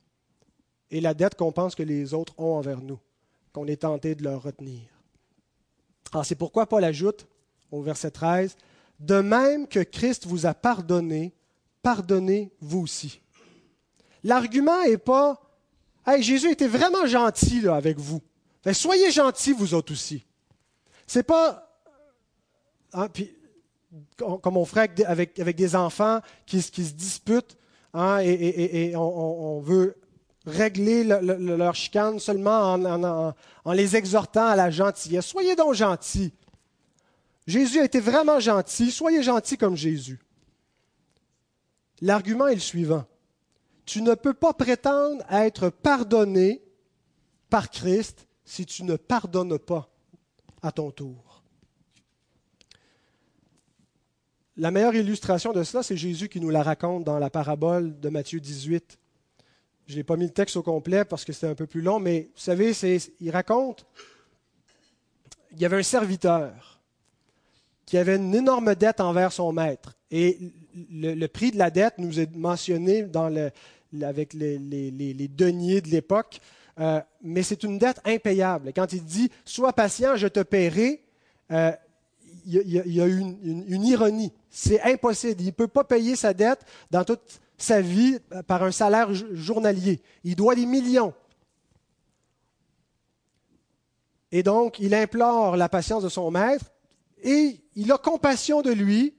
et 0.92 1.02
la 1.02 1.14
dette 1.14 1.36
qu'on 1.36 1.52
pense 1.52 1.76
que 1.76 1.84
les 1.84 2.14
autres 2.14 2.40
ont 2.40 2.56
envers 2.56 2.80
nous, 2.80 3.02
qu'on 3.52 3.68
est 3.68 3.82
tenté 3.82 4.16
de 4.16 4.24
leur 4.24 4.44
retenir. 4.44 4.93
Alors 6.14 6.26
c'est 6.26 6.36
pourquoi 6.36 6.68
Paul 6.68 6.84
ajoute 6.84 7.28
au 7.72 7.82
verset 7.82 8.12
13, 8.12 8.56
De 9.00 9.20
même 9.22 9.68
que 9.68 9.80
Christ 9.80 10.28
vous 10.28 10.46
a 10.46 10.54
pardonné, 10.54 11.34
pardonnez 11.82 12.52
vous 12.62 12.82
aussi. 12.82 13.22
L'argument 14.24 14.84
n'est 14.84 14.98
pas 14.98 15.40
Hey, 16.06 16.22
Jésus 16.22 16.52
était 16.52 16.68
vraiment 16.68 17.06
gentil 17.06 17.68
avec 17.68 17.98
vous. 17.98 18.22
soyez 18.74 19.10
gentils 19.10 19.54
vous 19.54 19.74
autres 19.74 19.94
aussi. 19.94 20.26
C'est 21.08 21.24
pas 21.24 21.80
hein, 22.94 23.08
comme 24.18 24.58
on 24.58 24.66
ferait 24.66 24.92
avec, 25.06 25.56
des 25.56 25.76
enfants 25.76 26.20
qui, 26.46 26.62
qui 26.62 26.86
se 26.86 26.94
disputent 26.94 27.58
hein, 27.94 28.20
et, 28.20 28.94
on, 28.96 29.62
veut 29.62 29.96
régler 30.46 31.04
leur 31.04 31.76
chicane 31.76 32.20
seulement 32.20 32.74
en, 33.66 33.74
les 33.74 33.96
exhortant 33.96 34.48
à 34.48 34.56
la 34.56 34.70
gentillesse. 34.70 35.26
Soyez 35.26 35.56
donc 35.56 35.74
gentils. 35.74 36.34
Jésus 37.48 37.80
a 37.80 37.86
été 37.86 38.00
vraiment 38.00 38.40
gentil. 38.40 38.92
Soyez 38.92 39.24
gentils 39.24 39.58
comme 39.58 39.76
Jésus. 39.76 40.20
L'argument 42.02 42.48
est 42.48 42.56
le 42.56 42.62
suivant. 42.62 43.06
Tu 43.86 44.02
ne 44.02 44.14
peux 44.16 44.34
pas 44.34 44.54
prétendre 44.54 45.24
être 45.30 45.70
pardonné 45.70 46.64
par 47.50 47.70
Christ 47.70 48.28
si 48.46 48.66
tu 48.66 48.84
ne 48.84 48.96
pardonnes 48.96 49.60
pas 49.60 49.90
à 50.62 50.72
ton 50.72 50.92
tour. 50.92 51.44
La 54.56 54.72
meilleure 54.72 54.96
illustration 54.96 55.52
de 55.52 55.64
cela, 55.64 55.82
c'est 55.82 55.98
Jésus 55.98 56.30
qui 56.30 56.40
nous 56.40 56.50
la 56.50 56.62
raconte 56.62 57.04
dans 57.04 57.18
la 57.18 57.30
parabole 57.30 58.00
de 58.00 58.10
Matthieu 58.10 58.40
18. 58.40 59.00
Je 59.88 59.98
n'ai 59.98 60.04
pas 60.04 60.16
mis 60.16 60.26
le 60.26 60.32
texte 60.32 60.56
au 60.56 60.64
complet 60.64 61.04
parce 61.06 61.26
que 61.26 61.34
c'était 61.34 61.48
un 61.48 61.56
peu 61.56 61.68
plus 61.68 61.82
long, 61.82 62.00
mais 62.00 62.30
vous 62.34 62.42
savez, 62.42 62.72
il 63.20 63.32
raconte, 63.32 63.86
il 65.52 65.62
y 65.62 65.66
avait 65.66 65.78
un 65.78 65.84
serviteur 65.84 66.82
qui 67.86 67.98
avait 67.98 68.16
une 68.16 68.34
énorme 68.34 68.76
dette 68.76 69.02
envers 69.02 69.32
son 69.32 69.52
maître. 69.52 69.94
Et 70.10 70.40
le, 70.92 71.28
prix 71.28 71.52
de 71.52 71.58
la 71.58 71.70
dette 71.70 71.98
nous 71.98 72.20
est 72.20 72.34
mentionné 72.36 73.06
avec 74.02 74.34
les, 74.34 74.58
deniers 75.28 75.82
de 75.82 75.90
l'époque, 75.90 76.40
euh, 76.80 77.02
mais 77.22 77.44
c'est 77.44 77.64
une 77.64 77.78
dette 77.78 78.00
impayable. 78.06 78.72
Quand 78.74 78.94
il 78.94 79.04
dit 79.04 79.30
Sois 79.46 79.74
patient, 79.74 80.16
je 80.16 80.28
te 80.28 80.40
paierai, 80.40 81.04
euh, 81.52 81.72
il, 82.46 82.54
y 82.68 83.02
a, 83.02 83.06
une, 83.06 83.64
une 83.68 83.86
ironie. 83.86 84.32
C'est 84.50 84.82
impossible. 84.82 85.42
Il 85.42 85.48
ne 85.48 85.52
peut 85.52 85.68
pas 85.68 85.84
payer 85.84 86.16
sa 86.16 86.34
dette 86.34 86.62
dans 86.90 87.04
toute 87.04 87.42
sa 87.64 87.82
vie 87.82 88.20
par 88.48 88.64
un 88.64 88.72
salaire 88.72 89.14
journalier. 89.14 90.02
Il 90.24 90.36
doit 90.36 90.56
des 90.56 90.66
millions. 90.66 91.14
Et 94.32 94.44
donc, 94.44 94.80
il 94.80 94.94
implore 94.94 95.56
la 95.56 95.70
patience 95.70 96.04
de 96.04 96.10
son 96.10 96.30
maître 96.30 96.66
et 97.24 97.62
il 97.76 97.92
a 97.92 97.98
compassion 97.98 98.62
de 98.62 98.72
lui. 98.72 99.16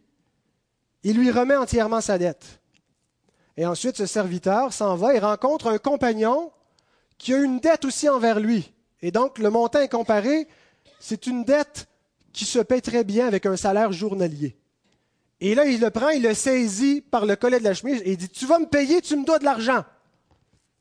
Il 1.05 1.17
lui 1.17 1.31
remet 1.31 1.57
entièrement 1.57 2.01
sa 2.01 2.19
dette. 2.19 2.61
Et 3.57 3.65
ensuite, 3.65 3.97
ce 3.97 4.07
serviteur 4.07 4.73
s'en 4.73 4.97
va 4.97 5.15
et 5.15 5.21
rencontre 5.21 5.69
un 5.69 5.79
compagnon 5.79 6.53
qui 7.17 7.33
a 7.33 7.39
une 7.39 7.61
dette 7.61 7.85
aussi 7.85 8.09
envers 8.09 8.41
lui. 8.41 8.73
Et 9.01 9.11
donc, 9.11 9.39
le 9.39 9.51
montant 9.51 9.81
est 9.81 9.89
comparé, 9.89 10.49
c'est 10.99 11.27
une 11.27 11.45
dette 11.45 11.87
qui 12.33 12.45
se 12.45 12.59
paie 12.59 12.81
très 12.81 13.05
bien 13.05 13.27
avec 13.27 13.47
un 13.47 13.57
salaire 13.57 13.93
journalier. 13.93 14.57
Et 15.41 15.55
là, 15.55 15.67
il 15.67 15.81
le 15.81 15.91
prend, 15.91 16.09
il 16.09 16.23
le 16.23 16.35
saisit 16.35 17.01
par 17.01 17.27
le 17.27 17.37
collet 17.37 17.59
de 17.59 17.65
la 17.65 17.75
chemise 17.75 18.01
et 18.05 18.13
il 18.13 18.17
dit, 18.17 18.29
tu 18.29 18.47
vas 18.47 18.59
me 18.59 18.67
payer, 18.67 19.01
tu 19.01 19.17
me 19.17 19.25
dois 19.25 19.39
de 19.39 19.45
l'argent. 19.45 19.85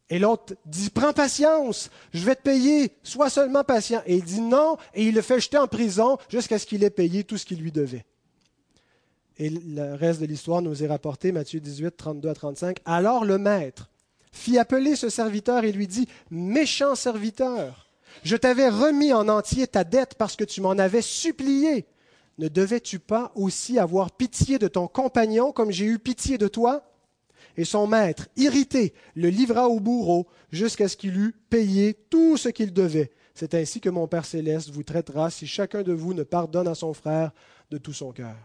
Et 0.09 0.19
l'autre 0.19 0.53
dit, 0.65 0.89
prends 0.89 1.13
patience, 1.13 1.89
je 2.13 2.23
vais 2.23 2.35
te 2.35 2.43
payer, 2.43 2.91
sois 3.03 3.29
seulement 3.29 3.63
patient. 3.63 4.01
Et 4.05 4.17
il 4.17 4.23
dit 4.23 4.41
non, 4.41 4.77
et 4.93 5.05
il 5.05 5.15
le 5.15 5.21
fait 5.21 5.39
jeter 5.39 5.57
en 5.57 5.67
prison 5.67 6.17
jusqu'à 6.29 6.59
ce 6.59 6.65
qu'il 6.65 6.83
ait 6.83 6.89
payé 6.89 7.23
tout 7.23 7.37
ce 7.37 7.45
qu'il 7.45 7.59
lui 7.59 7.71
devait. 7.71 8.05
Et 9.37 9.49
le 9.49 9.95
reste 9.95 10.21
de 10.21 10.25
l'histoire 10.25 10.61
nous 10.61 10.83
est 10.83 10.87
rapporté, 10.87 11.31
Matthieu 11.31 11.59
18, 11.59 11.97
32 11.97 12.29
à 12.29 12.33
35. 12.35 12.77
Alors 12.85 13.25
le 13.25 13.37
maître 13.37 13.89
fit 14.31 14.59
appeler 14.59 14.95
ce 14.95 15.09
serviteur 15.09 15.63
et 15.63 15.71
lui 15.71 15.87
dit, 15.87 16.07
Méchant 16.29 16.95
serviteur, 16.95 17.87
je 18.23 18.35
t'avais 18.35 18.69
remis 18.69 19.13
en 19.13 19.27
entier 19.27 19.67
ta 19.67 19.83
dette 19.83 20.15
parce 20.15 20.35
que 20.35 20.43
tu 20.43 20.61
m'en 20.61 20.71
avais 20.71 21.01
supplié. 21.01 21.85
Ne 22.37 22.47
devais-tu 22.47 22.99
pas 22.99 23.31
aussi 23.35 23.77
avoir 23.77 24.11
pitié 24.11 24.57
de 24.57 24.67
ton 24.67 24.87
compagnon 24.87 25.51
comme 25.51 25.71
j'ai 25.71 25.85
eu 25.85 25.99
pitié 25.99 26.37
de 26.37 26.47
toi? 26.47 26.83
Et 27.55 27.65
son 27.65 27.85
maître, 27.85 28.27
irrité, 28.35 28.93
le 29.13 29.29
livra 29.29 29.69
au 29.69 29.79
bourreau 29.79 30.27
jusqu'à 30.51 30.87
ce 30.87 30.97
qu'il 30.97 31.17
eût 31.17 31.35
payé 31.49 31.93
tout 31.93 32.35
ce 32.37 32.49
qu'il 32.49 32.73
devait. 32.73 33.11
C'est 33.35 33.53
ainsi 33.53 33.79
que 33.79 33.89
mon 33.89 34.07
Père 34.07 34.25
céleste 34.25 34.71
vous 34.71 34.83
traitera 34.83 35.29
si 35.29 35.45
chacun 35.45 35.83
de 35.83 35.93
vous 35.93 36.13
ne 36.13 36.23
pardonne 36.23 36.67
à 36.67 36.75
son 36.75 36.93
frère 36.93 37.31
de 37.69 37.77
tout 37.77 37.93
son 37.93 38.11
cœur. 38.11 38.35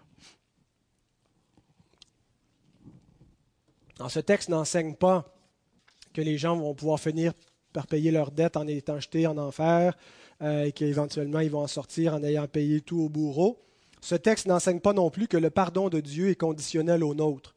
ce 4.09 4.21
texte 4.21 4.49
n'enseigne 4.49 4.95
pas 4.95 5.35
que 6.13 6.21
les 6.21 6.39
gens 6.39 6.57
vont 6.57 6.75
pouvoir 6.75 7.01
finir 7.01 7.33
par 7.73 7.87
payer 7.87 8.11
leurs 8.11 8.31
dettes 8.31 8.57
en 8.57 8.67
étant 8.67 9.01
jetés 9.01 9.27
en 9.27 9.37
enfer 9.37 9.97
euh, 10.41 10.65
et 10.65 10.73
qu'éventuellement 10.73 11.41
ils 11.41 11.51
vont 11.51 11.63
en 11.63 11.67
sortir 11.67 12.15
en 12.15 12.23
ayant 12.23 12.47
payé 12.47 12.81
tout 12.81 13.01
au 13.01 13.09
bourreau. 13.09 13.61
Ce 14.01 14.15
texte 14.15 14.47
n'enseigne 14.47 14.81
pas 14.81 14.93
non 14.93 15.11
plus 15.11 15.29
que 15.29 15.37
le 15.37 15.51
pardon 15.51 15.89
de 15.89 16.01
Dieu 16.01 16.31
est 16.31 16.37
conditionnel 16.37 17.05
au 17.05 17.15
nôtre. 17.15 17.55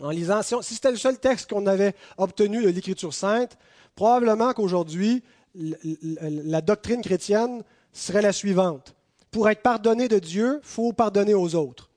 En 0.00 0.10
lisant, 0.10 0.42
si, 0.42 0.74
c'était 0.74 0.90
le 0.90 0.96
seul 0.96 1.18
texte 1.18 1.50
qu'on 1.50 1.66
avait 1.66 1.94
obtenu 2.16 2.62
de 2.62 2.68
l'Écriture 2.68 3.14
sainte, 3.14 3.56
probablement 3.94 4.52
qu'aujourd'hui, 4.52 5.22
la 5.54 6.60
doctrine 6.60 7.02
chrétienne 7.02 7.62
serait 7.92 8.22
la 8.22 8.32
suivante. 8.32 8.94
Pour 9.30 9.48
être 9.48 9.62
pardonné 9.62 10.08
de 10.08 10.18
Dieu, 10.18 10.60
il 10.62 10.66
faut 10.66 10.92
pardonner 10.92 11.34
aux 11.34 11.54
autres. 11.54 11.90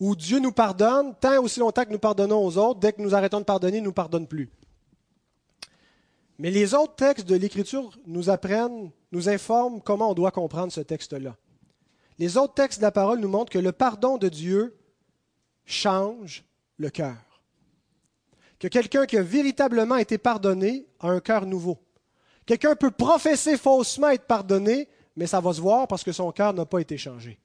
Ou 0.00 0.16
Dieu 0.16 0.38
nous 0.38 0.52
pardonne 0.52 1.14
tant 1.20 1.42
aussi 1.42 1.60
longtemps 1.60 1.84
que 1.84 1.92
nous 1.92 1.98
pardonnons 1.98 2.44
aux 2.44 2.56
autres, 2.58 2.80
dès 2.80 2.92
que 2.92 3.02
nous 3.02 3.14
arrêtons 3.14 3.40
de 3.40 3.44
pardonner, 3.44 3.78
il 3.78 3.82
ne 3.82 3.86
nous 3.86 3.92
pardonne 3.92 4.26
plus. 4.26 4.48
Mais 6.38 6.50
les 6.50 6.74
autres 6.74 6.94
textes 6.94 7.28
de 7.28 7.36
l'Écriture 7.36 7.90
nous 8.06 8.30
apprennent, 8.30 8.90
nous 9.12 9.28
informent 9.28 9.80
comment 9.82 10.10
on 10.10 10.14
doit 10.14 10.30
comprendre 10.30 10.72
ce 10.72 10.80
texte-là. 10.80 11.36
Les 12.20 12.36
autres 12.36 12.54
textes 12.54 12.78
de 12.78 12.84
la 12.84 12.92
parole 12.92 13.18
nous 13.18 13.28
montrent 13.28 13.50
que 13.50 13.58
le 13.58 13.72
pardon 13.72 14.16
de 14.16 14.28
Dieu 14.28 14.78
change 15.64 16.44
le 16.76 16.88
cœur. 16.90 17.16
Que 18.60 18.68
quelqu'un 18.68 19.06
qui 19.06 19.16
a 19.16 19.22
véritablement 19.22 19.96
été 19.96 20.18
pardonné 20.18 20.86
a 21.00 21.08
un 21.08 21.18
cœur 21.18 21.44
nouveau. 21.44 21.78
Quelqu'un 22.46 22.76
peut 22.76 22.92
professer 22.92 23.56
faussement 23.56 24.10
être 24.10 24.26
pardonné, 24.26 24.88
mais 25.16 25.26
ça 25.26 25.40
va 25.40 25.52
se 25.52 25.60
voir 25.60 25.88
parce 25.88 26.04
que 26.04 26.12
son 26.12 26.30
cœur 26.30 26.54
n'a 26.54 26.64
pas 26.64 26.78
été 26.78 26.96
changé. 26.96 27.40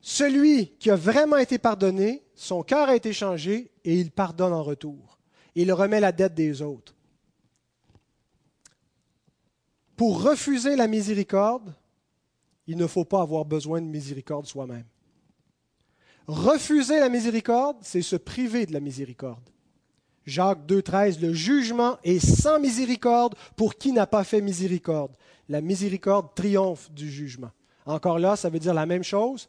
Celui 0.00 0.70
qui 0.78 0.90
a 0.90 0.96
vraiment 0.96 1.36
été 1.36 1.58
pardonné, 1.58 2.24
son 2.34 2.64
cœur 2.64 2.88
a 2.88 2.96
été 2.96 3.12
changé 3.12 3.70
et 3.84 3.94
il 3.94 4.10
pardonne 4.10 4.54
en 4.54 4.64
retour 4.64 5.20
il 5.54 5.72
remet 5.72 6.00
la 6.00 6.12
dette 6.12 6.34
des 6.34 6.62
autres. 6.62 6.94
Pour 9.96 10.22
refuser 10.22 10.76
la 10.76 10.86
miséricorde, 10.86 11.74
il 12.70 12.76
ne 12.76 12.86
faut 12.86 13.04
pas 13.04 13.20
avoir 13.20 13.44
besoin 13.44 13.80
de 13.80 13.86
miséricorde 13.86 14.46
soi-même. 14.46 14.84
Refuser 16.28 17.00
la 17.00 17.08
miséricorde, 17.08 17.78
c'est 17.80 18.00
se 18.00 18.14
priver 18.14 18.64
de 18.64 18.72
la 18.72 18.78
miséricorde. 18.78 19.42
Jacques 20.24 20.64
2.13, 20.68 21.20
le 21.20 21.32
jugement 21.32 21.98
est 22.04 22.24
sans 22.24 22.60
miséricorde 22.60 23.34
pour 23.56 23.74
qui 23.74 23.90
n'a 23.90 24.06
pas 24.06 24.22
fait 24.22 24.40
miséricorde. 24.40 25.16
La 25.48 25.60
miséricorde 25.60 26.32
triomphe 26.32 26.92
du 26.92 27.10
jugement. 27.10 27.50
Encore 27.86 28.20
là, 28.20 28.36
ça 28.36 28.48
veut 28.48 28.60
dire 28.60 28.74
la 28.74 28.86
même 28.86 29.02
chose. 29.02 29.48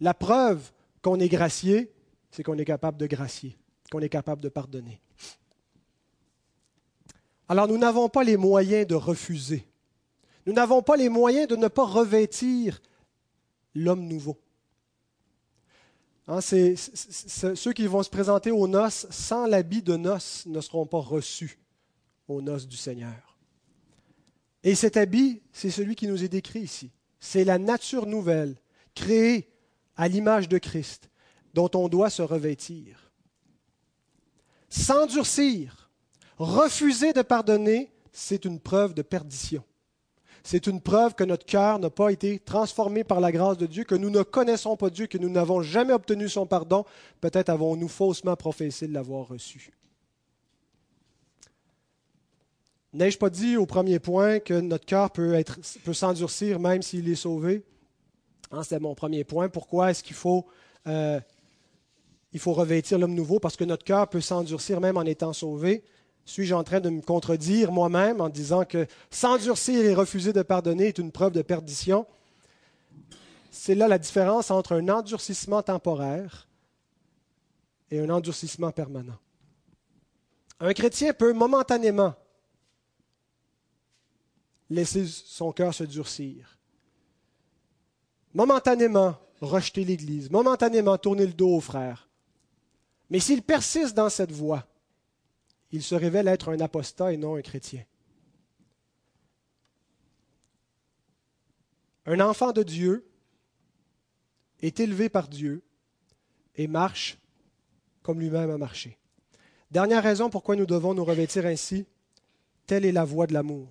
La 0.00 0.14
preuve 0.14 0.72
qu'on 1.02 1.20
est 1.20 1.28
gracié, 1.28 1.92
c'est 2.30 2.42
qu'on 2.42 2.56
est 2.56 2.64
capable 2.64 2.96
de 2.96 3.06
gracier, 3.06 3.58
qu'on 3.92 4.00
est 4.00 4.08
capable 4.08 4.40
de 4.40 4.48
pardonner. 4.48 5.02
Alors 7.46 7.68
nous 7.68 7.76
n'avons 7.76 8.08
pas 8.08 8.24
les 8.24 8.38
moyens 8.38 8.86
de 8.86 8.94
refuser. 8.94 9.66
Nous 10.46 10.52
n'avons 10.52 10.82
pas 10.82 10.96
les 10.96 11.08
moyens 11.08 11.48
de 11.48 11.56
ne 11.56 11.68
pas 11.68 11.84
revêtir 11.84 12.80
l'homme 13.74 14.06
nouveau. 14.06 14.38
Hein, 16.26 16.40
ceux 16.40 17.72
qui 17.72 17.86
vont 17.86 18.02
se 18.02 18.10
présenter 18.10 18.50
aux 18.50 18.66
noces 18.66 19.06
sans 19.10 19.46
l'habit 19.46 19.82
de 19.82 19.96
noces 19.96 20.46
ne 20.46 20.60
seront 20.60 20.86
pas 20.86 20.98
reçus 20.98 21.58
aux 22.28 22.40
noces 22.40 22.66
du 22.66 22.76
Seigneur. 22.76 23.38
Et 24.62 24.74
cet 24.74 24.96
habit, 24.96 25.42
c'est 25.52 25.70
celui 25.70 25.94
qui 25.94 26.08
nous 26.08 26.24
est 26.24 26.28
décrit 26.28 26.60
ici. 26.60 26.90
C'est 27.20 27.44
la 27.44 27.58
nature 27.58 28.06
nouvelle, 28.06 28.56
créée 28.94 29.50
à 29.96 30.08
l'image 30.08 30.48
de 30.48 30.58
Christ, 30.58 31.10
dont 31.52 31.70
on 31.74 31.88
doit 31.88 32.10
se 32.10 32.22
revêtir. 32.22 33.12
S'endurcir, 34.70 35.84
Refuser 36.38 37.12
de 37.12 37.22
pardonner, 37.22 37.92
c'est 38.12 38.44
une 38.44 38.58
preuve 38.58 38.94
de 38.94 39.02
perdition. 39.02 39.64
C'est 40.46 40.66
une 40.66 40.82
preuve 40.82 41.14
que 41.14 41.24
notre 41.24 41.46
cœur 41.46 41.78
n'a 41.78 41.88
pas 41.88 42.10
été 42.10 42.38
transformé 42.38 43.02
par 43.02 43.18
la 43.18 43.32
grâce 43.32 43.56
de 43.56 43.64
Dieu, 43.64 43.84
que 43.84 43.94
nous 43.94 44.10
ne 44.10 44.22
connaissons 44.22 44.76
pas 44.76 44.90
Dieu, 44.90 45.06
que 45.06 45.16
nous 45.16 45.30
n'avons 45.30 45.62
jamais 45.62 45.94
obtenu 45.94 46.28
son 46.28 46.46
pardon. 46.46 46.84
Peut-être 47.22 47.48
avons-nous 47.48 47.88
faussement 47.88 48.36
professé 48.36 48.86
de 48.86 48.92
l'avoir 48.92 49.26
reçu. 49.26 49.72
N'ai-je 52.92 53.16
pas 53.16 53.30
dit 53.30 53.56
au 53.56 53.64
premier 53.64 53.98
point 53.98 54.38
que 54.38 54.60
notre 54.60 54.84
cœur 54.84 55.10
peut, 55.10 55.42
peut 55.82 55.94
s'endurcir 55.94 56.60
même 56.60 56.82
s'il 56.82 57.08
est 57.08 57.14
sauvé? 57.14 57.64
Hein, 58.50 58.62
C'était 58.62 58.80
mon 58.80 58.94
premier 58.94 59.24
point. 59.24 59.48
Pourquoi 59.48 59.90
est-ce 59.90 60.04
qu'il 60.04 60.14
faut, 60.14 60.46
euh, 60.86 61.18
il 62.34 62.38
faut 62.38 62.52
revêtir 62.52 62.98
l'homme 62.98 63.14
nouveau? 63.14 63.40
Parce 63.40 63.56
que 63.56 63.64
notre 63.64 63.84
cœur 63.84 64.10
peut 64.10 64.20
s'endurcir 64.20 64.78
même 64.78 64.98
en 64.98 65.04
étant 65.04 65.32
sauvé. 65.32 65.84
Suis-je 66.26 66.54
en 66.54 66.64
train 66.64 66.80
de 66.80 66.88
me 66.88 67.02
contredire 67.02 67.70
moi-même 67.70 68.20
en 68.20 68.28
disant 68.28 68.64
que 68.64 68.86
s'endurcir 69.10 69.84
et 69.84 69.94
refuser 69.94 70.32
de 70.32 70.42
pardonner 70.42 70.88
est 70.88 70.98
une 70.98 71.12
preuve 71.12 71.32
de 71.32 71.42
perdition? 71.42 72.06
C'est 73.50 73.74
là 73.74 73.88
la 73.88 73.98
différence 73.98 74.50
entre 74.50 74.72
un 74.72 74.88
endurcissement 74.88 75.62
temporaire 75.62 76.48
et 77.90 78.00
un 78.00 78.10
endurcissement 78.10 78.72
permanent. 78.72 79.18
Un 80.60 80.72
chrétien 80.72 81.12
peut 81.12 81.32
momentanément 81.32 82.14
laisser 84.70 85.06
son 85.06 85.52
cœur 85.52 85.74
se 85.74 85.84
durcir, 85.84 86.58
momentanément 88.32 89.16
rejeter 89.40 89.84
l'Église, 89.84 90.30
momentanément 90.30 90.96
tourner 90.96 91.26
le 91.26 91.32
dos 91.32 91.56
aux 91.56 91.60
frères. 91.60 92.08
Mais 93.10 93.20
s'il 93.20 93.42
persiste 93.42 93.94
dans 93.94 94.08
cette 94.08 94.32
voie, 94.32 94.66
il 95.74 95.82
se 95.82 95.96
révèle 95.96 96.28
être 96.28 96.50
un 96.50 96.60
apostat 96.60 97.12
et 97.12 97.16
non 97.16 97.34
un 97.34 97.42
chrétien. 97.42 97.82
Un 102.06 102.20
enfant 102.20 102.52
de 102.52 102.62
Dieu 102.62 103.10
est 104.60 104.78
élevé 104.78 105.08
par 105.08 105.26
Dieu 105.26 105.64
et 106.54 106.68
marche 106.68 107.18
comme 108.02 108.20
lui-même 108.20 108.50
a 108.50 108.56
marché. 108.56 108.98
Dernière 109.72 110.04
raison 110.04 110.30
pourquoi 110.30 110.54
nous 110.54 110.66
devons 110.66 110.94
nous 110.94 111.04
revêtir 111.04 111.44
ainsi, 111.44 111.86
telle 112.66 112.84
est 112.84 112.92
la 112.92 113.04
voie 113.04 113.26
de 113.26 113.32
l'amour. 113.32 113.66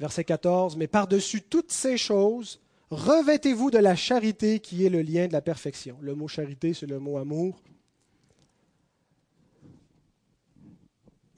Verset 0.00 0.24
14, 0.24 0.76
mais 0.76 0.88
par-dessus 0.88 1.42
toutes 1.42 1.70
ces 1.70 1.96
choses, 1.96 2.60
revêtez-vous 2.90 3.70
de 3.70 3.78
la 3.78 3.94
charité 3.94 4.58
qui 4.58 4.84
est 4.84 4.90
le 4.90 5.02
lien 5.02 5.28
de 5.28 5.32
la 5.32 5.40
perfection. 5.40 5.96
Le 6.00 6.16
mot 6.16 6.26
charité, 6.26 6.74
c'est 6.74 6.86
le 6.86 6.98
mot 6.98 7.16
amour. 7.16 7.62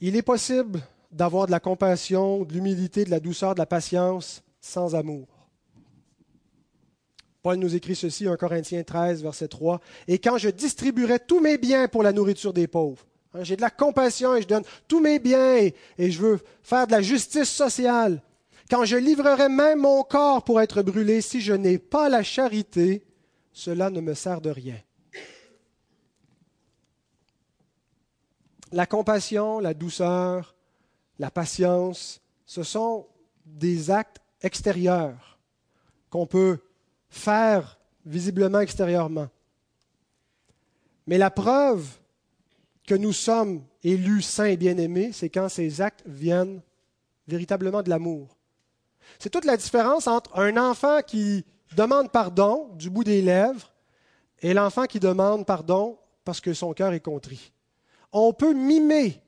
Il 0.01 0.17
est 0.17 0.23
possible 0.23 0.81
d'avoir 1.11 1.47
de 1.47 1.51
la 1.51 1.61
compassion, 1.61 2.45
de 2.45 2.53
l'humilité, 2.53 3.05
de 3.05 3.11
la 3.11 3.21
douceur, 3.21 3.55
de 3.55 3.61
la 3.61 3.67
patience 3.67 4.43
sans 4.61 4.95
amour. 4.95 5.27
Paul 7.43 7.57
nous 7.57 7.75
écrit 7.75 7.95
ceci, 7.95 8.27
1 8.27 8.37
Corinthiens 8.37 8.83
13, 8.83 9.23
verset 9.23 9.49
3, 9.49 9.81
Et 10.09 10.19
quand 10.19 10.37
je 10.37 10.49
distribuerai 10.49 11.21
tous 11.21 11.41
mes 11.41 11.59
biens 11.59 11.87
pour 11.87 12.03
la 12.03 12.13
nourriture 12.13 12.53
des 12.53 12.67
pauvres, 12.67 13.07
Hein, 13.37 13.45
j'ai 13.45 13.57
de 13.57 13.61
la 13.61 13.71
compassion 13.71 14.35
et 14.35 14.43
je 14.43 14.49
donne 14.49 14.65
tous 14.89 15.01
mes 15.01 15.19
biens 15.19 15.57
et, 15.57 15.75
et 15.99 16.11
je 16.11 16.21
veux 16.21 16.41
faire 16.63 16.87
de 16.87 16.93
la 16.93 17.03
justice 17.03 17.51
sociale. 17.51 18.23
Quand 18.71 18.85
je 18.85 18.97
livrerai 18.97 19.49
même 19.49 19.81
mon 19.81 20.03
corps 20.03 20.43
pour 20.43 20.61
être 20.61 20.83
brûlé, 20.83 21.21
si 21.21 21.41
je 21.41 21.53
n'ai 21.53 21.79
pas 21.79 22.09
la 22.09 22.23
charité, 22.23 23.05
cela 23.53 23.91
ne 23.91 24.01
me 24.01 24.15
sert 24.15 24.41
de 24.41 24.51
rien. 24.51 24.77
La 28.73 28.87
compassion, 28.87 29.61
la 29.61 29.75
douceur, 29.75 30.55
la 31.19 31.31
patience, 31.31 32.21
ce 32.45 32.63
sont 32.63 33.07
des 33.45 33.91
actes 33.91 34.21
extérieurs 34.43 35.39
qu'on 36.11 36.27
peut 36.27 36.59
faire 37.09 37.79
visiblement 38.05 38.61
extérieurement. 38.61 39.29
Mais 41.07 41.19
la 41.19 41.31
preuve 41.31 41.87
que 42.87 42.95
nous 42.95 43.13
sommes 43.13 43.65
élus 43.83 44.23
saints 44.23 44.45
et 44.47 44.57
bien-aimés, 44.57 45.13
c'est 45.13 45.31
quand 45.31 45.49
ces 45.49 45.81
actes 45.81 46.03
viennent 46.07 46.61
véritablement 47.29 47.83
de 47.83 47.91
l'amour. 47.91 48.37
C'est 49.19 49.31
toute 49.31 49.45
la 49.45 49.57
différence 49.57 50.07
entre 50.07 50.39
un 50.39 50.57
enfant 50.57 51.01
qui 51.03 51.45
demande 51.77 52.11
pardon 52.11 52.71
du 52.75 52.91
bout 52.91 53.05
des 53.05 53.23
lèvres 53.23 53.73
et 54.41 54.55
l'enfant 54.55 54.85
qui 54.85 55.01
demande 55.01 55.47
pardon 55.47 55.99
parce 56.25 56.41
que 56.41 56.55
son 56.55 56.73
cœur 56.73 56.93
est 56.93 57.01
contrit. 57.01 57.53
On 58.13 58.33
peut 58.33 58.55
mimer 58.55 59.21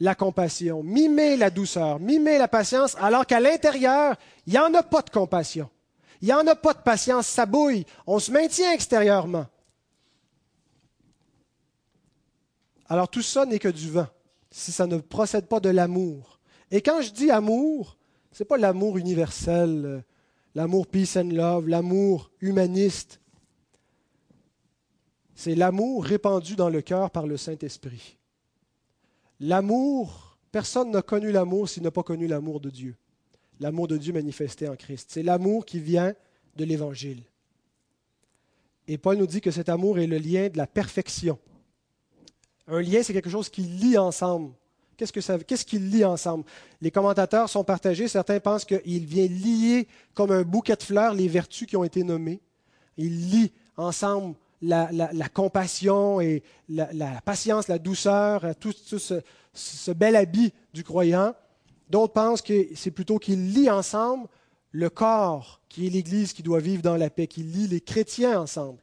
la 0.00 0.14
compassion, 0.14 0.82
mimer 0.82 1.36
la 1.36 1.50
douceur, 1.50 2.00
mimer 2.00 2.38
la 2.38 2.48
patience, 2.48 2.96
alors 3.00 3.26
qu'à 3.26 3.40
l'intérieur, 3.40 4.16
il 4.46 4.52
n'y 4.52 4.58
en 4.58 4.72
a 4.74 4.82
pas 4.82 5.02
de 5.02 5.10
compassion. 5.10 5.70
Il 6.20 6.26
n'y 6.26 6.34
en 6.34 6.46
a 6.46 6.54
pas 6.54 6.74
de 6.74 6.78
patience, 6.78 7.26
ça 7.26 7.46
bouille. 7.46 7.84
On 8.06 8.18
se 8.18 8.30
maintient 8.30 8.72
extérieurement. 8.72 9.46
Alors 12.88 13.08
tout 13.08 13.22
ça 13.22 13.44
n'est 13.46 13.58
que 13.58 13.68
du 13.68 13.90
vent, 13.90 14.06
si 14.50 14.72
ça 14.72 14.86
ne 14.86 14.98
procède 14.98 15.46
pas 15.46 15.60
de 15.60 15.68
l'amour. 15.68 16.40
Et 16.70 16.82
quand 16.82 17.02
je 17.02 17.10
dis 17.10 17.30
amour, 17.30 17.96
ce 18.32 18.42
n'est 18.42 18.46
pas 18.46 18.58
l'amour 18.58 18.98
universel, 18.98 19.82
euh, 19.84 20.00
l'amour 20.54 20.86
peace 20.86 21.16
and 21.16 21.30
love, 21.30 21.68
l'amour 21.68 22.30
humaniste. 22.40 23.20
C'est 25.36 25.54
l'amour 25.54 26.02
répandu 26.02 26.56
dans 26.56 26.70
le 26.70 26.80
cœur 26.80 27.10
par 27.10 27.26
le 27.26 27.36
Saint-Esprit. 27.36 28.16
L'amour, 29.38 30.38
personne 30.50 30.90
n'a 30.90 31.02
connu 31.02 31.30
l'amour 31.30 31.68
s'il 31.68 31.82
n'a 31.82 31.90
pas 31.90 32.02
connu 32.02 32.26
l'amour 32.26 32.58
de 32.58 32.70
Dieu. 32.70 32.96
L'amour 33.60 33.86
de 33.86 33.98
Dieu 33.98 34.14
manifesté 34.14 34.66
en 34.66 34.76
Christ. 34.76 35.10
C'est 35.12 35.22
l'amour 35.22 35.66
qui 35.66 35.78
vient 35.78 36.14
de 36.56 36.64
l'Évangile. 36.64 37.22
Et 38.88 38.96
Paul 38.96 39.18
nous 39.18 39.26
dit 39.26 39.42
que 39.42 39.50
cet 39.50 39.68
amour 39.68 39.98
est 39.98 40.06
le 40.06 40.16
lien 40.16 40.48
de 40.48 40.56
la 40.56 40.66
perfection. 40.66 41.38
Un 42.66 42.80
lien, 42.80 43.02
c'est 43.02 43.12
quelque 43.12 43.30
chose 43.30 43.50
qui 43.50 43.60
lie 43.60 43.98
ensemble. 43.98 44.52
Qu'est-ce, 44.96 45.12
que 45.12 45.20
ça, 45.20 45.36
lie 45.72 46.04
ensemble? 46.06 46.44
Les 46.80 46.90
commentateurs 46.90 47.50
sont 47.50 47.62
partagés. 47.62 48.08
Certains 48.08 48.40
pensent 48.40 48.64
qu'il 48.64 49.04
vient 49.04 49.26
lier 49.26 49.86
comme 50.14 50.30
un 50.30 50.42
bouquet 50.42 50.76
de 50.76 50.82
fleurs 50.82 51.12
les 51.12 51.28
vertus 51.28 51.68
qui 51.68 51.76
ont 51.76 51.84
été 51.84 52.02
nommées. 52.02 52.40
Il 52.96 53.30
lie 53.30 53.52
ensemble 53.76 54.34
la, 54.62 55.28
compassion 55.32 56.20
et 56.20 56.42
la, 56.68 57.20
patience, 57.24 57.68
la 57.68 57.78
douceur, 57.78 58.54
tout, 58.58 58.72
ce, 58.72 59.90
bel 59.92 60.16
habit 60.16 60.52
du 60.72 60.84
croyant. 60.84 61.34
D'autres 61.90 62.12
pensent 62.12 62.42
que 62.42 62.68
c'est 62.74 62.90
plutôt 62.90 63.18
qu'il 63.18 63.52
lie 63.52 63.70
ensemble 63.70 64.28
le 64.72 64.90
corps, 64.90 65.60
qui 65.68 65.86
est 65.86 65.90
l'Église 65.90 66.32
qui 66.32 66.42
doit 66.42 66.60
vivre 66.60 66.82
dans 66.82 66.96
la 66.96 67.10
paix, 67.10 67.26
qui 67.26 67.42
lie 67.42 67.66
les 67.66 67.80
chrétiens 67.80 68.40
ensemble. 68.40 68.78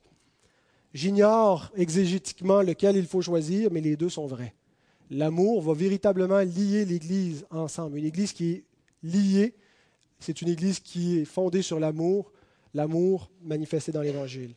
J'ignore 0.94 1.72
exégétiquement 1.76 2.62
lequel 2.62 2.96
il 2.96 3.06
faut 3.06 3.22
choisir, 3.22 3.70
mais 3.72 3.82
les 3.82 3.96
deux 3.96 4.10
sont 4.10 4.28
vrais. 4.28 4.54
L'amour 5.10 5.62
va 5.62 5.74
véritablement 5.74 6.40
lier 6.40 6.86
l'Église 6.86 7.46
ensemble. 7.52 7.98
Une 7.98 8.06
Église 8.06 8.32
qui 8.32 8.52
est 8.52 8.64
liée, 9.04 9.54
c'est 10.20 10.42
une 10.42 10.50
Église 10.50 10.80
qui 10.80 11.20
est 11.20 11.26
fondée 11.26 11.62
sur 11.62 11.80
l'amour, 11.80 12.32
l'amour 12.74 13.30
manifesté 13.44 13.92
dans 13.92 14.02
l'Évangile. 14.02 14.56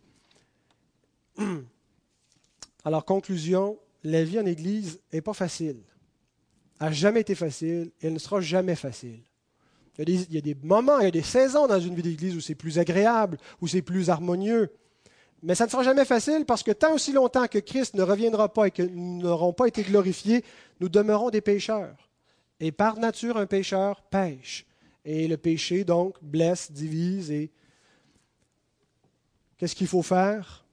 Alors, 2.85 3.05
conclusion, 3.05 3.79
la 4.05 4.25
vie 4.25 4.39
en 4.39 4.47
Église 4.47 5.01
n'est 5.13 5.21
pas 5.21 5.33
facile. 5.33 5.79
Elle 6.81 6.87
n'a 6.87 6.93
jamais 6.93 7.21
été 7.21 7.35
facile 7.35 7.91
et 8.01 8.07
elle 8.07 8.13
ne 8.13 8.19
sera 8.19 8.41
jamais 8.41 8.77
facile. 8.77 9.21
Il 9.99 10.35
y, 10.35 10.37
a 10.37 10.43
des, 10.43 10.55
moments, 10.63 10.99
il 11.01 11.05
y 11.05 11.09
a 11.09 11.11
des 11.11 11.23
saisons 11.23 11.67
dans 11.67 11.81
une 11.81 11.95
vie 11.95 12.03
d'Église 12.03 12.37
où 12.37 12.41
c'est 12.41 12.55
plus 12.55 12.79
agréable, 12.79 13.39
où 13.63 13.67
c'est 13.67 13.81
plus 13.81 14.11
harmonieux. 14.11 14.71
Mais 15.43 15.55
ça 15.55 15.65
ne 15.65 15.71
sera 15.71 15.83
jamais 15.83 16.05
facile 16.05 16.45
parce 16.45 16.63
que 16.63 16.71
tant 16.71 16.93
aussi 16.93 17.13
longtemps 17.13 17.47
que 17.47 17.59
Christ 17.59 17.95
ne 17.95 18.03
reviendra 18.03 18.53
pas 18.53 18.67
et 18.67 18.71
que 18.71 18.83
nous 18.83 19.23
n'aurons 19.23 19.55
pas 19.55 19.69
été 19.69 19.83
glorifiés, 19.83 20.45
nous 20.81 20.91
demeurons 20.91 21.31
des 21.31 21.41
pécheurs. 21.41 22.11
Et 22.61 22.73
par 22.73 22.99
nature, 22.99 23.39
un 23.39 23.47
pécheur 23.47 24.03
pêche. 24.03 24.67
Et 25.05 25.29
le 25.29 25.39
péché, 25.39 25.85
donc, 25.85 26.17
blesse, 26.21 26.71
divise. 26.71 27.31
Et 27.31 27.51
qu'est-ce 29.57 29.75
qu'il 29.75 29.87
faut 29.87 30.03
faire? 30.03 30.66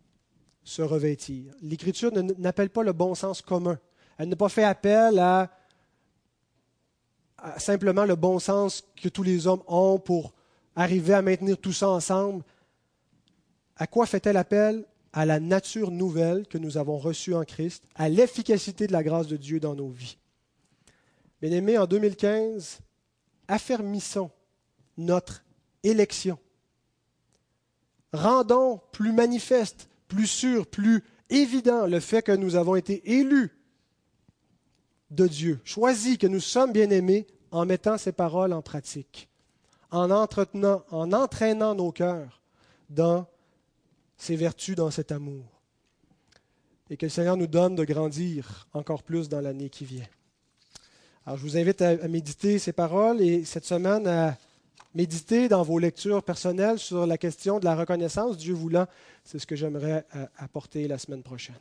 Se 0.64 0.82
revêtir. 0.82 1.54
L'Écriture 1.62 2.12
n'appelle 2.38 2.70
pas 2.70 2.84
le 2.84 2.94
bon 2.94 3.16
sens 3.16 3.42
commun. 3.42 3.78
Elle 4.18 4.30
n'a 4.30 4.36
pas 4.36 4.50
fait 4.50 4.64
appel 4.64 5.20
à, 5.20 5.52
simplement 7.58 8.06
le 8.06 8.16
bon 8.16 8.40
sens 8.40 8.84
que 8.96 9.10
tous 9.10 9.24
les 9.24 9.48
hommes 9.48 9.64
ont 9.68 10.00
pour 10.00 10.34
arriver 10.76 11.14
à 11.14 11.22
maintenir 11.22 11.58
tout 11.58 11.74
ça 11.74 11.90
ensemble. 11.90 12.44
À 13.76 13.88
quoi 13.88 14.06
fait-elle 14.06 14.38
appel? 14.38 14.86
À 15.12 15.26
la 15.26 15.40
nature 15.40 15.92
nouvelle 15.92 16.48
que 16.48 16.58
nous 16.58 16.78
avons 16.78 16.98
reçue 16.98 17.36
en 17.36 17.44
Christ, 17.44 17.84
à 17.96 18.10
l'efficacité 18.10 18.88
de 18.88 18.94
la 18.94 19.04
grâce 19.04 19.28
de 19.28 19.38
Dieu 19.38 19.60
dans 19.60 19.76
nos 19.76 19.90
vies. 19.90 20.18
Bien-aimés, 21.42 21.78
en 21.78 21.86
2015, 21.86 22.80
affermissons 23.48 24.32
notre 24.98 25.44
élection. 25.84 26.40
Rendons 28.14 28.80
plus 28.92 29.12
manifeste, 29.12 29.90
plus 30.14 30.28
sûr, 30.28 30.68
plus 30.68 31.04
évident 31.30 31.88
le 31.88 32.00
fait 32.00 32.22
que 32.22 32.32
nous 32.32 32.56
avons 32.56 32.76
été 32.76 33.20
élus 33.20 33.52
de 35.10 35.28
Dieu, 35.28 35.60
choisis, 35.64 36.18
que 36.18 36.28
nous 36.28 36.40
sommes 36.40 36.72
bien-aimés 36.72 37.26
en 37.52 37.66
mettant 37.66 37.98
ces 37.98 38.12
paroles 38.12 38.54
en 38.54 38.62
pratique, 38.62 39.30
en 39.90 40.12
entretenant, 40.12 40.84
en 40.92 41.12
entraînant 41.14 41.74
nos 41.74 41.92
cœurs 41.92 42.42
dans 42.90 43.26
ses 44.18 44.36
vertus 44.36 44.76
dans 44.76 44.92
cet 44.92 45.12
amour. 45.12 45.46
Et 46.90 46.98
que 46.98 47.08
le 47.08 47.10
Seigneur 47.10 47.38
nous 47.38 47.48
donne 47.48 47.76
de 47.76 47.84
grandir 47.84 48.68
encore 48.74 49.02
plus 49.02 49.30
dans 49.30 49.42
l'année 49.42 49.70
qui 49.70 49.86
vient. 49.86 50.08
Alors 51.26 51.40
je 51.40 51.44
vous 51.44 51.58
invite 51.58 51.82
à, 51.82 52.08
méditer 52.08 52.60
ces 52.60 52.74
paroles 52.74 53.20
et 53.20 53.46
cette 53.46 53.66
semaine 53.66 54.06
à 54.08 54.38
méditer 54.94 55.48
dans 55.50 55.64
vos 55.64 55.80
lectures 55.80 56.24
personnelles 56.24 56.80
sur 56.80 57.06
la 57.06 57.18
question 57.18 57.60
de 57.60 57.66
la 57.66 57.76
reconnaissance, 57.76 58.38
Dieu 58.38 58.54
voulant. 58.54 58.88
C'est 59.24 59.40
ce 59.40 59.48
que 59.48 59.56
j'aimerais 59.56 60.06
euh, 60.16 60.26
apporter 60.38 60.88
la 60.88 60.98
semaine 60.98 61.24
prochaine. 61.24 61.56